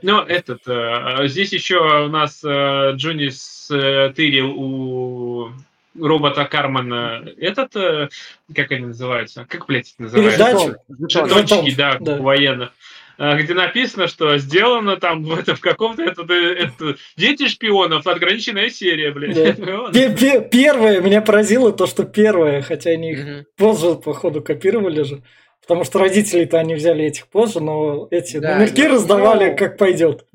Но 0.01 0.21
этот, 0.21 0.61
э, 0.67 1.27
здесь 1.27 1.53
еще 1.53 2.05
у 2.05 2.09
нас 2.09 2.43
э, 2.43 2.91
Джонни 2.95 3.29
стырил 3.29 4.51
у 4.51 5.51
робота 5.99 6.45
Кармана 6.45 7.23
этот, 7.37 7.75
э, 7.75 8.09
как 8.53 8.71
они 8.71 8.87
называются? 8.87 9.45
Как, 9.45 9.65
блядь, 9.65 9.93
это 9.93 10.03
называется? 10.03 10.79
Жетончики, 11.09 11.75
да, 11.75 11.97
да, 11.99 12.17
военных. 12.17 12.71
А, 13.17 13.35
где 13.35 13.53
написано, 13.53 14.07
что 14.07 14.37
сделано 14.37 14.97
там 14.97 15.23
в, 15.23 15.37
это, 15.37 15.55
в 15.55 15.61
каком-то 15.61 16.03
это, 16.03 16.21
это, 16.33 16.95
дети 17.15 17.47
шпионов, 17.47 18.05
ограниченная 18.07 18.69
серия, 18.69 19.11
блядь. 19.11 19.57
Да. 19.57 20.39
Первое 20.51 20.99
меня 20.99 21.21
поразило 21.21 21.71
то, 21.71 21.87
что 21.87 22.03
первое, 22.03 22.61
хотя 22.61 22.91
они 22.91 23.11
их 23.11 23.25
угу. 23.25 23.45
позже, 23.55 23.95
походу, 23.95 24.41
копировали 24.41 25.03
же. 25.03 25.23
Потому 25.61 25.83
что 25.83 25.99
родители-то 25.99 26.59
они 26.59 26.75
взяли 26.75 27.05
этих 27.05 27.27
позже, 27.27 27.59
но 27.59 28.07
эти 28.11 28.37
да, 28.37 28.55
номерки 28.55 28.83
но, 28.83 28.95
раздавали 28.95 29.49
но... 29.51 29.55
как 29.55 29.77
пойдет. 29.77 30.25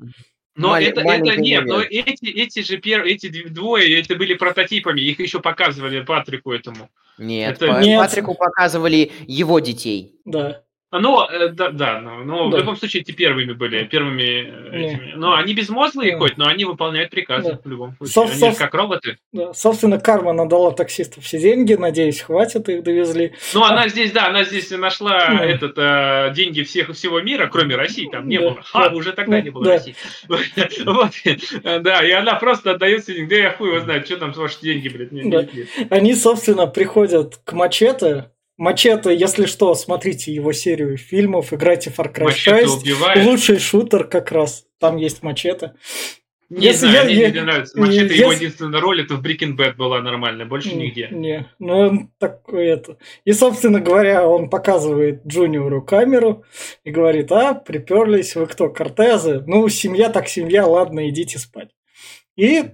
Но 0.55 0.69
Мали, 0.69 0.87
это, 0.87 1.01
это 1.01 1.39
нет, 1.39 1.65
но 1.65 1.81
эти, 1.81 2.25
эти 2.25 2.61
же 2.61 2.77
первые, 2.77 3.15
эти 3.15 3.29
двое, 3.47 3.99
это 3.99 4.15
были 4.15 4.33
прототипами, 4.33 4.99
их 4.99 5.19
еще 5.19 5.39
показывали 5.39 6.01
Патрику 6.01 6.51
этому. 6.51 6.89
Нет, 7.17 7.61
это... 7.61 7.79
Нет. 7.79 7.99
Патрику 7.99 8.35
показывали 8.35 9.11
его 9.27 9.59
детей. 9.59 10.15
Да. 10.25 10.63
Ну, 10.91 11.23
э, 11.23 11.49
да, 11.49 11.69
да, 11.69 12.01
но, 12.01 12.23
но 12.23 12.49
да. 12.49 12.57
в 12.57 12.59
любом 12.59 12.75
случае 12.75 13.01
эти 13.01 13.13
первыми 13.13 13.53
были, 13.53 13.85
первыми 13.85 14.23
этими. 14.75 15.13
Но 15.15 15.35
они 15.35 15.53
безмозглые 15.53 16.13
да. 16.13 16.17
хоть, 16.17 16.37
но 16.37 16.47
они 16.47 16.65
выполняют 16.65 17.11
приказы 17.11 17.51
да. 17.51 17.59
в 17.63 17.69
любом 17.69 17.95
случае. 17.95 18.13
Соб, 18.13 18.29
они 18.29 18.39
соб... 18.39 18.57
как 18.57 18.73
роботы. 18.73 19.17
Да. 19.31 19.53
Собственно, 19.53 19.99
карма 19.99 20.33
надала 20.33 20.73
таксисту 20.73 21.21
все 21.21 21.39
деньги, 21.39 21.75
надеюсь, 21.75 22.19
хватит, 22.19 22.67
их 22.67 22.83
довезли. 22.83 23.33
Ну, 23.53 23.63
а... 23.63 23.69
она 23.69 23.87
здесь, 23.87 24.11
да, 24.11 24.27
она 24.27 24.43
здесь 24.43 24.69
нашла 24.71 25.29
да. 25.29 25.45
этот, 25.45 25.75
а, 25.77 26.29
деньги 26.31 26.61
всех, 26.63 26.91
всего 26.91 27.21
мира, 27.21 27.47
кроме 27.47 27.77
России, 27.77 28.09
там 28.11 28.27
не 28.27 28.37
да. 28.37 28.49
было. 28.49 28.61
Ха, 28.61 28.89
да. 28.89 28.95
уже 28.95 29.13
тогда 29.13 29.37
да. 29.37 29.41
не 29.41 29.49
было 29.49 29.63
да. 29.63 29.71
России. 29.71 29.95
вот, 30.27 31.11
да, 31.83 32.05
и 32.05 32.11
она 32.11 32.35
просто 32.35 32.71
отдает 32.71 33.03
все 33.03 33.13
деньги. 33.13 33.29
Да 33.29 33.35
я 33.37 33.51
хуй 33.51 33.69
его 33.69 33.79
знает, 33.79 34.05
что 34.07 34.17
там 34.17 34.33
ваши 34.33 34.59
деньги, 34.61 34.89
блядь. 34.89 35.13
Не, 35.13 35.29
да. 35.29 35.43
не, 35.43 35.87
Они, 35.89 36.15
собственно, 36.15 36.67
приходят 36.67 37.39
к 37.45 37.53
мачете, 37.53 38.29
Мачете, 38.61 39.15
если 39.15 39.47
что, 39.47 39.73
смотрите 39.73 40.31
его 40.31 40.53
серию 40.53 40.95
фильмов, 40.95 41.51
играйте 41.51 41.89
Far 41.89 42.13
Cry 42.13 42.25
Мачете 42.25 42.67
6. 42.67 42.83
Убивает. 42.83 43.25
Лучший 43.25 43.57
шутер 43.57 44.03
как 44.03 44.31
раз. 44.31 44.65
Там 44.77 44.97
есть 44.97 45.23
Мачете. 45.23 45.73
Не 46.49 46.67
если 46.67 46.89
знаю, 46.89 46.95
я, 46.95 47.03
мне 47.05 47.21
я, 47.21 47.31
не 47.31 47.41
нравится. 47.41 47.79
Мачете 47.79 48.03
если... 48.03 48.21
его 48.21 48.31
единственная 48.33 48.79
роль, 48.79 49.01
это 49.01 49.15
в 49.15 49.25
Breaking 49.25 49.57
Bad 49.57 49.77
была 49.77 49.99
нормальная, 50.01 50.45
больше 50.45 50.75
не, 50.75 50.89
нигде. 50.89 51.07
Не, 51.09 51.49
ну 51.57 51.75
он 51.75 52.11
такой 52.19 52.67
это. 52.67 52.97
И, 53.25 53.33
собственно 53.33 53.79
говоря, 53.79 54.27
он 54.27 54.47
показывает 54.47 55.25
Джуниору 55.25 55.81
камеру 55.81 56.45
и 56.83 56.91
говорит, 56.91 57.31
а, 57.31 57.55
приперлись, 57.55 58.35
вы 58.35 58.45
кто, 58.45 58.69
Кортезы? 58.69 59.43
Ну, 59.47 59.67
семья 59.69 60.09
так 60.09 60.27
семья, 60.27 60.67
ладно, 60.67 61.09
идите 61.09 61.39
спать. 61.39 61.69
И 62.35 62.65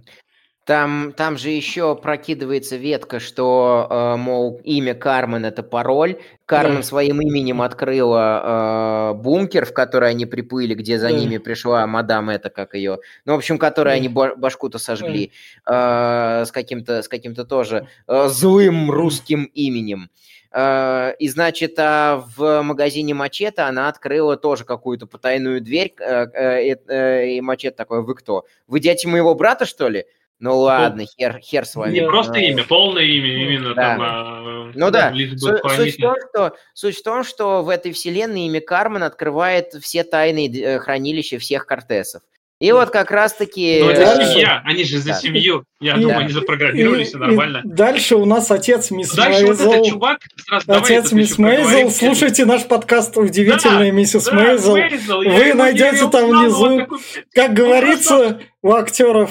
там, 0.68 1.14
там 1.14 1.38
же 1.38 1.50
еще 1.50 1.96
прокидывается 1.96 2.76
ветка, 2.76 3.22
что, 3.22 3.88
э, 3.90 4.16
мол, 4.18 4.60
имя 4.66 4.96
Кармен 4.96 5.46
это 5.46 5.64
пароль. 5.64 6.18
Кармен 6.46 6.78
да. 6.78 6.84
своим 6.84 7.22
именем 7.22 7.62
открыла 7.62 9.14
э, 9.14 9.14
бункер, 9.14 9.66
в 9.66 9.74
который 9.74 10.10
они 10.10 10.26
приплыли, 10.26 10.74
где 10.74 11.00
за 11.00 11.08
да. 11.08 11.14
ними 11.14 11.38
пришла 11.38 11.88
мадам 11.88 12.30
это, 12.30 12.50
как 12.50 12.74
ее. 12.74 13.00
Ну, 13.24 13.36
в 13.36 13.38
общем, 13.38 13.58
который 13.58 13.94
да. 13.94 13.96
они 13.96 14.10
башку-то 14.10 14.78
сожгли. 14.78 15.32
Да. 15.66 16.42
Э, 16.42 16.46
с 16.46 16.52
каким-то 16.52 17.02
с 17.02 17.08
каким-то 17.08 17.46
тоже 17.46 17.88
э, 18.06 18.28
злым 18.28 18.92
русским 18.92 19.46
именем. 19.46 20.10
Э, 20.52 21.14
и, 21.18 21.30
значит, 21.30 21.80
а 21.80 22.26
в 22.36 22.62
магазине 22.62 23.14
Мачете 23.14 23.62
она 23.62 23.88
открыла 23.88 24.36
тоже 24.36 24.66
какую-то 24.66 25.08
потайную 25.08 25.62
дверь, 25.62 25.94
э, 25.98 27.26
и 27.26 27.40
Мачете 27.40 27.74
такой, 27.74 28.04
вы 28.04 28.16
кто? 28.16 28.46
Вы 28.68 28.82
дядя 28.82 29.08
моего 29.08 29.34
брата, 29.34 29.66
что 29.66 29.88
ли? 29.88 30.04
Ну 30.40 30.58
ладно, 30.60 31.04
хер, 31.06 31.40
хер 31.40 31.66
с 31.66 31.76
вами. 31.76 31.94
Не 31.94 32.06
просто 32.06 32.34
ну, 32.34 32.40
имя, 32.40 32.64
полное 32.64 33.04
имя, 33.04 33.44
именно 33.44 33.74
да. 33.74 33.82
там. 33.82 34.02
А, 34.02 34.72
ну 34.76 34.92
да, 34.92 35.12
Су- 35.36 35.58
суть, 35.70 35.96
в 35.96 36.02
том, 36.02 36.16
что, 36.30 36.56
суть 36.74 36.98
в 36.98 37.04
том, 37.04 37.24
что 37.24 37.64
в 37.64 37.70
этой 37.70 37.92
вселенной 37.92 38.42
имя 38.42 38.62
Кармен 38.62 39.02
открывает 39.02 39.74
все 39.82 40.04
тайные 40.04 40.50
э, 40.62 40.80
хранилища 40.80 41.40
всех 41.40 41.66
Кортесов. 41.66 42.22
И 42.60 42.72
вот 42.72 42.90
как 42.90 43.12
раз-таки... 43.12 43.82
Но 43.84 43.92
это 43.92 44.26
семья, 44.26 44.64
они 44.66 44.84
же 44.84 44.98
за 44.98 45.10
да. 45.10 45.14
семью. 45.14 45.64
Я 45.80 45.96
и, 45.96 46.02
думаю, 46.02 46.20
они 46.22 46.32
запрограммировали 46.32 47.04
все 47.04 47.20
нормально. 47.20 47.62
дальше 47.64 48.16
у 48.16 48.26
нас 48.26 48.50
отец 48.50 48.90
мисс 48.90 49.14
Дальше 49.14 49.46
Мейзел. 49.46 49.68
вот 49.68 49.76
этот 49.76 49.88
чувак... 49.88 50.20
Сразу, 50.48 50.74
отец 50.74 51.12
мисс 51.12 51.38
Мейзел, 51.38 51.92
слушайте 51.92 52.46
наш 52.46 52.66
подкаст 52.66 53.16
«Удивительная 53.16 53.92
да, 53.92 53.92
миссис 53.92 54.24
да, 54.24 54.34
Мейзел». 54.34 54.76
Мейзел. 54.76 55.18
Вы 55.20 55.54
найдете 55.54 56.10
там 56.10 56.30
внизу, 56.30 56.88
как 57.36 57.54
говорится, 57.54 58.42
у 58.64 58.74
актеров 58.74 59.30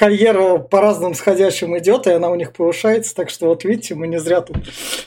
карьера 0.00 0.56
по 0.56 0.80
разным 0.80 1.12
сходящим 1.12 1.76
идет, 1.76 2.06
и 2.06 2.10
она 2.10 2.30
у 2.30 2.34
них 2.34 2.54
повышается. 2.54 3.14
Так 3.14 3.28
что 3.28 3.48
вот 3.48 3.64
видите, 3.64 3.94
мы 3.94 4.06
не 4.08 4.18
зря 4.18 4.40
тут 4.40 4.56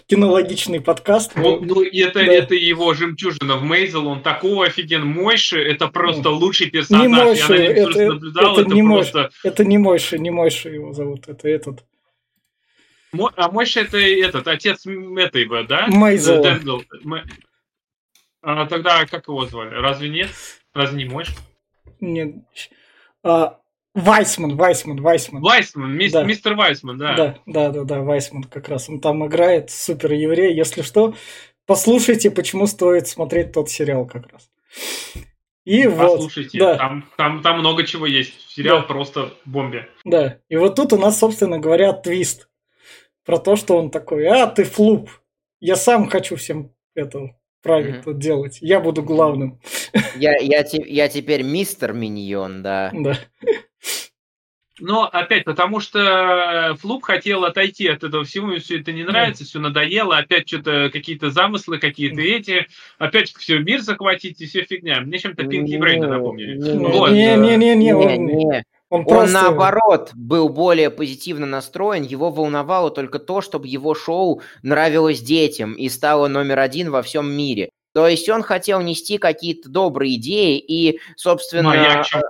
кинологичный 0.05 0.81
подкаст. 0.81 1.31
Ну, 1.35 1.59
ну 1.61 1.81
это, 1.81 2.19
да. 2.19 2.31
это 2.31 2.53
его 2.53 2.93
жемчужина 2.93 3.57
в 3.57 3.63
Мейзел, 3.63 4.05
он 4.05 4.21
такого 4.21 4.67
офиген 4.67 5.03
Мойши, 5.03 5.59
это 5.59 5.87
просто 5.87 6.29
ну, 6.29 6.37
лучший 6.37 6.69
персонаж. 6.69 7.07
Не 7.07 7.07
Мойши, 7.07 7.55
Я 7.55 7.71
это, 7.71 8.05
наблюдал, 8.05 8.53
это, 8.53 8.61
это, 8.61 8.69
не 8.69 8.83
просто... 8.83 9.17
Мойши, 9.17 9.37
это 9.43 9.65
не 9.65 9.77
Мойши, 9.79 10.19
не 10.19 10.29
Мойши 10.29 10.69
его 10.69 10.93
зовут, 10.93 11.27
это 11.27 11.49
этот. 11.49 11.83
А 13.35 13.51
Мойши 13.51 13.79
это 13.79 13.97
этот, 13.97 14.47
отец 14.47 14.85
этой, 14.85 15.65
да? 15.65 15.87
Мейзел. 15.87 16.45
А 18.43 18.67
тогда 18.67 19.07
как 19.07 19.27
его 19.27 19.43
звали? 19.47 19.73
Разве 19.73 20.09
нет? 20.09 20.29
Разве 20.75 21.03
не 21.03 21.09
Мойши? 21.09 21.33
Нет. 21.99 22.35
А, 23.23 23.57
Вайсман, 23.93 24.55
Вайсман, 24.55 25.01
Вайсман. 25.01 25.41
Вайсман, 25.41 25.95
мис, 25.95 26.11
да. 26.11 26.23
мистер 26.23 26.55
Вайсман, 26.55 26.97
да. 26.97 27.15
Да, 27.15 27.39
да, 27.45 27.69
да, 27.69 27.83
да, 27.83 28.01
Вайсман 28.01 28.43
как 28.43 28.67
раз. 28.69 28.89
Он 28.89 28.99
там 28.99 29.25
играет 29.25 29.69
супер 29.69 30.13
еврей. 30.13 30.55
Если 30.55 30.81
что, 30.81 31.13
послушайте, 31.65 32.31
почему 32.31 32.65
стоит 32.65 33.07
смотреть 33.07 33.51
тот 33.51 33.69
сериал 33.69 34.07
как 34.07 34.31
раз. 34.31 34.49
И 35.65 35.87
Послушайте, 35.87 36.59
вот, 36.59 36.65
да. 36.65 36.77
там, 36.77 37.05
там, 37.15 37.41
там 37.41 37.59
много 37.59 37.85
чего 37.85 38.05
есть. 38.05 38.33
Сериал 38.49 38.79
да. 38.79 38.83
просто 38.83 39.33
бомбе. 39.45 39.87
Да, 40.03 40.39
и 40.49 40.57
вот 40.57 40.75
тут 40.75 40.91
у 40.91 40.97
нас, 40.97 41.19
собственно 41.19 41.59
говоря, 41.59 41.93
твист. 41.93 42.49
Про 43.25 43.37
то, 43.37 43.55
что 43.55 43.77
он 43.77 43.89
такой, 43.89 44.27
а, 44.27 44.47
ты 44.47 44.65
флуп. 44.65 45.09
Я 45.61 45.77
сам 45.77 46.09
хочу 46.09 46.35
всем 46.35 46.73
это 46.93 47.35
правильно 47.61 48.01
mm-hmm. 48.01 48.13
делать. 48.15 48.57
Я 48.59 48.81
буду 48.81 49.03
главным. 49.03 49.61
Я, 50.15 50.35
я, 50.37 50.65
я 50.69 51.07
теперь 51.07 51.43
мистер 51.43 51.93
Миньон, 51.93 52.61
да. 52.61 52.91
Да. 52.93 53.17
Но 54.79 55.03
опять, 55.03 55.45
потому 55.45 55.79
что 55.79 56.75
Флуп 56.79 57.03
хотел 57.03 57.45
отойти 57.45 57.87
от 57.87 58.03
этого 58.03 58.23
всего, 58.23 58.49
ему 58.49 58.59
все 58.59 58.79
это 58.79 58.91
не 58.91 59.03
нравится, 59.03 59.43
все 59.43 59.59
надоело, 59.59 60.17
опять 60.17 60.47
что-то 60.47 60.89
какие-то 60.91 61.29
замыслы, 61.29 61.77
какие-то 61.77 62.21
эти, 62.21 62.67
опять 62.97 63.31
все 63.33 63.59
мир 63.59 63.81
захватить 63.81 64.41
и 64.41 64.47
все 64.47 64.63
фигня. 64.63 65.01
Мне 65.01 65.19
чем-то 65.19 65.43
Пинки 65.45 65.77
Брейна 65.77 66.07
напомнили. 66.07 66.57
Не-не-не, 66.57 67.93
он, 67.93 68.99
он, 69.01 69.05
просто... 69.05 69.25
он 69.25 69.31
наоборот 69.31 70.11
был 70.13 70.49
более 70.49 70.89
позитивно 70.89 71.45
настроен, 71.45 72.03
его 72.03 72.29
волновало 72.29 72.91
только 72.91 73.19
то, 73.19 73.41
чтобы 73.41 73.67
его 73.67 73.93
шоу 73.95 74.41
нравилось 74.61 75.21
детям 75.21 75.73
и 75.73 75.89
стало 75.89 76.27
номер 76.27 76.59
один 76.59 76.89
во 76.91 77.01
всем 77.01 77.31
мире. 77.31 77.69
То 77.93 78.07
есть 78.07 78.27
он 78.27 78.41
хотел 78.41 78.81
нести 78.81 79.19
какие-то 79.19 79.69
добрые 79.69 80.15
идеи 80.15 80.57
и, 80.57 80.99
собственно... 81.15 81.69
Маячил 81.69 82.21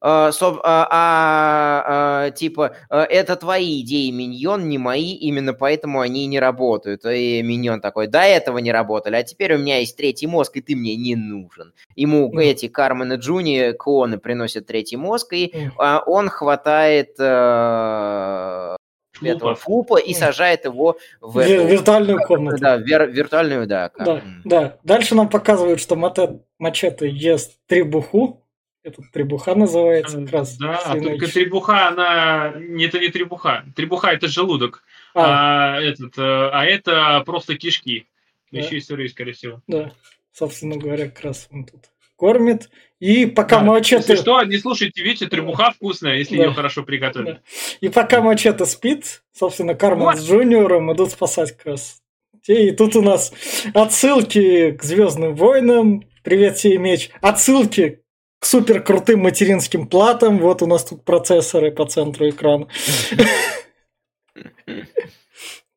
а, 0.00 0.30
а, 0.40 0.86
а, 0.90 2.30
типа, 2.30 2.76
это 2.88 3.36
твои 3.36 3.80
идеи, 3.80 4.10
Миньон, 4.10 4.68
не 4.68 4.78
мои, 4.78 5.12
именно 5.14 5.54
поэтому 5.54 6.00
они 6.00 6.26
не 6.26 6.38
работают. 6.38 7.04
И 7.04 7.42
Миньон 7.42 7.80
такой, 7.80 8.06
до 8.06 8.20
этого 8.20 8.58
не 8.58 8.72
работали, 8.72 9.16
а 9.16 9.22
теперь 9.22 9.54
у 9.54 9.58
меня 9.58 9.78
есть 9.78 9.96
третий 9.96 10.26
мозг, 10.26 10.56
и 10.56 10.60
ты 10.60 10.76
мне 10.76 10.96
не 10.96 11.16
нужен. 11.16 11.72
Ему 11.96 12.32
mm. 12.32 12.42
эти 12.42 12.68
Кармен 12.68 13.12
и 13.12 13.16
Джуни, 13.16 13.72
клоны, 13.72 14.18
приносят 14.18 14.66
третий 14.66 14.96
мозг, 14.96 15.32
и 15.32 15.46
mm. 15.46 15.70
а, 15.78 16.02
он 16.06 16.28
хватает... 16.28 17.16
А, 17.18 18.76
этого 19.20 19.56
флупа 19.56 19.98
и 19.98 20.14
сажает 20.14 20.64
его 20.64 20.96
в 21.20 21.40
Вир- 21.40 21.66
виртуальную 21.66 22.20
комнату. 22.20 22.58
Да, 22.60 22.76
вир- 22.76 23.10
виртуальную, 23.10 23.66
да. 23.66 23.88
как- 23.88 24.06
Да, 24.06 24.22
да. 24.44 24.76
Дальше 24.84 25.16
нам 25.16 25.28
показывают, 25.28 25.80
что 25.80 25.96
Мате- 25.96 26.40
Мачете 26.58 27.08
ест 27.08 27.58
требуху. 27.66 28.44
Это 28.88 29.02
требуха 29.12 29.54
называется 29.54 30.20
как 30.22 30.30
раз. 30.32 30.56
Да, 30.56 30.78
а 30.84 30.98
только 30.98 31.26
требуха, 31.30 31.88
она... 31.88 32.54
не- 32.58 32.84
Это 32.86 32.98
не 32.98 33.08
требуха. 33.08 33.64
Требуха– 33.76 34.08
это 34.12 34.28
желудок. 34.28 34.82
А, 35.14 35.76
А, 35.76 35.80
этот, 35.80 36.16
э, 36.18 36.22
а 36.22 36.64
это 36.64 37.22
просто 37.26 37.56
кишки. 37.56 38.06
Да. 38.50 38.60
Еще 38.60 38.76
и 38.78 38.80
сырые, 38.80 39.08
скорее 39.08 39.32
всего. 39.32 39.60
да. 39.66 39.92
Собственно 40.32 40.76
говоря, 40.76 41.06
как 41.06 41.20
раз 41.24 41.48
он 41.50 41.64
тут 41.64 41.80
кормит. 42.16 42.70
И 43.00 43.26
пока 43.26 43.58
Да, 43.58 43.64
Мачете... 43.64 43.96
Если 43.96 44.16
что, 44.16 44.42
не 44.44 44.56
слушайте, 44.58 45.02
видите, 45.02 45.26
требуха 45.26 45.72
вкусная, 45.72 46.16
если 46.16 46.36
Да. 46.36 46.44
ее 46.44 46.52
хорошо 46.52 46.82
приготовить. 46.84 47.38
И 47.80 47.88
пока 47.88 48.22
Мачете 48.22 48.64
спит, 48.66 49.22
собственно, 49.32 49.74
Кармен 49.74 50.04
Вот. 50.06 50.18
с 50.18 50.26
Джуниором 50.28 50.92
идут 50.92 51.10
спасать 51.10 51.56
как 51.56 51.66
раз. 51.66 52.00
И 52.46 52.70
тут 52.70 52.96
у 52.96 53.02
нас 53.02 53.32
отсылки 53.74 54.72
к 54.72 54.82
Звездным 54.82 55.34
войнам. 55.34 56.02
Привет, 56.22 56.58
сей 56.58 56.76
меч. 56.78 57.10
Отсылки 57.20 58.00
супер 58.40 58.82
крутым 58.82 59.20
материнским 59.20 59.86
платам. 59.86 60.38
Вот 60.38 60.62
у 60.62 60.66
нас 60.66 60.84
тут 60.84 61.04
процессоры 61.04 61.70
по 61.70 61.86
центру 61.86 62.28
экрана. 62.28 62.68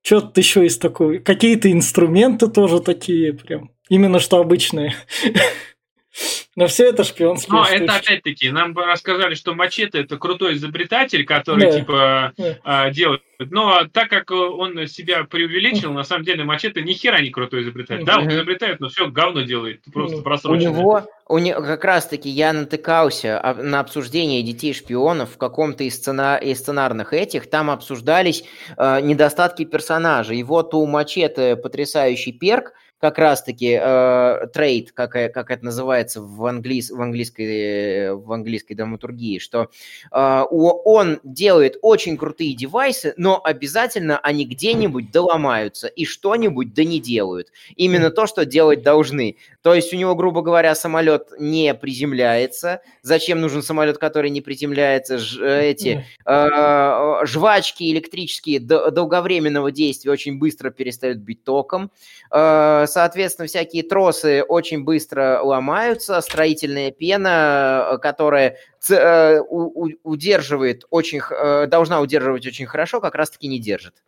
Что-то 0.04 0.42
еще 0.42 0.66
из 0.66 0.78
такой. 0.78 1.20
Какие-то 1.20 1.72
инструменты 1.72 2.48
тоже 2.48 2.82
такие 2.82 3.34
прям. 3.34 3.72
Именно 3.90 4.20
что 4.20 4.38
обычные. 4.38 4.94
Но 6.58 6.68
все 6.68 6.90
это 6.90 7.06
шпионские 7.06 7.54
Но 7.54 7.64
это 7.66 7.94
штучки. 7.94 8.08
опять-таки, 8.10 8.52
нам 8.52 8.74
бы 8.74 8.86
рассказали, 8.86 9.36
что 9.36 9.54
Мачете 9.54 10.02
это 10.02 10.18
крутой 10.18 10.56
изобретатель, 10.56 11.24
который 11.26 11.64
Да. 11.66 11.72
типа 11.80 12.34
Да. 12.38 12.58
а, 12.66 12.90
делает. 12.90 13.22
Но 13.40 13.86
так 13.92 14.10
как 14.10 14.30
он 14.32 14.86
себя 14.88 15.24
преувеличил, 15.24 15.94
на 15.94 16.04
самом 16.04 16.26
деле 16.26 16.44
Мачете 16.44 16.82
ни 16.82 16.92
хера 16.92 17.22
не 17.22 17.30
крутой 17.30 17.64
изобретатель. 17.64 18.04
Да, 18.06 18.20
он 18.20 18.30
изобретает, 18.30 18.82
но 18.82 18.90
все 18.90 19.08
говно 19.08 19.42
делает. 19.42 19.82
Просто 19.94 20.18
Ну, 20.18 20.22
У 20.22 20.24
просроченное. 20.24 20.74
него, 20.80 21.06
у 21.30 21.38
него 21.40 21.62
как 21.62 21.86
раз-таки 21.86 22.28
я 22.30 22.52
натыкался 22.52 23.40
а, 23.42 23.54
на 23.54 23.80
обсуждение 23.80 24.44
детей 24.44 24.74
шпионов 24.74 25.32
в 25.36 25.38
каком-то 25.38 25.86
из, 25.86 25.96
сцена, 25.96 26.36
из 26.36 26.60
сценарных 26.60 27.14
этих, 27.14 27.50
там 27.50 27.72
обсуждались 27.72 28.44
э, 28.78 29.00
недостатки 29.02 29.64
персонажа. 29.64 30.34
И 30.34 30.44
вот 30.44 30.74
у 30.74 30.86
Мачете 30.86 31.56
потрясающий 31.56 32.34
перк, 32.34 32.74
как 33.02 33.18
раз-таки 33.18 33.80
э, 33.82 34.48
трейд, 34.54 34.92
как, 34.92 35.16
э, 35.16 35.28
как 35.30 35.50
это 35.50 35.66
называется 35.66 36.22
в, 36.22 36.46
английс, 36.46 36.92
в, 36.92 37.02
английской, 37.02 37.42
э, 37.42 38.14
в 38.14 38.32
английской 38.32 38.76
драматургии, 38.76 39.40
что 39.40 39.70
э, 40.12 40.44
он 40.52 41.20
делает 41.24 41.78
очень 41.82 42.16
крутые 42.16 42.54
девайсы, 42.54 43.16
но 43.18 43.42
обязательно 43.44 44.20
они 44.20 44.46
где-нибудь 44.46 45.12
доломаются 45.12 45.88
и 45.88 46.06
что-нибудь 46.06 46.76
да 46.76 46.84
не 46.84 47.00
делают. 47.00 47.52
Именно 47.76 48.12
то, 48.12 48.28
что 48.28 48.46
делать 48.46 48.84
должны. 48.84 49.38
То 49.64 49.74
есть 49.74 49.92
у 49.94 49.98
него, 49.98 50.14
грубо 50.14 50.44
говоря, 50.44 50.76
самолет 50.76 51.30
не 51.40 51.74
приземляется. 51.74 52.82
Зачем 53.02 53.42
нужен 53.42 53.64
самолет, 53.64 53.98
который 53.98 54.30
не 54.30 54.42
приземляется? 54.42 55.18
Ж- 55.18 55.42
э, 55.42 55.70
эти 55.72 56.06
э, 56.26 57.26
жвачки 57.26 57.92
электрические 57.92 58.60
долговременного 58.60 59.72
действия 59.72 60.12
очень 60.12 60.38
быстро 60.38 60.70
перестают 60.70 61.18
бить 61.18 61.44
током. 61.44 61.92
Э, 62.30 62.86
Соответственно, 62.92 63.48
всякие 63.48 63.84
тросы 63.84 64.44
очень 64.44 64.84
быстро 64.84 65.42
ломаются. 65.42 66.20
Строительная 66.22 66.92
пена, 66.92 67.94
э, 67.94 67.98
которая 68.00 68.58
э, 68.90 69.40
удерживает 70.04 70.86
очень, 70.90 71.22
э, 71.30 71.68
должна 71.68 72.02
удерживать 72.02 72.46
очень 72.46 72.66
хорошо, 72.66 73.00
как 73.02 73.16
раз-таки 73.16 73.48
не 73.48 73.60
держит. 73.60 74.04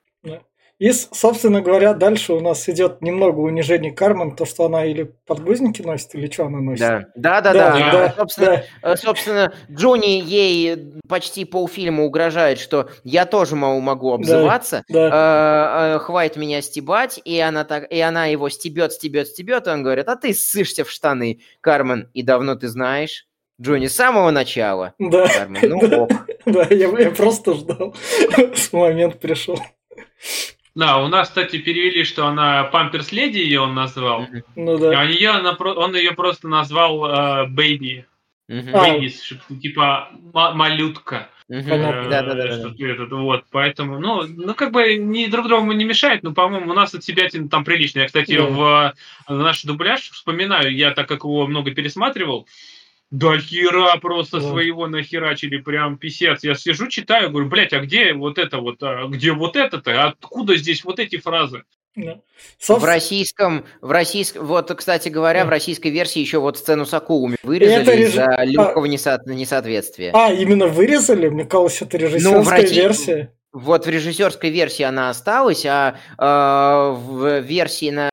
И, 0.80 0.92
собственно 0.92 1.62
говоря, 1.62 1.94
дальше 1.94 2.34
у 2.34 2.40
нас 2.40 2.68
идет 2.68 3.02
немного 3.02 3.40
унижение 3.40 3.92
Кармен, 3.92 4.36
то, 4.36 4.46
что 4.46 4.66
она 4.66 4.86
или 4.86 5.04
подгузники 5.26 5.82
носит, 5.82 6.16
или 6.16 6.30
что 6.30 6.46
она 6.48 6.60
носит. 6.60 6.82
Да, 6.82 7.06
да, 7.16 7.42
да, 7.42 7.54
да, 7.54 7.72
да. 7.72 7.92
да, 7.92 8.14
Собственно, 8.18 8.64
да. 8.82 8.92
Э, 8.92 8.98
Собственно, 8.98 9.54
Джонни 9.72 10.22
ей 10.22 10.94
почти 11.08 11.46
полфильма 11.46 12.04
угрожает, 12.04 12.60
что 12.60 12.90
я 13.04 13.26
тоже 13.26 13.56
могу 13.56 14.14
обзываться, 14.14 14.84
да. 14.90 15.94
э, 15.94 15.96
э, 15.96 16.00
хватит 16.00 16.38
меня 16.38 16.62
стебать, 16.62 17.22
и 17.24 17.40
она, 17.40 17.66
так, 17.66 17.90
и 17.92 18.00
она 18.00 18.26
его 18.26 18.50
стебет, 18.50 18.94
стебет, 18.94 19.28
стебет, 19.28 19.68
и 19.68 19.70
он 19.70 19.84
говорит, 19.84 20.08
а 20.10 20.16
ты 20.16 20.34
ссышься 20.34 20.84
в 20.84 20.90
штаны, 20.90 21.42
Кармен, 21.62 22.10
и 22.14 22.24
давно 22.24 22.56
ты 22.56 22.68
знаешь? 22.68 23.28
Джонни, 23.62 23.86
с 23.86 23.96
самого 23.96 24.32
начала. 24.32 24.96
Да, 24.98 25.28
Кармен, 25.28 25.70
ну 25.70 26.04
ок. 26.04 26.12
да, 26.46 26.68
я, 26.72 26.90
я 27.00 27.12
просто 27.12 27.54
ждал, 27.54 27.96
с 28.56 28.74
момент 28.74 29.20
пришел. 29.20 29.60
Да, 30.76 31.04
у 31.04 31.08
нас, 31.08 31.30
кстати, 31.30 31.58
перевели, 31.58 32.04
что 32.04 32.26
она 32.26 32.64
Памперс 32.64 33.12
Леди 33.12 33.38
ее 33.38 33.62
он 33.62 33.76
назвал. 33.76 34.26
Ну 34.56 34.78
да. 34.80 35.02
А 35.02 35.04
ее, 35.06 35.30
она 35.30 35.52
он 35.54 35.96
ее 35.96 36.14
просто 36.14 36.48
назвал 36.48 37.48
Baby. 37.48 38.06
Мгм. 38.48 38.76
А. 38.76 38.80
Baby, 38.80 39.14
типа 39.62 40.10
ма- 40.34 40.54
малютка. 40.54 41.30
Э, 41.50 43.06
вот, 43.10 43.44
поэтому, 43.52 44.00
ну, 44.00 44.24
ну, 44.24 44.54
как 44.56 44.72
бы 44.72 44.96
не 44.96 45.28
друг 45.28 45.48
другу 45.48 45.72
не 45.74 45.84
мешает, 45.84 46.24
но, 46.24 46.34
по-моему, 46.34 46.72
у 46.72 46.74
нас 46.74 46.96
от 46.96 47.04
себя 47.04 47.28
там 47.52 47.64
прилично. 47.64 48.00
Я, 48.00 48.06
кстати, 48.08 48.34
в 48.34 48.94
наш 49.28 49.64
дубляж 49.64 50.10
вспоминаю, 50.10 50.74
я 50.76 50.92
так 50.92 51.08
как 51.08 51.24
его 51.24 51.46
много 51.46 51.72
пересматривал, 51.72 52.48
да 53.14 53.38
хера 53.38 53.96
просто 53.98 54.40
Да. 54.40 54.50
своего 54.50 54.88
нахерачили, 54.88 55.58
прям 55.58 55.98
писец. 55.98 56.44
Я 56.44 56.56
сижу, 56.56 56.88
читаю, 56.88 57.30
говорю, 57.30 57.48
блядь, 57.48 57.72
а 57.72 57.80
где 57.80 58.14
вот 58.14 58.40
это 58.40 58.58
вот, 58.58 58.82
а 58.82 59.06
где 59.08 59.32
вот 59.34 59.56
это-то? 59.56 60.06
Откуда 60.08 60.56
здесь 60.58 60.84
вот 60.84 60.98
эти 61.00 61.18
фразы? 61.18 61.64
Да. 61.96 62.18
В 62.68 62.84
российском, 62.84 63.66
в 63.82 63.92
российском, 63.92 64.48
вот, 64.48 64.74
кстати 64.74 65.10
говоря, 65.10 65.42
Да. 65.42 65.46
в 65.46 65.50
российской 65.50 65.90
версии 65.90 66.22
еще 66.22 66.40
вот 66.40 66.58
сцену 66.58 66.88
с 66.88 66.94
акулами 66.96 67.38
вырезали 67.44 67.82
Это 67.84 67.94
реж- 67.96 68.10
из-за 68.10 68.26
а- 68.26 68.46
легкого 68.46 68.86
несо- 68.88 69.20
несоответствия. 69.28 70.10
А, 70.16 70.34
именно 70.34 70.66
вырезали? 70.68 71.30
Мне 71.30 71.46
казалось, 71.46 71.80
это 71.84 71.96
режиссерская 72.00 72.34
Ну, 72.40 72.42
в 72.44 72.50
России- 72.50 72.76
версия. 72.76 73.34
Вот 73.52 73.86
в 73.86 73.90
режиссерской 73.90 74.50
версии 74.50 74.82
она 74.82 75.12
осталась, 75.12 75.64
а 75.68 75.94
э, 76.18 76.98
в 77.00 77.42
версии, 77.42 77.92
на 77.92 78.10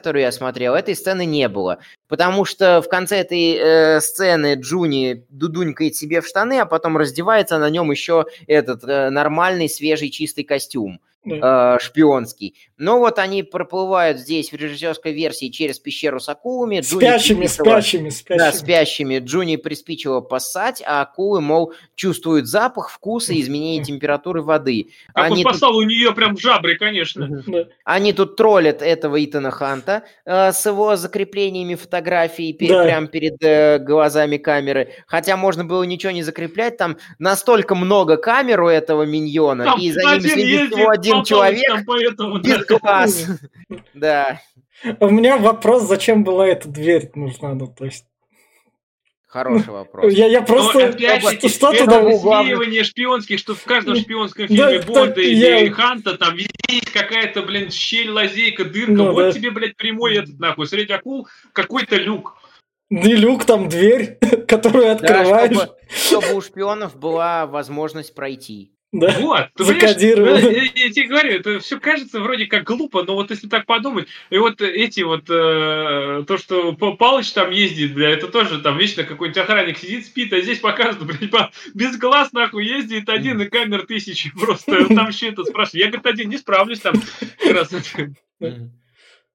которую 0.00 0.22
я 0.22 0.32
смотрел, 0.32 0.74
этой 0.74 0.96
сцены 0.96 1.26
не 1.26 1.46
было. 1.48 1.78
Потому 2.08 2.46
что 2.46 2.80
в 2.80 2.88
конце 2.88 3.18
этой 3.18 3.52
э, 3.54 4.00
сцены 4.00 4.54
Джуни 4.54 5.26
дудунькает 5.28 5.94
себе 5.94 6.22
в 6.22 6.26
штаны, 6.26 6.58
а 6.60 6.64
потом 6.66 6.96
раздевается, 6.96 7.58
на 7.58 7.68
нем 7.68 7.90
еще 7.90 8.24
этот 8.46 8.82
э, 8.84 9.10
нормальный, 9.10 9.68
свежий, 9.68 10.08
чистый 10.08 10.44
костюм 10.44 11.00
э, 11.30 11.76
шпионский. 11.80 12.54
Но 12.78 12.98
вот 12.98 13.18
они 13.18 13.42
проплывают 13.42 14.18
здесь 14.18 14.52
в 14.52 14.56
режиссерской 14.56 15.12
версии 15.12 15.50
через 15.50 15.78
пещеру 15.78 16.18
с 16.18 16.30
акулами. 16.30 16.80
Джуни 16.80 17.00
Спящими, 17.04 17.42
приспичило- 17.44 17.64
спящими, 17.64 18.08
Да, 18.08 18.10
спящими. 18.52 18.58
спящими. 18.58 19.18
Джуни 19.18 19.56
приспичило 19.56 20.20
поссать, 20.22 20.82
а 20.86 21.02
акулы, 21.02 21.42
мол, 21.42 21.74
чувствуют 21.94 22.46
запах, 22.46 22.88
вкус 22.88 23.28
и 23.28 23.38
изменение 23.38 23.84
температуры 23.84 24.40
воды. 24.40 24.92
Как 25.14 25.26
Они 25.26 25.36
он 25.36 25.42
тут- 25.42 25.52
послал 25.52 25.76
у 25.76 25.82
нее 25.82 26.12
прям 26.14 26.36
в 26.36 26.40
жабры, 26.40 26.76
конечно. 26.78 27.44
Они 27.84 28.14
тут 28.14 28.36
троллят 28.36 28.80
этого 28.80 29.22
Итана 29.22 29.50
Ханта 29.50 29.89
э, 30.24 30.52
с 30.52 30.66
его 30.66 30.96
закреплениями 30.96 31.74
фотографий 31.74 32.52
пе- 32.52 32.68
Да. 32.68 32.84
прямо 32.84 33.06
перед 33.06 33.36
э, 33.42 33.78
глазами 33.78 34.36
камеры. 34.36 34.88
Хотя 35.06 35.36
можно 35.36 35.64
было 35.64 35.82
ничего 35.84 36.12
не 36.12 36.22
закреплять, 36.22 36.76
там 36.76 36.96
настолько 37.18 37.74
много 37.74 38.16
камер 38.16 38.62
у 38.62 38.68
этого 38.68 39.04
миньона, 39.04 39.64
Там 39.64 39.80
и 39.80 39.90
за 39.92 40.00
ним 40.00 40.08
один 40.10 40.30
следит 40.30 40.72
всего 40.72 40.90
один 40.90 41.24
человек 41.24 41.84
поэтому, 41.86 42.38
без 42.38 42.66
да. 42.66 42.78
глаз. 42.78 43.26
Да, 43.94 44.40
У 45.00 45.08
меня 45.10 45.36
вопрос, 45.36 45.82
зачем 45.82 46.24
была 46.24 46.46
эта 46.46 46.68
дверь 46.68 47.10
нужна? 47.14 47.54
Ну, 47.54 47.66
то 47.66 47.84
есть, 47.84 48.06
хороший 49.30 49.72
вопрос. 49.72 50.12
я, 50.12 50.26
я 50.26 50.42
просто... 50.42 50.88
опять 50.88 51.22
же, 51.42 51.48
что, 51.48 51.72
туда 51.72 52.00
высмеивание 52.00 52.84
шпионских, 52.84 53.38
что 53.38 53.54
в 53.54 53.62
каждом 53.64 53.94
Ну, 53.94 54.00
шпионском 54.00 54.46
да, 54.48 54.54
фильме 54.54 54.78
так 54.80 54.86
Бонда 54.86 55.20
или 55.20 55.64
я- 55.66 55.72
Ханта 55.72 56.18
там 56.18 56.34
везде 56.36 56.50
есть 56.68 56.90
какая-то, 56.90 57.42
блин, 57.42 57.70
щель, 57.70 58.10
лазейка, 58.10 58.64
дырка. 58.64 58.92
Ну, 58.92 59.12
вот 59.12 59.22
да. 59.26 59.32
тебе, 59.32 59.50
блядь, 59.50 59.76
прямой 59.76 60.16
этот, 60.16 60.38
нахуй, 60.38 60.66
среди 60.66 60.92
акул 60.92 61.28
какой-то 61.52 61.96
люк. 61.96 62.36
Не 62.90 63.14
люк, 63.14 63.44
там 63.44 63.68
дверь, 63.68 64.18
которую 64.48 64.84
Да, 64.86 64.92
открываешь. 64.92 65.56
чтобы, 65.56 65.72
чтобы 65.88 66.34
у 66.34 66.40
шпионов 66.40 66.96
была 66.98 67.46
возможность 67.46 68.14
пройти. 68.14 68.72
Да. 68.92 69.14
Вот, 69.20 69.46
ты 69.56 69.62
э, 69.62 70.40
Я, 70.50 70.62
я 70.86 70.90
тебе 70.92 71.06
говорю, 71.06 71.30
это 71.30 71.60
все 71.60 71.78
кажется 71.78 72.18
вроде 72.18 72.46
как 72.46 72.64
глупо, 72.64 73.04
но 73.04 73.14
вот 73.14 73.30
если 73.30 73.46
так 73.46 73.64
подумать, 73.64 74.08
и 74.30 74.38
вот 74.38 74.60
эти 74.60 75.02
вот, 75.02 75.30
э, 75.30 76.24
то, 76.26 76.36
что 76.36 76.72
Палыч 76.72 77.30
там 77.30 77.52
ездит, 77.52 77.94
бля, 77.94 78.10
это 78.10 78.26
тоже 78.26 78.60
там 78.60 78.76
вечно 78.78 79.04
какой-нибудь 79.04 79.40
охранник 79.40 79.78
сидит, 79.78 80.06
спит, 80.06 80.32
а 80.32 80.40
здесь 80.40 80.58
показано, 80.58 81.04
блядь, 81.04 81.30
по- 81.30 81.52
без 81.72 81.96
глаз 81.98 82.32
нахуй 82.32 82.66
ездит 82.66 83.08
один 83.08 83.40
и 83.40 83.44
камер 83.48 83.86
тысячи 83.86 84.30
просто, 84.38 84.84
там 84.88 85.04
вообще 85.06 85.28
это 85.28 85.44
спрашивает. 85.44 85.84
Я, 85.84 85.90
говорит, 85.92 86.06
один 86.06 86.28
не 86.30 86.38
справлюсь 86.38 86.80
там. 86.80 86.94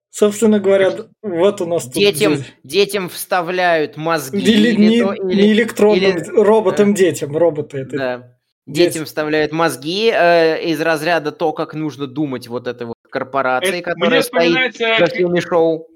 Собственно 0.10 0.60
говоря, 0.60 0.94
вот 1.22 1.62
у 1.62 1.66
нас 1.66 1.86
тут... 1.86 1.94
Детям, 1.96 2.36
здесь. 2.36 2.54
детям 2.64 3.10
вставляют 3.10 3.98
мозги. 3.98 4.40
Или, 4.40 4.74
не, 4.74 5.02
то- 5.02 5.14
не 5.16 5.52
электронным 5.54 6.18
или- 6.18 6.30
роботам 6.30 6.94
детям, 6.94 7.36
роботы 7.36 7.80
это. 7.80 7.98
Да. 7.98 8.35
Детям 8.66 9.06
вставляют 9.06 9.52
мозги 9.52 10.12
э, 10.12 10.64
из 10.64 10.82
разряда 10.82 11.32
то, 11.32 11.54
как 11.54 11.76
нужно 11.76 12.08
думать 12.08 12.48
вот 12.48 12.68
этой 12.68 12.88
вот 12.88 12.96
корпорации, 13.10 13.80
Это- 13.80 13.92
которая 13.92 14.10
мне 14.10 14.24
стоит 14.24 14.78
за 14.78 15.06
всеми 15.06 15.40
шоу. 15.40 15.88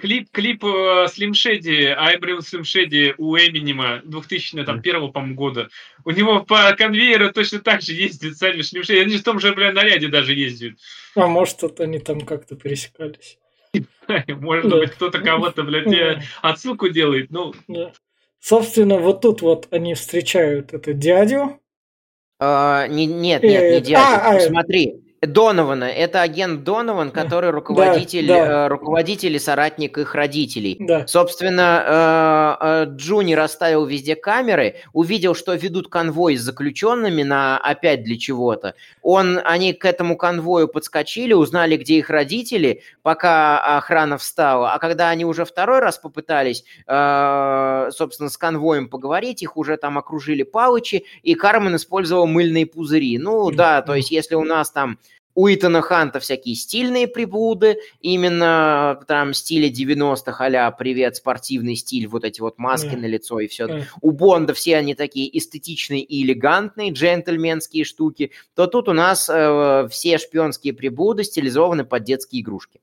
клип, 0.00 0.30
клип 0.32 0.64
э, 0.64 1.06
Slim 1.06 1.30
Shady, 1.30 1.94
I 1.96 2.16
Bring 2.16 2.38
Slim 2.38 2.62
Shady 2.62 3.14
у 3.18 3.36
Эминема 3.36 4.00
2000 4.04 4.64
там, 4.64 4.82
первого, 4.82 5.12
по-моему, 5.12 5.36
года. 5.36 5.68
У 6.04 6.10
него 6.10 6.40
по 6.40 6.72
конвейеру 6.76 7.32
точно 7.32 7.60
так 7.60 7.82
же 7.82 7.92
ездит 7.92 8.36
сами 8.36 8.60
Slim 8.60 8.82
Shady. 8.82 9.02
Они 9.02 9.16
в 9.16 9.22
том 9.22 9.38
же, 9.38 9.54
бля, 9.54 9.72
наряде 9.72 10.08
даже 10.08 10.34
ездят. 10.34 10.74
А 11.14 11.28
может, 11.28 11.62
это 11.62 11.84
они 11.84 12.00
там 12.00 12.20
как-то 12.22 12.56
пересекались. 12.56 13.38
Может 14.28 14.70
быть, 14.70 14.92
кто-то 14.92 15.20
кого-то, 15.20 15.62
блядь, 15.62 16.24
отсылку 16.40 16.88
делает. 16.88 17.30
Ну. 17.30 17.52
Собственно, 18.40 18.98
вот 18.98 19.20
тут 19.20 19.42
вот 19.42 19.68
они 19.70 19.94
встречают 19.94 20.72
это 20.72 20.92
дядю. 20.92 21.60
А, 22.40 22.86
не- 22.86 23.06
нет, 23.06 23.42
Э, 23.42 23.48
нет, 23.48 23.62
не 23.70 23.76
а, 23.78 23.80
дядя. 23.80 24.36
а, 24.36 24.40
Смотри, 24.40 25.07
Донована. 25.20 25.84
Это 25.84 26.22
агент 26.22 26.62
Донован, 26.62 27.10
который 27.10 27.50
руководитель, 27.50 28.28
да. 28.28 28.66
э, 28.66 28.68
руководитель 28.68 29.34
и 29.34 29.38
соратник 29.40 29.98
их 29.98 30.14
родителей. 30.14 30.76
Да. 30.78 31.06
Собственно, 31.08 32.56
э, 32.60 32.84
э, 32.84 32.96
Джуни 32.96 33.34
расставил 33.34 33.84
везде 33.84 34.14
камеры, 34.14 34.76
увидел, 34.92 35.34
что 35.34 35.54
ведут 35.54 35.88
конвой 35.88 36.36
с 36.36 36.42
заключенными 36.42 37.24
на 37.24 37.58
опять 37.58 38.04
для 38.04 38.16
чего-то. 38.16 38.74
Он, 39.02 39.40
они 39.44 39.72
к 39.72 39.84
этому 39.84 40.16
конвою 40.16 40.68
подскочили, 40.68 41.32
узнали, 41.32 41.76
где 41.76 41.98
их 41.98 42.10
родители, 42.10 42.82
пока 43.02 43.76
охрана 43.76 44.18
встала. 44.18 44.72
А 44.72 44.78
когда 44.78 45.10
они 45.10 45.24
уже 45.24 45.44
второй 45.44 45.80
раз 45.80 45.98
попытались, 45.98 46.64
собственно, 46.86 48.28
с 48.28 48.36
конвоем 48.36 48.88
поговорить, 48.88 49.42
их 49.42 49.56
уже 49.56 49.76
там 49.76 49.98
окружили 49.98 50.42
палычи, 50.42 51.04
и 51.22 51.34
Кармен 51.34 51.76
использовал 51.76 52.26
мыльные 52.26 52.66
пузыри. 52.66 53.18
Ну 53.18 53.50
да, 53.50 53.82
то 53.82 53.94
есть 53.94 54.10
если 54.10 54.34
у 54.34 54.44
нас 54.44 54.70
там 54.70 54.98
у 55.38 55.46
Итана 55.48 55.82
Ханта 55.82 56.18
всякие 56.18 56.56
стильные 56.56 57.06
приблуды, 57.06 57.78
именно 58.00 59.00
там 59.06 59.32
стиле 59.32 59.70
90-х, 59.70 60.44
а 60.46 60.70
привет, 60.72 61.14
спортивный 61.14 61.76
стиль, 61.76 62.08
вот 62.08 62.24
эти 62.24 62.40
вот 62.40 62.58
маски 62.58 62.88
Да. 62.90 62.96
на 62.96 63.06
лицо 63.06 63.38
и 63.38 63.46
все. 63.46 63.68
Да. 63.68 63.82
У 64.00 64.10
Бонда 64.10 64.52
все 64.52 64.76
они 64.76 64.96
такие 64.96 65.38
эстетичные 65.38 66.02
и 66.02 66.24
элегантные, 66.24 66.90
джентльменские 66.90 67.84
штуки, 67.84 68.32
то 68.56 68.66
тут 68.66 68.88
у 68.88 68.92
нас 68.92 69.30
э, 69.32 69.86
все 69.92 70.18
шпионские 70.18 70.72
приблуды 70.74 71.22
стилизованы 71.22 71.84
под 71.84 72.02
детские 72.02 72.42
игрушки. 72.42 72.80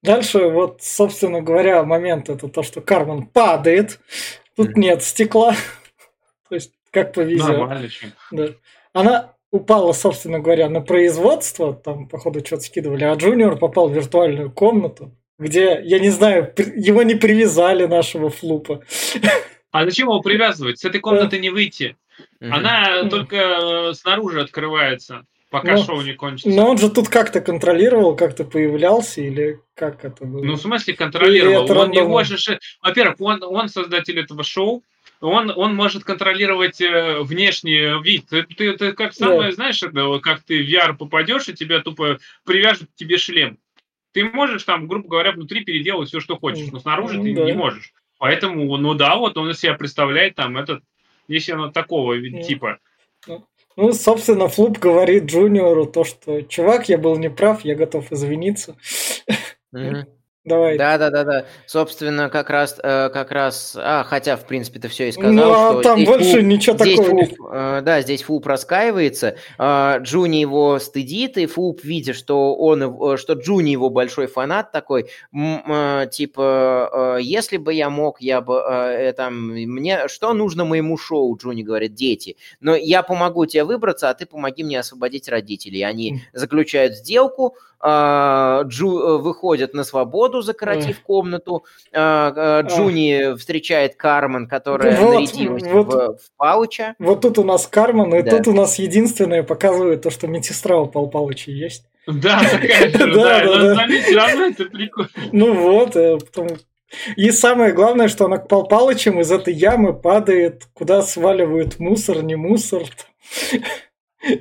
Дальше, 0.00 0.46
вот, 0.46 0.80
собственно 0.80 1.40
говоря, 1.42 1.82
момент 1.82 2.28
это 2.28 2.46
то, 2.46 2.62
что 2.62 2.80
Кармен 2.80 3.26
падает. 3.26 3.98
Тут 4.54 4.68
Мгм. 4.68 4.80
нет 4.82 5.02
стекла. 5.02 5.56
То 6.48 6.54
есть, 6.54 6.70
как 6.92 7.12
повезет. 7.12 7.48
нормально. 7.48 7.88
Да. 8.30 8.48
Она 8.92 9.34
упала, 9.50 9.92
собственно 9.92 10.40
говоря, 10.40 10.68
на 10.68 10.80
производство, 10.80 11.74
там, 11.74 12.08
походу, 12.08 12.44
что-то 12.44 12.62
скидывали, 12.62 13.04
а 13.04 13.14
Джуниор 13.14 13.56
попал 13.56 13.88
в 13.88 13.94
виртуальную 13.94 14.50
комнату, 14.50 15.14
где, 15.38 15.80
я 15.84 15.98
не 15.98 16.10
знаю, 16.10 16.52
его 16.76 17.02
не 17.02 17.14
привязали, 17.14 17.86
нашего 17.86 18.30
флупа. 18.30 18.82
А 19.70 19.84
зачем 19.84 20.08
его 20.08 20.20
привязывать? 20.20 20.78
С 20.78 20.84
этой 20.84 21.00
комнаты 21.00 21.38
не 21.38 21.50
выйти. 21.50 21.96
Она 22.40 23.04
только 23.08 23.36
э, 23.36 23.92
снаружи 23.94 24.40
открывается, 24.40 25.24
пока 25.50 25.76
Ну, 25.76 25.84
шоу 25.84 26.00
не 26.00 26.14
кончится. 26.14 26.50
Но 26.50 26.70
он 26.70 26.78
же 26.78 26.90
тут 26.90 27.08
как-то 27.08 27.40
контролировал, 27.40 28.16
как-то 28.16 28.44
появлялся, 28.44 29.20
или 29.20 29.60
как 29.74 30.04
это 30.04 30.24
было? 30.24 30.42
Ну, 30.42 30.54
в 30.54 30.60
смысле, 30.60 30.94
контролировал. 30.94 31.70
Он 31.78 31.90
не 31.90 32.02
может... 32.02 32.40
Во-первых, 32.82 33.20
он, 33.20 33.42
он 33.42 33.68
создатель 33.68 34.18
этого 34.18 34.42
шоу, 34.42 34.82
он, 35.20 35.52
он 35.54 35.74
может 35.74 36.04
контролировать 36.04 36.80
э, 36.80 37.20
внешний 37.20 38.02
вид. 38.02 38.26
Ты, 38.28 38.42
ты, 38.44 38.76
ты 38.76 38.92
как 38.92 39.14
самое, 39.14 39.52
знаешь, 39.52 39.82
это, 39.82 40.18
как 40.20 40.42
ты 40.42 40.62
в 40.62 40.68
VR 40.68 40.96
попадешь, 40.96 41.48
и 41.48 41.54
тебя 41.54 41.80
тупо 41.80 42.18
привяжут 42.44 42.90
к 42.90 42.94
тебе 42.94 43.18
шлем. 43.18 43.58
Ты 44.12 44.24
можешь 44.24 44.64
там, 44.64 44.86
грубо 44.86 45.08
говоря, 45.08 45.32
внутри 45.32 45.64
переделать 45.64 46.08
все, 46.08 46.20
что 46.20 46.36
хочешь, 46.36 46.70
но 46.72 46.78
снаружи 46.78 47.18
Ну 47.18 47.24
ты 47.24 47.34
да. 47.34 47.44
не 47.44 47.52
можешь. 47.52 47.92
Поэтому, 48.18 48.76
ну 48.76 48.94
да, 48.94 49.16
вот 49.16 49.36
он 49.36 49.50
из 49.50 49.60
себя 49.60 49.74
представляет 49.74 50.34
там 50.34 50.56
этот, 50.56 50.82
если 51.28 51.52
оно 51.52 51.70
такого 51.70 52.14
Ну. 52.14 52.42
типа. 52.42 52.78
Ну, 53.76 53.92
собственно, 53.92 54.48
Флуп 54.48 54.78
говорит 54.78 55.26
Джуниору 55.26 55.86
то, 55.86 56.02
что 56.02 56.42
«Чувак, 56.42 56.88
я 56.88 56.98
был 56.98 57.16
неправ, 57.16 57.64
я 57.64 57.76
готов 57.76 58.10
извиниться». 58.10 58.76
Мгм. 59.70 60.06
Давай. 60.48 60.78
Да, 60.78 60.98
да, 60.98 61.10
да, 61.10 61.24
да. 61.24 61.44
Собственно, 61.66 62.30
как 62.30 62.50
раз, 62.50 62.78
э, 62.82 63.10
как 63.10 63.30
раз, 63.30 63.76
а, 63.78 64.04
хотя, 64.04 64.36
в 64.36 64.46
принципе, 64.46 64.80
ты 64.80 64.88
все 64.88 65.08
и 65.08 65.12
сказал, 65.12 65.32
Ну, 65.32 65.52
а 65.52 65.70
что 65.72 65.82
там 65.82 66.04
больше 66.04 66.38
Флуп- 66.38 66.42
ничего 66.42 66.76
здесь 66.76 66.96
такого. 66.98 67.24
Флуп, 67.26 67.48
э, 67.52 67.80
да, 67.84 68.00
здесь 68.00 68.22
Флуп 68.22 68.46
раскаивается, 68.46 69.36
э, 69.58 69.96
Джуни 70.00 70.38
его 70.40 70.78
стыдит, 70.78 71.36
и 71.38 71.46
Флуп, 71.46 71.84
видя, 71.84 72.14
что 72.14 72.54
он, 72.56 72.82
его- 72.82 73.16
что 73.16 73.34
Джуни 73.34 73.70
его 73.70 73.90
большой 73.90 74.26
фанат 74.26 74.72
такой, 74.72 75.06
э, 75.34 76.06
типа, 76.10 77.16
э, 77.18 77.22
если 77.22 77.56
бы 77.56 77.72
я 77.74 77.90
мог, 77.90 78.20
я 78.20 78.40
бы, 78.40 78.54
э, 78.66 79.08
э, 79.08 79.12
там, 79.12 79.48
мне, 79.50 80.08
что 80.08 80.32
нужно 80.32 80.64
моему 80.64 80.96
шоу, 80.96 81.36
Джуни 81.36 81.62
говорит, 81.62 81.94
дети, 81.94 82.36
но 82.60 82.74
я 82.74 83.02
помогу 83.02 83.46
тебе 83.46 83.64
выбраться, 83.64 84.08
а 84.10 84.14
ты 84.14 84.26
помоги 84.26 84.64
мне 84.64 84.80
освободить 84.80 85.28
родителей. 85.28 85.82
Они 85.82 86.22
заключают 86.32 86.94
сделку, 86.94 87.56
а, 87.77 87.77
Джу 87.82 88.98
э, 88.98 89.18
выходит 89.18 89.72
на 89.74 89.84
свободу, 89.84 90.42
закоротив 90.42 91.00
комнату. 91.00 91.64
А, 91.92 92.32
а, 92.36 92.62
Джуни 92.62 93.36
встречает 93.36 93.94
Кармен, 93.94 94.48
которая 94.48 94.96
Вот, 94.96 95.14
нарядилась 95.14 95.62
вот. 95.64 95.86
в, 95.92 95.96
в 96.16 96.36
Пауча. 96.36 96.94
Вот 96.98 97.20
тут 97.20 97.38
у 97.38 97.44
нас 97.44 97.66
Кармен, 97.66 98.12
и 98.14 98.22
Да. 98.22 98.36
тут 98.36 98.48
у 98.48 98.52
нас 98.52 98.78
единственное 98.78 99.42
показывает 99.42 100.02
то, 100.02 100.10
что 100.10 100.26
медсестра 100.26 100.76
у 100.78 100.86
Пал 100.86 101.08
Палыча 101.08 101.50
есть. 101.50 101.84
Да, 102.06 102.40
такая 102.40 102.90
же, 102.90 102.98
Да, 103.14 103.44
да, 103.44 103.74
да, 104.14 104.46
это 104.48 104.64
прикольно. 104.64 105.10
Ну 105.32 105.54
вот, 105.54 105.94
э, 105.94 106.18
потом- 106.18 106.58
И 107.16 107.30
самое 107.30 107.72
главное, 107.72 108.08
что 108.08 108.24
она 108.24 108.38
к 108.38 108.48
Пал 108.48 108.66
Палычам 108.66 109.20
из 109.20 109.30
этой 109.30 109.52
ямы 109.54 109.92
падает, 109.92 110.64
куда 110.72 111.02
сваливают 111.02 111.78
мусор, 111.78 112.22
не 112.22 112.34
мусор. 112.34 112.82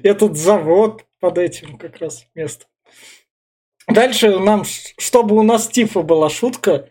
Этот 0.04 0.38
завод 0.38 1.04
под 1.20 1.38
этим 1.38 1.78
как 1.78 1.98
раз 1.98 2.26
место. 2.36 2.66
Дальше 3.88 4.38
нам, 4.40 4.64
чтобы 4.98 5.36
у 5.38 5.44
нас 5.44 5.68
Тифа 5.68 6.02
была 6.02 6.30
шутка, 6.30 6.90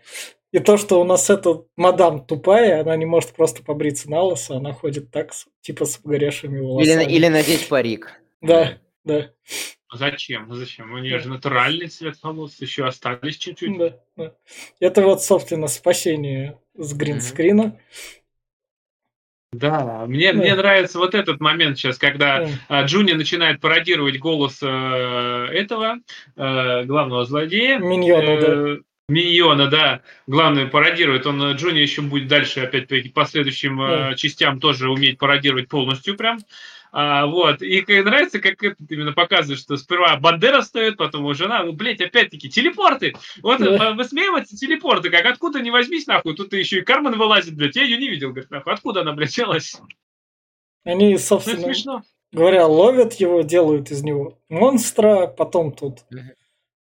и 0.51 0.59
то, 0.59 0.77
что 0.77 0.99
у 0.99 1.03
нас 1.03 1.29
эта 1.29 1.63
мадам 1.75 2.25
тупая, 2.25 2.81
она 2.81 2.95
не 2.95 3.05
может 3.05 3.33
просто 3.33 3.63
побриться 3.63 4.09
на 4.09 4.21
лысо, 4.23 4.57
она 4.57 4.73
ходит 4.73 5.11
так, 5.11 5.31
типа 5.61 5.85
с 5.85 5.97
погоревшими 5.97 6.57
Или, 6.57 6.63
волосами. 6.65 7.03
или 7.03 7.27
надеть 7.27 7.67
парик. 7.67 8.19
Да, 8.41 8.79
да. 9.03 9.31
Зачем? 9.93 10.47
Ну 10.47 10.55
Зачем? 10.55 10.91
У 10.93 10.97
нее 10.97 11.19
же 11.19 11.29
натуральный 11.29 11.87
цвет 11.87 12.17
волос, 12.21 12.55
еще 12.59 12.85
остались 12.85 13.37
чуть-чуть. 13.37 13.77
Да, 13.77 13.99
да. 14.15 14.33
Это 14.79 15.01
вот, 15.01 15.23
собственно, 15.23 15.67
спасение 15.67 16.59
с 16.75 16.93
гринскрина. 16.93 17.79
Да, 19.53 20.05
мне, 20.07 20.33
Да. 20.33 20.39
мне 20.39 20.55
нравится 20.55 20.99
вот 20.99 21.15
этот 21.15 21.39
момент 21.39 21.77
сейчас, 21.77 21.97
когда 21.97 22.41
М. 22.43 22.49
а, 22.67 22.83
Джуни 22.83 23.13
начинает 23.13 23.61
пародировать 23.61 24.19
голос 24.19 24.59
э, 24.61 24.67
этого 24.67 25.99
э, 26.35 26.83
главного 26.83 27.25
злодея. 27.25 27.79
Миньона, 27.79 28.41
да. 28.41 28.47
Э, 28.47 28.77
Миньона, 29.09 29.67
да, 29.67 30.01
главное 30.27 30.67
пародирует. 30.67 31.25
Он 31.25 31.41
э, 31.41 31.53
Джуни 31.53 31.79
еще 31.79 32.01
будет 32.01 32.27
дальше 32.27 32.59
опять 32.59 32.89
по 32.89 33.21
по 33.21 33.25
следующим 33.25 33.81
э, 33.81 34.15
частям 34.17 34.59
тоже 34.59 34.89
уметь 34.89 35.17
пародировать 35.17 35.69
полностью 35.69 36.17
прям. 36.17 36.39
А, 36.99 37.27
вот. 37.27 37.61
И 37.61 37.81
как 37.81 38.05
нравится, 38.05 38.39
как 38.39 38.63
это 38.63 38.75
именно 38.89 39.13
показывает, 39.13 39.59
что 39.59 39.77
сперва 39.77 40.15
Бандера 40.17 40.63
стоит, 40.63 40.97
потом 40.97 41.21
его 41.21 41.35
жена. 41.35 41.63
Ну, 41.63 41.73
блядь, 41.73 42.01
опять-таки, 42.01 42.49
телепорты. 42.49 43.13
Вот 43.43 43.59
Да. 43.59 43.91
высмеиваются 43.93 44.57
телепорты. 44.57 45.11
Как 45.11 45.23
откуда 45.27 45.61
не 45.61 45.69
возьмись, 45.69 46.07
нахуй. 46.07 46.35
Тут 46.35 46.53
еще 46.53 46.79
и 46.79 46.81
Кармен 46.81 47.15
вылазит, 47.15 47.55
блядь. 47.55 47.75
Я 47.75 47.83
ее 47.83 47.97
не 47.97 48.07
видел, 48.09 48.29
говорит, 48.29 48.49
нахуй. 48.49 48.73
Откуда 48.73 49.01
она, 49.01 49.13
блядь, 49.13 49.29
взялась? 49.29 49.79
Они, 50.85 51.11
Ну, 51.13 51.19
собственно, 51.19 51.61
смешно. 51.65 52.01
говоря, 52.31 52.65
ловят 52.65 53.13
его, 53.13 53.41
делают 53.41 53.91
из 53.91 54.01
него 54.01 54.39
монстра, 54.49 55.27
потом 55.27 55.73
тут 55.73 55.99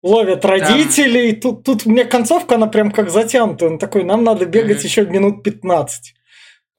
ловят 0.02 0.46
родителей. 0.46 1.36
Тут, 1.36 1.66
тут 1.66 1.86
мне 1.86 2.06
концовка, 2.06 2.56
она 2.56 2.68
прям 2.68 2.92
как 2.92 3.10
затянутая. 3.10 3.72
Он 3.72 3.80
такой, 3.80 4.06
нам 4.06 4.24
надо 4.24 4.46
бегать 4.46 4.78
Мгм. 4.78 4.86
еще 4.86 5.06
минут 5.08 5.44
15. 5.44 6.16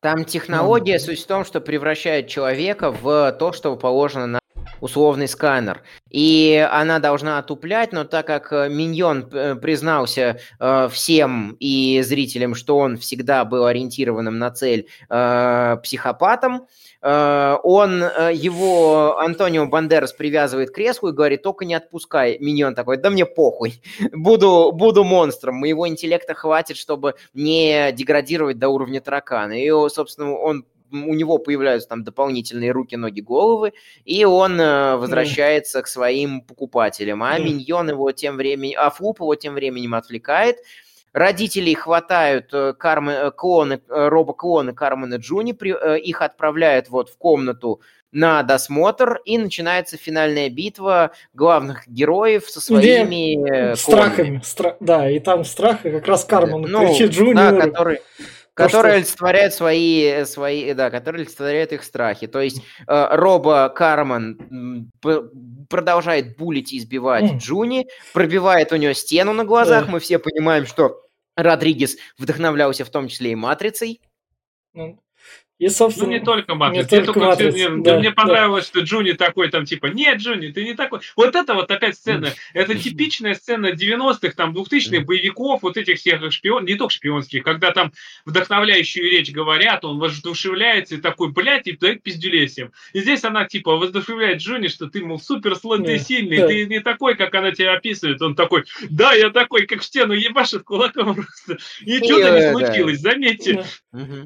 Там 0.00 0.24
технология, 0.24 0.98
суть 0.98 1.22
в 1.22 1.26
том, 1.26 1.44
что 1.44 1.60
превращает 1.60 2.28
человека 2.28 2.90
в 2.92 3.32
то, 3.32 3.52
что 3.52 3.76
положено 3.76 4.26
на 4.26 4.40
условный 4.80 5.28
сканер. 5.28 5.82
И 6.10 6.66
она 6.70 6.98
должна 6.98 7.38
отуплять, 7.38 7.92
но 7.92 8.04
так 8.04 8.26
как 8.26 8.52
э, 8.52 8.68
Миньон 8.68 9.28
э, 9.32 9.54
признался 9.56 10.38
э, 10.58 10.88
всем 10.90 11.56
и 11.60 12.02
зрителям, 12.02 12.54
что 12.54 12.78
он 12.78 12.96
всегда 12.96 13.44
был 13.44 13.66
ориентированным 13.66 14.38
на 14.38 14.50
цель 14.50 14.88
э, 15.08 15.76
психопатом, 15.82 16.66
э, 17.02 17.56
он 17.62 18.02
э, 18.02 18.32
его, 18.34 19.18
Антонио 19.18 19.66
Бандерас, 19.66 20.12
привязывает 20.12 20.70
к 20.70 20.74
креслу 20.74 21.10
и 21.10 21.12
говорит, 21.12 21.42
только 21.42 21.64
не 21.64 21.74
отпускай. 21.74 22.38
Миньон 22.38 22.74
такой, 22.74 22.96
да 22.96 23.10
мне 23.10 23.26
похуй, 23.26 23.80
буду, 24.12 24.72
буду 24.72 25.04
монстром, 25.04 25.56
моего 25.56 25.88
интеллекта 25.88 26.34
хватит, 26.34 26.76
чтобы 26.76 27.14
не 27.34 27.92
деградировать 27.92 28.58
до 28.58 28.68
уровня 28.68 29.00
таракана. 29.00 29.52
И, 29.52 29.70
собственно, 29.88 30.34
он 30.34 30.64
у 30.90 31.14
него 31.14 31.38
появляются 31.38 31.88
там 31.88 32.04
дополнительные 32.04 32.70
руки, 32.72 32.96
ноги, 32.96 33.20
головы, 33.20 33.72
и 34.04 34.24
он 34.24 34.60
э, 34.60 34.96
возвращается 34.96 35.78
mm. 35.78 35.82
к 35.82 35.86
своим 35.88 36.40
покупателям. 36.40 37.22
А 37.22 37.38
mm. 37.38 37.42
Миньон 37.42 37.90
его 37.90 38.12
тем 38.12 38.36
временем, 38.36 38.78
а 38.80 38.90
Флуп 38.90 39.20
его 39.20 39.34
тем 39.34 39.54
временем 39.54 39.94
отвлекает. 39.94 40.58
Родителей 41.12 41.74
хватают 41.74 42.52
э, 42.52 42.74
Кармен, 42.74 43.30
клоны, 43.32 43.80
робо-клоны 43.88 44.74
Кармена 44.74 45.16
Джуни, 45.16 45.52
при, 45.52 45.70
их 45.98 46.22
отправляют 46.22 46.88
вот 46.90 47.08
в 47.08 47.16
комнату 47.16 47.80
на 48.12 48.42
досмотр, 48.42 49.20
и 49.26 49.36
начинается 49.36 49.98
финальная 49.98 50.48
битва 50.48 51.10
главных 51.34 51.86
героев 51.86 52.48
со 52.48 52.62
своими 52.62 53.34
Где 53.36 53.76
страхами. 53.76 54.40
Стра... 54.42 54.76
Да, 54.80 55.10
и 55.10 55.18
там 55.18 55.44
страх, 55.44 55.84
и 55.84 55.90
как 55.90 56.06
раз 56.06 56.24
Кармен 56.24 56.62
ну, 56.62 56.86
кричит 56.86 57.10
Джуниору. 57.10 57.56
Да, 57.56 57.60
который, 57.60 58.00
который 58.56 58.88
что... 58.88 58.96
олицетворяет 58.96 59.54
свои, 59.54 60.24
свои, 60.24 60.72
да, 60.72 60.90
который 60.90 61.16
олицетворяет 61.20 61.72
их 61.72 61.84
страхи. 61.84 62.26
То 62.26 62.40
есть 62.40 62.62
э, 62.88 63.08
Роба 63.12 63.68
Карман 63.68 64.90
продолжает 65.68 66.36
булить 66.36 66.72
и 66.72 66.78
избивать 66.78 67.24
mm. 67.24 67.36
Джуни, 67.38 67.86
пробивает 68.14 68.72
у 68.72 68.76
нее 68.76 68.94
стену 68.94 69.34
на 69.34 69.44
глазах. 69.44 69.86
Yeah. 69.86 69.90
Мы 69.90 70.00
все 70.00 70.18
понимаем, 70.18 70.66
что 70.66 71.02
Родригес 71.36 71.96
вдохновлялся 72.18 72.84
в 72.86 72.90
том 72.90 73.08
числе 73.08 73.32
и 73.32 73.34
«Матрицей». 73.34 74.00
Ну, 74.72 74.98
и, 75.58 75.68
собственно, 75.68 76.08
ну, 76.08 76.12
не 76.12 76.20
только 76.20 76.54
Матрица. 76.54 76.96
Не 76.96 77.04
только 77.04 77.18
Матрица. 77.18 77.70
Мне, 77.70 77.82
да, 77.82 77.98
мне 77.98 78.10
понравилось, 78.10 78.64
да. 78.64 78.68
что 78.68 78.80
Джуни 78.80 79.12
такой, 79.12 79.48
там, 79.48 79.64
типа, 79.64 79.86
нет, 79.86 80.18
Джуни, 80.18 80.48
ты 80.48 80.64
не 80.64 80.74
такой. 80.74 81.00
Вот 81.16 81.34
это 81.34 81.54
вот 81.54 81.70
опять 81.70 81.96
сцена. 81.96 82.32
Это 82.52 82.74
типичная 82.74 83.34
сцена 83.34 83.72
90-х, 83.72 84.34
там, 84.36 84.54
2000-х 84.54 85.04
боевиков, 85.04 85.62
вот 85.62 85.78
этих 85.78 85.98
всех 85.98 86.30
шпион, 86.30 86.66
не 86.66 86.74
только 86.74 86.92
шпионских, 86.92 87.42
когда 87.42 87.70
там 87.70 87.92
вдохновляющую 88.26 89.10
речь 89.10 89.32
говорят, 89.32 89.84
он 89.86 89.98
воодушевляется 89.98 90.96
и 90.96 90.98
такой, 90.98 91.32
блядь, 91.32 91.66
и 91.66 91.72
дает 91.72 92.02
пиздюлей 92.02 92.48
всем. 92.48 92.72
И 92.92 93.00
здесь 93.00 93.24
она, 93.24 93.46
типа, 93.46 93.76
воодушевляет 93.76 94.40
Джуни, 94.40 94.68
что 94.68 94.88
ты, 94.88 95.02
мол, 95.02 95.18
супер 95.18 95.56
слотый, 95.56 95.98
сильный, 95.98 96.38
да. 96.38 96.48
ты 96.48 96.66
не 96.66 96.80
такой, 96.80 97.14
как 97.16 97.34
она 97.34 97.52
тебя 97.52 97.72
описывает. 97.72 98.20
Он 98.20 98.34
такой, 98.34 98.64
да, 98.90 99.14
я 99.14 99.30
такой, 99.30 99.66
как 99.66 99.80
в 99.80 99.84
стену 99.84 100.12
ебашит 100.12 100.64
кулаком 100.64 101.14
просто. 101.46 101.56
И 101.80 101.96
что-то 101.96 102.38
не 102.38 102.52
случилось, 102.52 103.00
заметьте. 103.00 103.64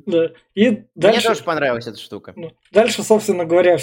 Да. 0.07 0.33
И 0.57 0.83
дальше 0.97 1.20
мне 1.21 1.35
тоже 1.35 1.45
понравилась 1.45 1.87
эта 1.87 1.99
штука. 1.99 2.33
Ну, 2.37 2.53
дальше, 2.73 3.03
собственно 3.03 3.45
говоря, 3.45 3.79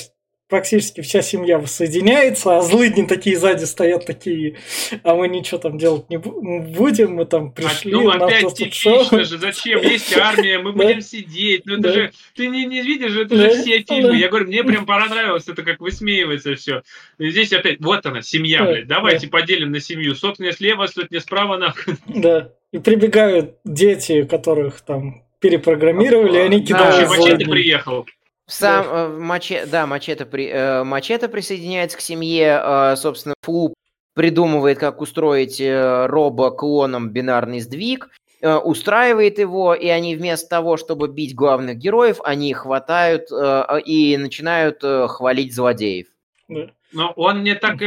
практически 0.47 1.01
вся 1.01 1.21
семья 1.21 1.59
воссоединяется, 1.59 2.57
а 2.57 2.61
злыдни 2.61 3.05
такие 3.05 3.37
сзади 3.37 3.65
стоят 3.65 4.05
такие, 4.05 4.57
а 5.03 5.15
мы 5.15 5.27
ничего 5.27 5.57
там 5.57 5.77
делать 5.77 6.09
не 6.09 6.17
будем, 6.17 7.15
мы 7.15 7.25
там 7.25 7.51
пришли. 7.51 7.91
А, 7.91 7.95
ну, 7.95 8.09
опять 8.09 8.53
типично 8.53 9.23
же, 9.23 9.37
зачем? 9.37 9.81
Есть 9.81 10.15
армия, 10.17 10.59
мы 10.59 10.71
будем 10.73 11.01
сидеть. 11.01 11.65
Ну, 11.65 11.77
это 11.77 11.93
же, 11.93 12.11
ты 12.35 12.47
не, 12.47 12.65
не 12.65 12.81
видишь, 12.81 13.15
это 13.15 13.35
же 13.35 13.49
все 13.49 13.83
фильмы. 13.83 14.15
Я 14.15 14.29
говорю, 14.29 14.47
мне 14.47 14.63
прям 14.63 14.85
понравилось, 14.85 15.47
это 15.47 15.63
как 15.63 15.79
высмеивается 15.79 16.55
все. 16.55 16.83
здесь 17.19 17.51
опять, 17.53 17.79
вот 17.81 18.05
она, 18.05 18.21
семья, 18.21 18.63
блядь, 18.63 18.87
давайте 18.87 19.27
поделим 19.27 19.71
на 19.71 19.79
семью. 19.79 20.15
Сотня 20.15 20.51
слева, 20.51 20.87
сотня 20.87 21.19
справа, 21.19 21.57
нахуй. 21.57 21.95
Да, 22.07 22.53
и 22.71 22.79
прибегают 22.79 23.57
дети, 23.63 24.23
которых 24.23 24.81
там 24.81 25.26
перепрограммировали, 25.49 26.37
они 26.37 26.63
кидают. 26.63 27.09
Да, 27.09 27.17
Мачете 27.17 27.45
приехал. 27.45 28.05
Сам. 28.47 28.85
Э, 28.89 29.07
Маче, 29.09 29.65
да, 29.65 29.85
Мачете, 29.85 30.25
при, 30.25 30.47
э, 30.47 30.83
Мачете 30.83 31.27
присоединяется 31.27 31.97
к 31.97 32.01
семье, 32.01 32.61
э, 32.63 32.95
собственно, 32.95 33.35
Флуп 33.41 33.73
придумывает, 34.15 34.79
как 34.79 35.01
устроить 35.01 35.61
робо-клоном 35.61 37.11
бинарный 37.11 37.59
сдвиг, 37.59 38.09
устраивает 38.41 39.37
его, 39.37 39.75
и 39.75 39.87
они 39.89 40.15
вместо 40.15 40.49
того, 40.49 40.77
чтобы 40.77 41.07
бить 41.07 41.35
главных 41.35 41.77
героев, 41.77 42.19
они 42.23 42.51
хватают 42.53 43.29
и 43.85 44.17
начинают 44.17 44.81
хвалить 44.81 45.53
злодеев. 45.53 46.07
Да. 46.47 46.71
Но 46.93 47.11
он 47.17 47.39
мне 47.39 47.55
так 47.55 47.77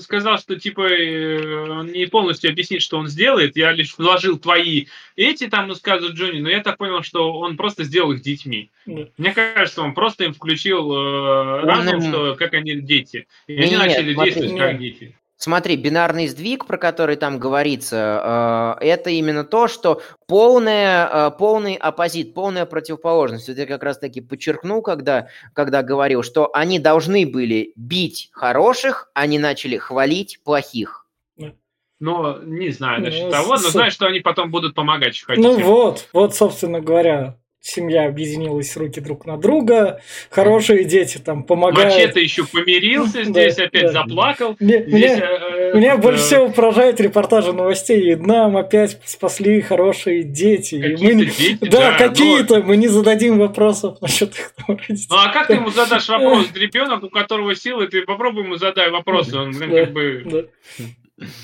сказал, 0.00 0.38
что 0.38 0.58
типа 0.58 0.80
он 0.80 1.92
не 1.92 2.06
полностью 2.06 2.50
объяснит, 2.50 2.82
что 2.82 2.98
он 2.98 3.06
сделает. 3.06 3.56
Я 3.56 3.70
лишь 3.72 3.96
вложил 3.96 4.38
твои 4.38 4.86
эти 5.14 5.48
там, 5.48 5.68
ну, 5.68 5.74
сказывают 5.74 6.16
Джонни, 6.16 6.40
но 6.40 6.50
я 6.50 6.60
так 6.60 6.76
понял, 6.76 7.02
что 7.02 7.32
он 7.32 7.56
просто 7.56 7.84
сделал 7.84 8.12
их 8.12 8.22
детьми. 8.22 8.70
Да. 8.86 9.06
Мне 9.16 9.32
кажется, 9.32 9.82
он 9.82 9.94
просто 9.94 10.24
им 10.24 10.32
включил 10.32 10.92
э, 10.92 11.60
разум, 11.60 12.00
что 12.02 12.34
как 12.34 12.54
они 12.54 12.80
дети. 12.80 13.28
И 13.46 13.54
нет, 13.54 13.66
они 13.66 13.76
начали 13.76 14.14
действовать 14.14 14.52
нет. 14.52 14.60
как 14.60 14.78
дети. 14.78 15.16
Смотри, 15.42 15.76
бинарный 15.76 16.28
сдвиг, 16.28 16.66
про 16.66 16.76
который 16.76 17.16
там 17.16 17.38
говорится, 17.38 18.76
э, 18.78 18.84
это 18.84 19.08
именно 19.08 19.42
то, 19.42 19.68
что 19.68 20.02
полная, 20.26 21.08
э, 21.10 21.30
полный 21.30 21.76
оппозит, 21.76 22.34
полная 22.34 22.66
противоположность. 22.66 23.48
Вот 23.48 23.56
я 23.56 23.64
как 23.64 23.82
раз 23.82 23.98
таки 23.98 24.20
подчеркнул, 24.20 24.82
когда, 24.82 25.28
когда 25.54 25.82
говорил, 25.82 26.22
что 26.22 26.50
они 26.52 26.78
должны 26.78 27.26
были 27.26 27.72
бить 27.74 28.28
хороших, 28.32 29.10
они 29.14 29.38
начали 29.38 29.78
хвалить 29.78 30.40
плохих. 30.44 31.06
Но 32.00 32.38
не 32.42 32.68
знаю 32.68 33.00
насчет 33.00 33.24
ну, 33.24 33.30
того, 33.30 33.52
но 33.52 33.56
с... 33.56 33.72
знаю, 33.72 33.90
что 33.90 34.08
они 34.08 34.20
потом 34.20 34.50
будут 34.50 34.74
помогать. 34.74 35.24
Ну 35.26 35.58
вот, 35.60 36.06
вот, 36.12 36.34
собственно 36.34 36.82
говоря, 36.82 37.38
семья 37.60 38.06
объединилась 38.06 38.76
руки 38.76 39.00
друг 39.00 39.26
на 39.26 39.36
друга, 39.36 40.00
хорошие 40.30 40.84
дети 40.84 41.18
там 41.18 41.42
помогают. 41.44 41.92
Мачете 41.92 42.22
еще 42.22 42.46
помирился 42.46 43.24
здесь, 43.24 43.56
да, 43.56 43.64
опять 43.64 43.82
да. 43.82 43.92
заплакал. 43.92 44.56
Мне, 44.58 44.82
здесь, 44.82 44.92
меня, 44.92 45.18
э, 45.18 45.76
меня 45.76 45.94
э, 45.94 45.98
больше 45.98 46.22
всего 46.22 46.48
поражает 46.48 47.00
репортажи 47.00 47.52
новостей. 47.52 48.12
И 48.12 48.16
нам 48.16 48.56
опять 48.56 48.98
спасли 49.04 49.60
хорошие 49.60 50.22
дети. 50.22 50.80
Какие-то 50.80 51.16
мы, 51.16 51.24
дети, 51.26 51.58
да, 51.60 51.90
да 51.90 51.98
какие-то. 51.98 52.58
Но... 52.58 52.64
Мы 52.64 52.76
не 52.76 52.88
зададим 52.88 53.38
вопросов 53.38 54.00
насчет 54.00 54.34
их. 54.34 54.54
Ну 54.66 54.76
а 55.10 55.32
как 55.32 55.48
ты 55.48 55.54
ему 55.54 55.70
задашь 55.70 56.08
вопрос? 56.08 56.46
Ребенок, 56.54 57.02
у 57.02 57.10
которого 57.10 57.54
силы, 57.54 57.88
ты 57.88 58.02
попробуй 58.02 58.44
ему 58.44 58.56
задай 58.56 58.90
вопросы. 58.90 59.36
Он, 59.36 59.52
блин, 59.52 59.70
как 59.70 59.92
бы... 59.92 60.48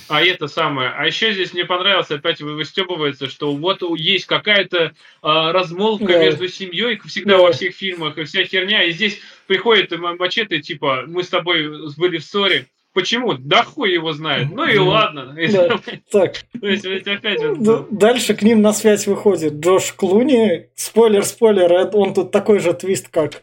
А 0.08 0.22
это 0.22 0.46
самое. 0.48 0.90
А 0.96 1.06
еще 1.06 1.32
здесь 1.32 1.52
мне 1.52 1.64
понравилось, 1.64 2.10
опять 2.10 2.40
выстебывается, 2.40 3.28
что 3.28 3.54
вот 3.54 3.82
есть 3.96 4.26
какая-то 4.26 4.92
а, 5.22 5.52
размолвка 5.52 6.06
да. 6.06 6.18
между 6.18 6.48
семьей, 6.48 6.98
всегда 7.06 7.36
да. 7.36 7.42
во 7.42 7.52
всех 7.52 7.74
фильмах, 7.74 8.16
и 8.18 8.24
вся 8.24 8.44
херня. 8.44 8.84
И 8.84 8.92
здесь 8.92 9.20
приходит 9.46 9.92
мачете, 9.98 10.60
типа, 10.60 11.04
мы 11.06 11.22
с 11.22 11.28
тобой 11.28 11.92
были 11.96 12.18
в 12.18 12.24
ссоре. 12.24 12.66
Почему? 12.94 13.34
Да 13.34 13.62
хуй 13.62 13.92
его 13.92 14.14
знает. 14.14 14.48
Ну 14.50 14.64
и 14.64 14.78
ладно. 14.78 15.36
Да. 15.52 15.80
Так. 16.10 16.36
То 16.58 16.66
есть, 16.66 16.86
опять 16.86 17.42
вот... 17.42 17.90
Дальше 17.90 18.34
к 18.34 18.40
ним 18.40 18.62
на 18.62 18.72
связь 18.72 19.06
выходит 19.06 19.54
Джош 19.54 19.92
Клуни. 19.92 20.70
Спойлер, 20.74 21.22
спойлер, 21.24 21.90
он 21.92 22.14
тут 22.14 22.30
такой 22.30 22.58
же 22.58 22.72
твист, 22.72 23.08
как 23.10 23.42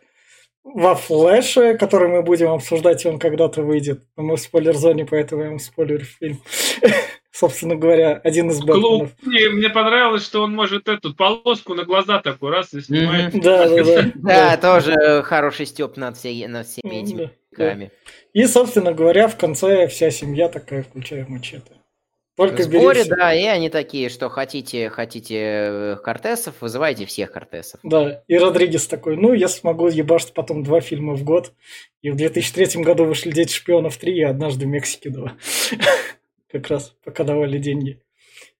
во 0.64 0.96
флеше, 0.96 1.78
который 1.78 2.10
мы 2.10 2.22
будем 2.22 2.50
обсуждать, 2.50 3.06
он 3.06 3.20
когда-то 3.20 3.62
выйдет. 3.62 4.04
Но 4.16 4.24
мы 4.24 4.38
в 4.38 4.40
спойлер-зоне, 4.40 5.06
поэтому 5.06 5.44
я 5.44 5.50
вам 5.50 5.60
спойлерю 5.60 6.06
фильм. 6.06 6.42
Собственно 7.32 7.76
говоря, 7.76 8.22
один 8.24 8.52
из 8.52 8.62
Бэтменов. 8.62 9.12
Мне, 9.24 9.50
мне 9.50 9.70
понравилось, 9.70 10.24
что 10.24 10.44
он 10.44 10.54
может 10.54 10.88
эту 10.88 11.16
полоску 11.16 11.74
на 11.74 11.84
глаза 11.84 12.20
такой 12.20 12.52
раз 12.52 12.74
и 12.74 12.82
снимает. 12.82 13.34
Да, 13.42 13.68
да, 13.68 13.84
да. 13.84 14.12
Да, 14.16 14.58
тоже 14.58 15.24
хороший 15.24 15.66
степ 15.66 15.98
над, 15.98 16.16
всеми 16.16 17.02
этими 17.02 17.32
веками. 17.52 17.92
И, 18.34 18.46
собственно 18.46 18.94
говоря, 18.94 19.28
в 19.28 19.38
конце 19.38 19.88
вся 19.88 20.12
семья 20.12 20.48
такая, 20.48 20.84
включая 20.84 21.26
мачете. 21.28 21.72
Только 22.36 22.64
в 22.64 22.66
сборе, 22.66 23.04
да, 23.06 23.34
и 23.34 23.46
они 23.46 23.70
такие, 23.70 24.10
что 24.10 24.28
хотите, 24.30 24.90
хотите 24.90 25.38
э, 25.38 25.96
Кортесов, 26.04 26.62
вызывайте 26.62 27.06
всех 27.06 27.32
Кортесов. 27.32 27.80
Да, 27.84 28.24
и 28.28 28.38
Родригес 28.38 28.88
такой, 28.88 29.18
ну, 29.18 29.34
я 29.34 29.48
смогу 29.48 29.88
ебашить 29.88 30.34
потом 30.34 30.64
два 30.64 30.82
фильма 30.82 31.14
в 31.14 31.24
год. 31.24 31.54
И 32.02 32.10
в 32.10 32.16
2003 32.16 32.82
году 32.82 33.06
вышли 33.06 33.30
«Дети 33.32 33.54
шпионов 33.54 34.02
3» 34.02 34.10
и 34.10 34.24
«Однажды 34.24 34.66
в 34.66 34.70
Мексике 34.70 35.10
2». 35.10 35.32
Как 36.52 36.68
раз 36.70 36.96
пока 37.04 37.24
давали 37.24 37.60
деньги. 37.60 38.02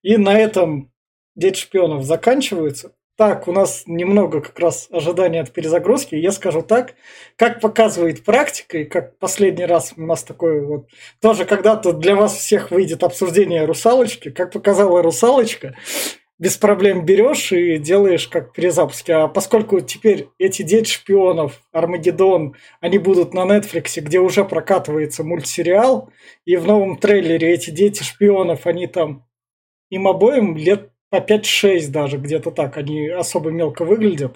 И 0.02 0.16
на 0.18 0.38
этом 0.38 0.92
«Дети 1.34 1.58
шпионов» 1.58 2.04
заканчиваются. 2.04 2.94
Так, 3.16 3.46
у 3.46 3.52
нас 3.52 3.84
немного 3.86 4.40
как 4.40 4.58
раз 4.58 4.88
ожидания 4.90 5.40
от 5.40 5.52
перезагрузки. 5.52 6.16
Я 6.16 6.32
скажу 6.32 6.62
так, 6.62 6.94
как 7.36 7.60
показывает 7.60 8.24
практика, 8.24 8.78
и 8.78 8.84
как 8.84 9.18
последний 9.18 9.66
раз 9.66 9.94
у 9.96 10.02
нас 10.02 10.24
такое 10.24 10.64
вот... 10.64 10.88
Тоже 11.20 11.44
когда-то 11.44 11.92
для 11.92 12.16
вас 12.16 12.34
всех 12.34 12.72
выйдет 12.72 13.04
обсуждение 13.04 13.66
русалочки. 13.66 14.30
Как 14.30 14.50
показала 14.50 15.00
русалочка, 15.00 15.76
без 16.40 16.56
проблем 16.56 17.04
берешь 17.04 17.52
и 17.52 17.78
делаешь 17.78 18.26
как 18.26 18.52
перезапуски. 18.52 19.12
А 19.12 19.28
поскольку 19.28 19.80
теперь 19.80 20.30
эти 20.38 20.62
дети 20.62 20.90
шпионов, 20.90 21.62
Армагеддон, 21.70 22.56
они 22.80 22.98
будут 22.98 23.32
на 23.32 23.42
Netflix, 23.42 24.00
где 24.00 24.18
уже 24.18 24.44
прокатывается 24.44 25.22
мультсериал, 25.22 26.10
и 26.44 26.56
в 26.56 26.66
новом 26.66 26.96
трейлере 26.96 27.52
эти 27.52 27.70
дети 27.70 28.02
шпионов, 28.02 28.66
они 28.66 28.88
там 28.88 29.24
им 29.88 30.08
обоим 30.08 30.56
лет 30.56 30.90
по 31.14 31.18
5-6 31.18 31.90
даже, 31.90 32.16
где-то 32.16 32.50
так, 32.50 32.76
они 32.76 33.08
особо 33.08 33.50
мелко 33.50 33.84
выглядят 33.84 34.34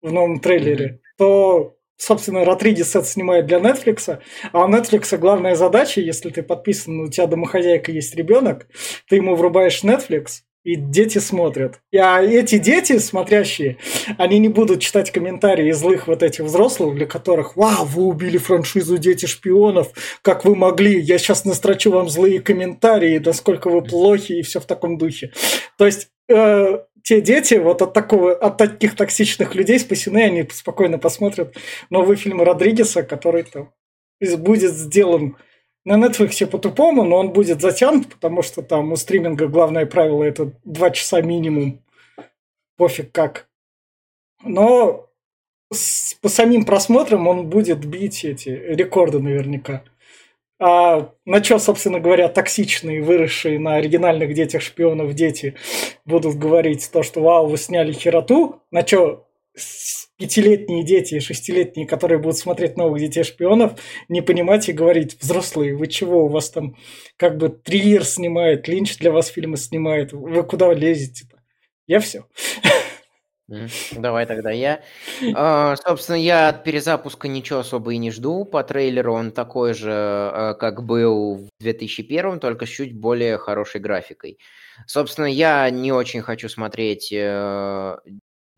в 0.00 0.12
новом 0.12 0.38
трейлере, 0.38 0.86
mm-hmm. 0.86 0.98
то, 1.18 1.76
собственно, 1.96 2.44
Родригес 2.44 2.94
это 2.94 3.04
снимает 3.04 3.46
для 3.46 3.58
Netflix, 3.58 4.20
а 4.52 4.64
у 4.64 4.68
Netflix 4.68 5.16
главная 5.18 5.56
задача, 5.56 6.00
если 6.00 6.30
ты 6.30 6.44
подписан, 6.44 7.00
у 7.00 7.10
тебя 7.10 7.26
домохозяйка 7.26 7.90
есть 7.90 8.14
ребенок, 8.14 8.68
ты 9.08 9.16
ему 9.16 9.34
врубаешь 9.34 9.82
Netflix, 9.82 10.42
И 10.64 10.74
дети 10.74 11.18
смотрят. 11.18 11.80
А 11.96 12.20
эти 12.20 12.58
дети, 12.58 12.98
смотрящие, 12.98 13.78
они 14.18 14.38
не 14.38 14.48
будут 14.48 14.80
читать 14.80 15.10
комментарии 15.10 15.70
злых 15.72 16.08
вот 16.08 16.22
этих 16.22 16.44
взрослых, 16.44 16.96
для 16.96 17.06
которых 17.06 17.56
«Вау, 17.56 17.84
вы 17.84 18.04
убили 18.04 18.38
франшизу 18.38 18.98
«Дети 18.98 19.26
шпионов», 19.26 19.92
как 20.22 20.44
вы 20.44 20.56
могли? 20.56 20.98
Я 20.98 21.18
сейчас 21.18 21.44
настрочу 21.44 21.90
вам 21.90 22.08
злые 22.08 22.40
комментарии, 22.40 23.18
насколько 23.24 23.70
вы 23.70 23.82
плохи» 23.82 24.32
и 24.32 24.42
все 24.42 24.60
в 24.60 24.66
таком 24.66 24.98
духе. 24.98 25.32
То 25.78 25.86
есть 25.86 26.08
э, 26.28 26.80
те 27.02 27.20
дети 27.22 27.54
вот 27.54 27.80
от, 27.80 27.94
такого, 27.94 28.34
от 28.34 28.58
таких 28.58 28.94
токсичных 28.94 29.54
людей 29.54 29.78
спасены, 29.78 30.24
они 30.24 30.46
спокойно 30.52 30.98
посмотрят 30.98 31.56
новый 31.88 32.16
фильм 32.16 32.42
Родригеса, 32.42 33.02
который 33.02 33.44
там 33.44 33.72
будет 34.20 34.74
сделан 34.74 35.36
на 35.88 36.06
Netflix 36.06 36.44
по-тупому, 36.46 37.02
но 37.04 37.16
он 37.16 37.30
будет 37.30 37.62
затянут, 37.62 38.08
потому 38.08 38.42
что 38.42 38.62
там 38.62 38.92
у 38.92 38.96
стриминга 38.96 39.48
главное 39.48 39.86
правило 39.86 40.22
это 40.22 40.52
два 40.64 40.90
часа 40.90 41.22
минимум. 41.22 41.82
Пофиг 42.76 43.10
как. 43.10 43.48
Но 44.44 45.08
с, 45.72 46.12
по 46.20 46.28
самим 46.28 46.66
просмотрам 46.66 47.26
он 47.26 47.48
будет 47.48 47.86
бить 47.86 48.22
эти 48.26 48.50
рекорды 48.50 49.18
наверняка. 49.18 49.82
А 50.60 51.10
на 51.24 51.42
что, 51.42 51.58
собственно 51.58 52.00
говоря, 52.00 52.28
токсичные, 52.28 53.02
выросшие 53.02 53.58
на 53.58 53.76
оригинальных 53.76 54.34
детях 54.34 54.60
шпионов 54.60 55.14
дети 55.14 55.54
будут 56.04 56.36
говорить 56.36 56.90
то, 56.92 57.02
что 57.02 57.22
вау, 57.22 57.46
вы 57.46 57.56
сняли 57.56 57.92
хероту, 57.92 58.60
на 58.70 58.86
что 58.86 59.26
пятилетние 60.16 60.84
дети 60.84 61.14
и 61.14 61.20
шестилетние, 61.20 61.86
которые 61.86 62.18
будут 62.18 62.38
смотреть 62.38 62.76
новых 62.76 63.00
детей 63.00 63.24
шпионов, 63.24 63.80
не 64.08 64.20
понимать 64.20 64.68
и 64.68 64.72
говорить, 64.72 65.16
взрослые, 65.20 65.76
вы 65.76 65.86
чего, 65.86 66.24
у 66.24 66.28
вас 66.28 66.50
там 66.50 66.76
как 67.16 67.36
бы 67.36 67.48
Триер 67.48 68.04
снимает, 68.04 68.68
Линч 68.68 68.98
для 68.98 69.12
вас 69.12 69.28
фильмы 69.28 69.56
снимает, 69.56 70.12
вы 70.12 70.42
куда 70.42 70.72
лезете-то? 70.72 71.40
Я 71.86 72.00
все. 72.00 72.24
Давай 73.92 74.26
тогда 74.26 74.50
я. 74.50 74.82
А, 75.34 75.74
собственно, 75.76 76.16
я 76.16 76.48
от 76.48 76.64
перезапуска 76.64 77.28
ничего 77.28 77.60
особо 77.60 77.94
и 77.94 77.96
не 77.96 78.10
жду. 78.10 78.44
По 78.44 78.62
трейлеру 78.62 79.14
он 79.14 79.32
такой 79.32 79.72
же, 79.72 79.90
а, 79.90 80.54
как 80.54 80.84
был 80.84 81.36
в 81.36 81.48
2001, 81.60 82.40
только 82.40 82.66
с 82.66 82.68
чуть 82.68 82.94
более 82.94 83.38
хорошей 83.38 83.80
графикой. 83.80 84.38
Собственно, 84.86 85.26
я 85.26 85.68
не 85.70 85.92
очень 85.92 86.20
хочу 86.20 86.48
смотреть 86.48 87.10
э, 87.10 87.96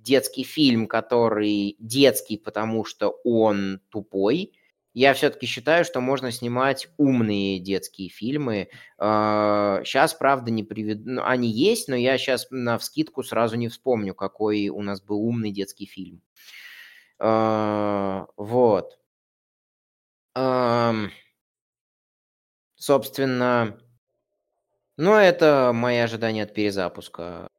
детский 0.03 0.45
фильм, 0.45 0.87
который 0.87 1.77
детский, 1.79 2.37
потому 2.37 2.85
что 2.85 3.21
он 3.25 3.81
тупой. 3.91 4.53
Я 4.93 5.15
все-таки 5.15 5.47
считаю, 5.47 5.85
что 5.85 6.01
можно 6.01 6.33
снимать 6.33 6.89
умные 6.97 7.61
детские 7.61 8.09
фильмы. 8.09 8.69
Сейчас, 8.99 10.15
а, 10.15 10.19
правда, 10.19 10.51
не 10.51 10.65
приведу... 10.65 11.03
Ну, 11.13 11.23
они 11.25 11.49
есть, 11.49 11.87
но 11.87 11.95
я 11.95 12.19
сейчас 12.19 12.49
на 12.51 12.77
вскидку 12.77 13.23
сразу 13.23 13.57
не 13.57 13.69
вспомню, 13.69 14.15
какой 14.15 14.69
у 14.69 14.83
нас 14.83 15.01
был 15.01 15.21
умный 15.23 15.53
детский 15.53 15.87
фильм. 15.87 16.23
А, 17.21 18.27
вот. 18.37 18.99
Собственно, 22.75 23.79
ну, 24.97 25.15
это 25.15 25.73
мои 25.75 25.99
ожидания 25.99 26.43
от 26.45 26.55
перезапуска. 26.55 27.50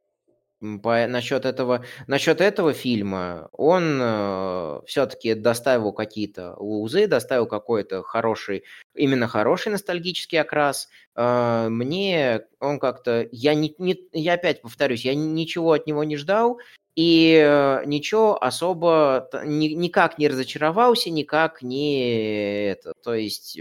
По, 0.83 1.07
насчет 1.07 1.45
этого, 1.45 1.83
насчет 2.05 2.39
этого 2.39 2.71
фильма 2.73 3.49
он 3.51 3.99
э, 3.99 4.81
все-таки 4.85 5.33
доставил 5.33 5.91
какие-то 5.91 6.53
узы, 6.59 7.07
доставил 7.07 7.47
какой-то 7.47 8.03
хороший, 8.03 8.63
именно 8.93 9.27
хороший 9.27 9.71
ностальгический 9.71 10.39
окрас. 10.39 10.87
Э, 11.15 11.67
мне 11.67 12.41
он 12.59 12.77
как-то, 12.77 13.27
я 13.31 13.55
не, 13.55 13.73
не, 13.79 13.97
я 14.11 14.33
опять 14.33 14.61
повторюсь, 14.61 15.03
я 15.03 15.15
ничего 15.15 15.71
от 15.71 15.87
него 15.87 16.03
не 16.03 16.15
ждал 16.15 16.59
и 16.95 17.41
э, 17.43 17.81
ничего 17.87 18.41
особо 18.43 19.29
ни, 19.43 19.69
никак 19.69 20.19
не 20.19 20.27
разочаровался, 20.27 21.09
никак 21.09 21.63
не 21.63 22.67
это, 22.69 22.93
то 23.03 23.15
есть 23.15 23.59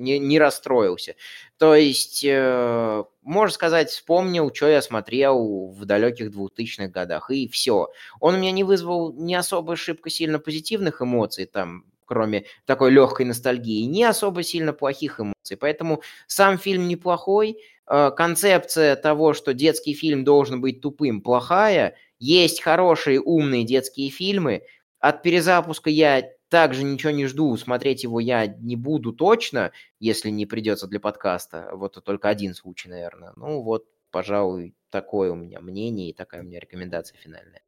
не, 0.00 0.18
не 0.18 0.38
расстроился. 0.38 1.14
То 1.58 1.74
есть, 1.74 2.24
э, 2.24 3.04
можно 3.22 3.54
сказать, 3.54 3.90
вспомнил, 3.90 4.52
что 4.52 4.68
я 4.68 4.82
смотрел 4.82 5.68
в 5.68 5.84
далеких 5.84 6.30
2000-х 6.30 6.88
годах, 6.88 7.30
и 7.30 7.48
все. 7.48 7.88
Он 8.18 8.34
у 8.34 8.38
меня 8.38 8.50
не 8.50 8.64
вызвал 8.64 9.12
не 9.12 9.34
особо 9.34 9.76
шибко 9.76 10.10
сильно 10.10 10.38
позитивных 10.38 11.02
эмоций, 11.02 11.46
там, 11.46 11.84
кроме 12.06 12.46
такой 12.64 12.90
легкой 12.90 13.26
ностальгии, 13.26 13.84
не 13.84 14.04
особо 14.04 14.42
сильно 14.42 14.72
плохих 14.72 15.20
эмоций. 15.20 15.56
Поэтому 15.58 16.02
сам 16.26 16.58
фильм 16.58 16.88
неплохой, 16.88 17.58
э, 17.86 18.10
концепция 18.16 18.96
того, 18.96 19.34
что 19.34 19.52
детский 19.54 19.94
фильм 19.94 20.24
должен 20.24 20.60
быть 20.60 20.80
тупым, 20.80 21.20
плохая. 21.20 21.94
Есть 22.18 22.62
хорошие, 22.62 23.20
умные 23.20 23.64
детские 23.64 24.10
фильмы. 24.10 24.62
От 24.98 25.22
перезапуска 25.22 25.88
я 25.90 26.30
также 26.50 26.82
ничего 26.82 27.12
не 27.12 27.26
жду, 27.26 27.56
смотреть 27.56 28.02
его 28.02 28.20
я 28.20 28.46
не 28.46 28.76
буду 28.76 29.12
точно, 29.12 29.72
если 30.00 30.30
не 30.30 30.46
придется 30.46 30.88
для 30.88 31.00
подкаста. 31.00 31.70
Вот 31.72 32.02
только 32.04 32.28
один 32.28 32.54
случай, 32.54 32.88
наверное. 32.88 33.32
Ну 33.36 33.62
вот, 33.62 33.86
пожалуй, 34.10 34.74
такое 34.90 35.30
у 35.30 35.36
меня 35.36 35.60
мнение 35.60 36.10
и 36.10 36.12
такая 36.12 36.42
у 36.42 36.44
меня 36.44 36.60
рекомендация 36.60 37.16
финальная. 37.18 37.62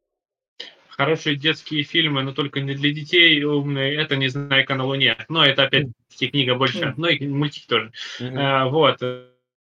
Хорошие 0.89 1.37
детские 1.37 1.85
фильмы, 1.85 2.22
но 2.22 2.33
только 2.33 2.61
не 2.61 2.74
для 2.74 2.93
детей 2.93 3.43
умные, 3.45 3.97
это 3.97 4.14
«Не 4.16 4.28
знаю, 4.28 4.66
на 4.68 4.85
Луне». 4.85 5.16
Но 5.30 5.43
это 5.43 5.62
опять-таки 5.62 6.28
книга 6.28 6.55
больше, 6.55 6.93
ну 6.99 7.07
и 7.07 7.26
мультики 7.26 7.66
тоже. 7.66 7.93
Mm-hmm. 8.20 8.37
А, 8.37 8.68
вот. 8.68 9.01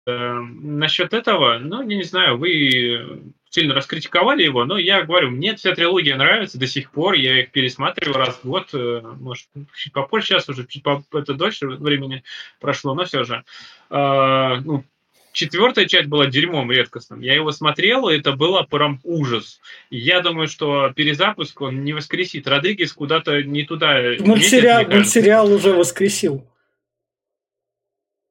Э, 0.06 0.38
насчет 0.38 1.12
этого, 1.12 1.58
ну, 1.58 1.80
я 1.80 1.96
не 1.96 2.04
знаю, 2.04 2.38
вы 2.38 3.32
сильно 3.50 3.74
раскритиковали 3.74 4.44
его, 4.44 4.64
но 4.64 4.78
я 4.78 5.02
говорю, 5.02 5.30
мне 5.30 5.56
вся 5.56 5.74
трилогия 5.74 6.16
нравится 6.16 6.58
до 6.58 6.68
сих 6.68 6.92
пор, 6.92 7.14
я 7.14 7.40
их 7.40 7.50
пересматриваю 7.50 8.18
раз 8.18 8.36
в 8.36 8.46
год, 8.46 8.68
э, 8.72 9.00
может, 9.18 9.48
чуть 9.74 9.92
попозже, 9.92 10.26
сейчас 10.26 10.48
уже 10.48 10.64
чуть 10.64 10.84
по, 10.84 11.02
это 11.12 11.34
дольше 11.34 11.66
времени 11.66 12.22
прошло, 12.60 12.94
но 12.94 13.04
все 13.04 13.24
же. 13.24 13.42
А, 13.90 14.60
ну, 14.60 14.84
четвертая 15.32 15.86
часть 15.86 16.08
была 16.08 16.26
дерьмом 16.26 16.70
редкостным. 16.70 17.20
Я 17.20 17.34
его 17.34 17.50
смотрел, 17.50 18.08
и 18.08 18.16
это 18.16 18.30
было 18.30 18.62
прям 18.62 19.00
ужас. 19.02 19.60
Я 19.90 20.20
думаю, 20.20 20.46
что 20.46 20.92
перезапуск 20.94 21.60
он 21.60 21.82
не 21.82 21.94
воскресит. 21.94 22.46
Родригес 22.46 22.92
куда-то 22.92 23.42
не 23.42 23.64
туда. 23.64 24.00
Мультсериал, 24.20 24.84
мультсериал 24.86 25.52
уже 25.52 25.72
воскресил. 25.72 26.46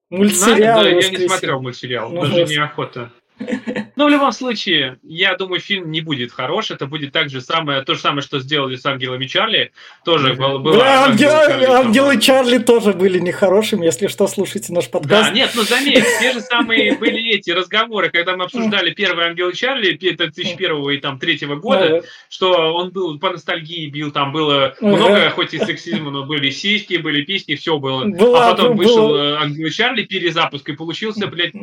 Мультсериал. 0.09 0.83
Да, 0.83 0.89
я 0.89 1.09
не 1.09 1.27
смотрел 1.27 1.61
мультсериал, 1.61 2.09
ну, 2.09 2.21
даже 2.21 2.45
неохота. 2.45 3.11
Но 3.95 4.05
в 4.05 4.09
любом 4.09 4.31
случае, 4.31 4.97
я 5.03 5.35
думаю, 5.35 5.61
фильм 5.61 5.91
не 5.91 6.01
будет 6.01 6.31
хорош. 6.31 6.71
Это 6.71 6.85
будет 6.85 7.11
так 7.13 7.29
же 7.29 7.41
самое, 7.41 7.81
то 7.83 7.95
же 7.95 8.01
самое, 8.01 8.21
что 8.21 8.39
сделали 8.39 8.75
с 8.75 8.85
Ангелами 8.85 9.25
Чарли. 9.25 9.71
Тоже 10.03 10.33
было. 10.33 10.57
было 10.57 10.77
да, 10.77 11.05
Ангелы, 11.05 11.29
Чарли, 11.29 11.65
Ангелы 11.65 12.21
Чарли 12.21 12.57
тоже 12.57 12.93
были 12.93 13.19
нехорошими, 13.19 13.85
если 13.85 14.07
что, 14.07 14.27
слушайте 14.27 14.73
наш 14.73 14.89
подкаст. 14.89 15.29
Да, 15.29 15.35
нет, 15.35 15.51
ну 15.55 15.63
заметь, 15.63 16.03
те 16.19 16.33
же 16.33 16.41
самые 16.41 16.95
были 16.99 17.35
эти 17.35 17.51
разговоры, 17.51 18.09
когда 18.09 18.35
мы 18.35 18.45
обсуждали 18.45 18.91
первый 18.91 19.25
Ангелы 19.25 19.53
Чарли 19.53 19.93
2001 19.93 20.89
и 20.89 20.97
там 20.97 21.19
третьего 21.19 21.55
года, 21.55 22.03
что 22.29 22.73
он 22.73 22.91
был 22.91 23.17
по 23.19 23.29
ностальгии 23.29 23.87
бил, 23.89 24.11
там 24.11 24.31
было 24.31 24.75
много, 24.81 25.29
хоть 25.29 25.53
и 25.53 25.59
сексизма, 25.59 26.11
но 26.11 26.25
были 26.25 26.49
сиськи, 26.49 26.97
были 26.97 27.21
песни, 27.21 27.55
все 27.55 27.77
было. 27.77 28.03
а 28.03 28.51
потом 28.51 28.75
вышел 28.75 29.15
э, 29.15 29.37
Ангелы 29.37 29.69
Чарли 29.69 30.03
перезапуск, 30.03 30.67
и 30.69 30.73
получился, 30.73 31.27
блядь, 31.27 31.53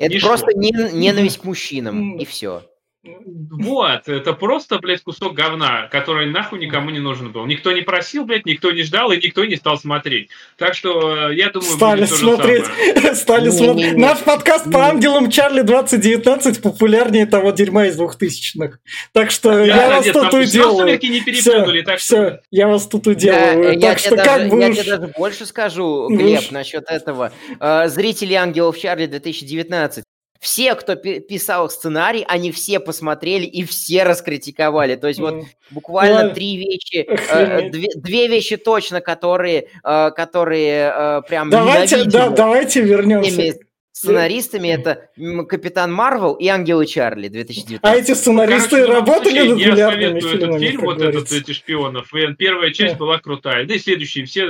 это 0.00 0.14
Ничто. 0.14 0.28
просто 0.28 0.52
ненависть 0.54 1.36
к 1.36 1.44
мужчинам, 1.80 2.18
и 2.18 2.24
все. 2.24 2.62
Вот, 3.02 4.08
это 4.08 4.34
просто, 4.34 4.78
блядь, 4.78 5.02
кусок 5.02 5.32
говна, 5.32 5.88
который 5.90 6.26
нахуй 6.26 6.58
никому 6.58 6.90
не 6.90 6.98
нужен 6.98 7.32
был. 7.32 7.46
Никто 7.46 7.72
не 7.72 7.80
просил, 7.80 8.26
блядь, 8.26 8.44
никто 8.44 8.72
не 8.72 8.82
ждал, 8.82 9.10
и 9.10 9.16
никто 9.16 9.42
не 9.46 9.56
стал 9.56 9.78
смотреть. 9.78 10.28
Так 10.58 10.74
что, 10.74 11.30
э, 11.30 11.34
я 11.34 11.48
думаю, 11.48 11.70
Стали 11.70 12.04
смотреть. 12.04 12.66
Стали 13.14 13.48
смотреть. 13.48 13.96
Наш 13.96 14.18
подкаст 14.18 14.70
по 14.70 14.86
ангелам 14.86 15.30
Чарли 15.30 15.62
2019 15.62 16.60
популярнее 16.60 17.24
того 17.24 17.52
дерьма 17.52 17.86
из 17.86 17.96
двухтысячных. 17.96 18.80
Так 19.12 19.30
что 19.30 19.64
я 19.64 19.88
вас 19.88 20.04
тут 20.04 20.34
уделаю. 20.34 21.00
Все, 21.32 21.96
все, 21.96 22.40
я 22.50 22.68
вас 22.68 22.86
тут 22.86 23.06
уделаю. 23.06 23.80
Так 23.80 23.98
что 23.98 24.14
как 24.16 24.48
бы 24.50 24.60
Я 24.60 24.74
тебе 24.74 24.84
даже 24.84 25.12
больше 25.16 25.46
скажу, 25.46 26.08
Глеб, 26.10 26.50
насчет 26.50 26.84
этого. 26.86 27.32
Э, 27.60 27.88
зрители 27.88 28.34
ангелов 28.34 28.78
Чарли 28.78 29.06
2019 29.06 30.04
все, 30.40 30.74
кто 30.74 30.96
писал 30.96 31.68
сценарий, 31.68 32.24
они 32.26 32.50
все 32.50 32.80
посмотрели 32.80 33.44
и 33.44 33.62
все 33.64 34.04
раскритиковали. 34.04 34.96
То 34.96 35.06
есть 35.06 35.20
вот 35.20 35.44
буквально 35.70 36.28
ну, 36.28 36.34
три 36.34 36.56
вещи, 36.56 37.06
э, 37.06 37.68
две, 37.68 37.88
две 37.94 38.26
вещи 38.26 38.56
точно, 38.56 39.02
которые, 39.02 39.68
э, 39.84 40.10
которые 40.16 40.92
э, 40.96 41.22
прям 41.28 41.50
давайте, 41.50 42.04
да, 42.04 42.30
давайте 42.30 42.80
вернемся. 42.80 43.58
Сценаристами 43.92 44.68
это 44.68 45.10
Капитан 45.46 45.92
Марвел 45.92 46.32
и 46.32 46.48
Ангелы 46.48 46.86
Чарли 46.86 47.28
2019. 47.28 47.80
А 47.82 47.94
эти 47.94 48.14
сценаристы 48.14 48.76
Короче, 48.76 48.92
работали 48.92 49.40
над 49.46 49.58
миллиардными 49.58 50.20
фильмами? 50.20 50.46
Этот 50.46 50.60
фильм, 50.60 50.80
вот 50.80 51.02
этот, 51.02 51.32
эти 51.32 51.52
шпионов. 51.52 52.10
Первая 52.38 52.70
часть 52.70 52.96
была 52.96 53.18
крутая. 53.18 53.66
Да 53.66 53.74
и 53.74 53.78
следующие 53.78 54.24
все 54.24 54.48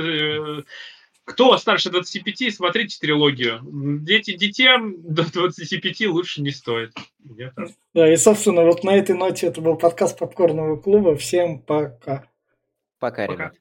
кто 1.31 1.57
старше 1.57 1.89
25, 1.89 2.53
смотрите 2.53 2.99
трилогию. 2.99 3.61
Дети 3.63 4.35
детям 4.35 4.95
до 5.01 5.31
25 5.31 6.07
лучше 6.07 6.41
не 6.41 6.51
стоит. 6.51 6.93
Да, 7.93 8.11
и, 8.11 8.17
собственно, 8.17 8.63
вот 8.63 8.83
на 8.83 8.95
этой 8.95 9.15
ноте 9.15 9.47
это 9.47 9.61
был 9.61 9.77
подкаст 9.77 10.19
Попкорного 10.19 10.75
клуба. 10.75 11.15
Всем 11.15 11.59
пока. 11.59 12.25
Пока, 12.99 13.27
пока. 13.27 13.33
ребят. 13.33 13.53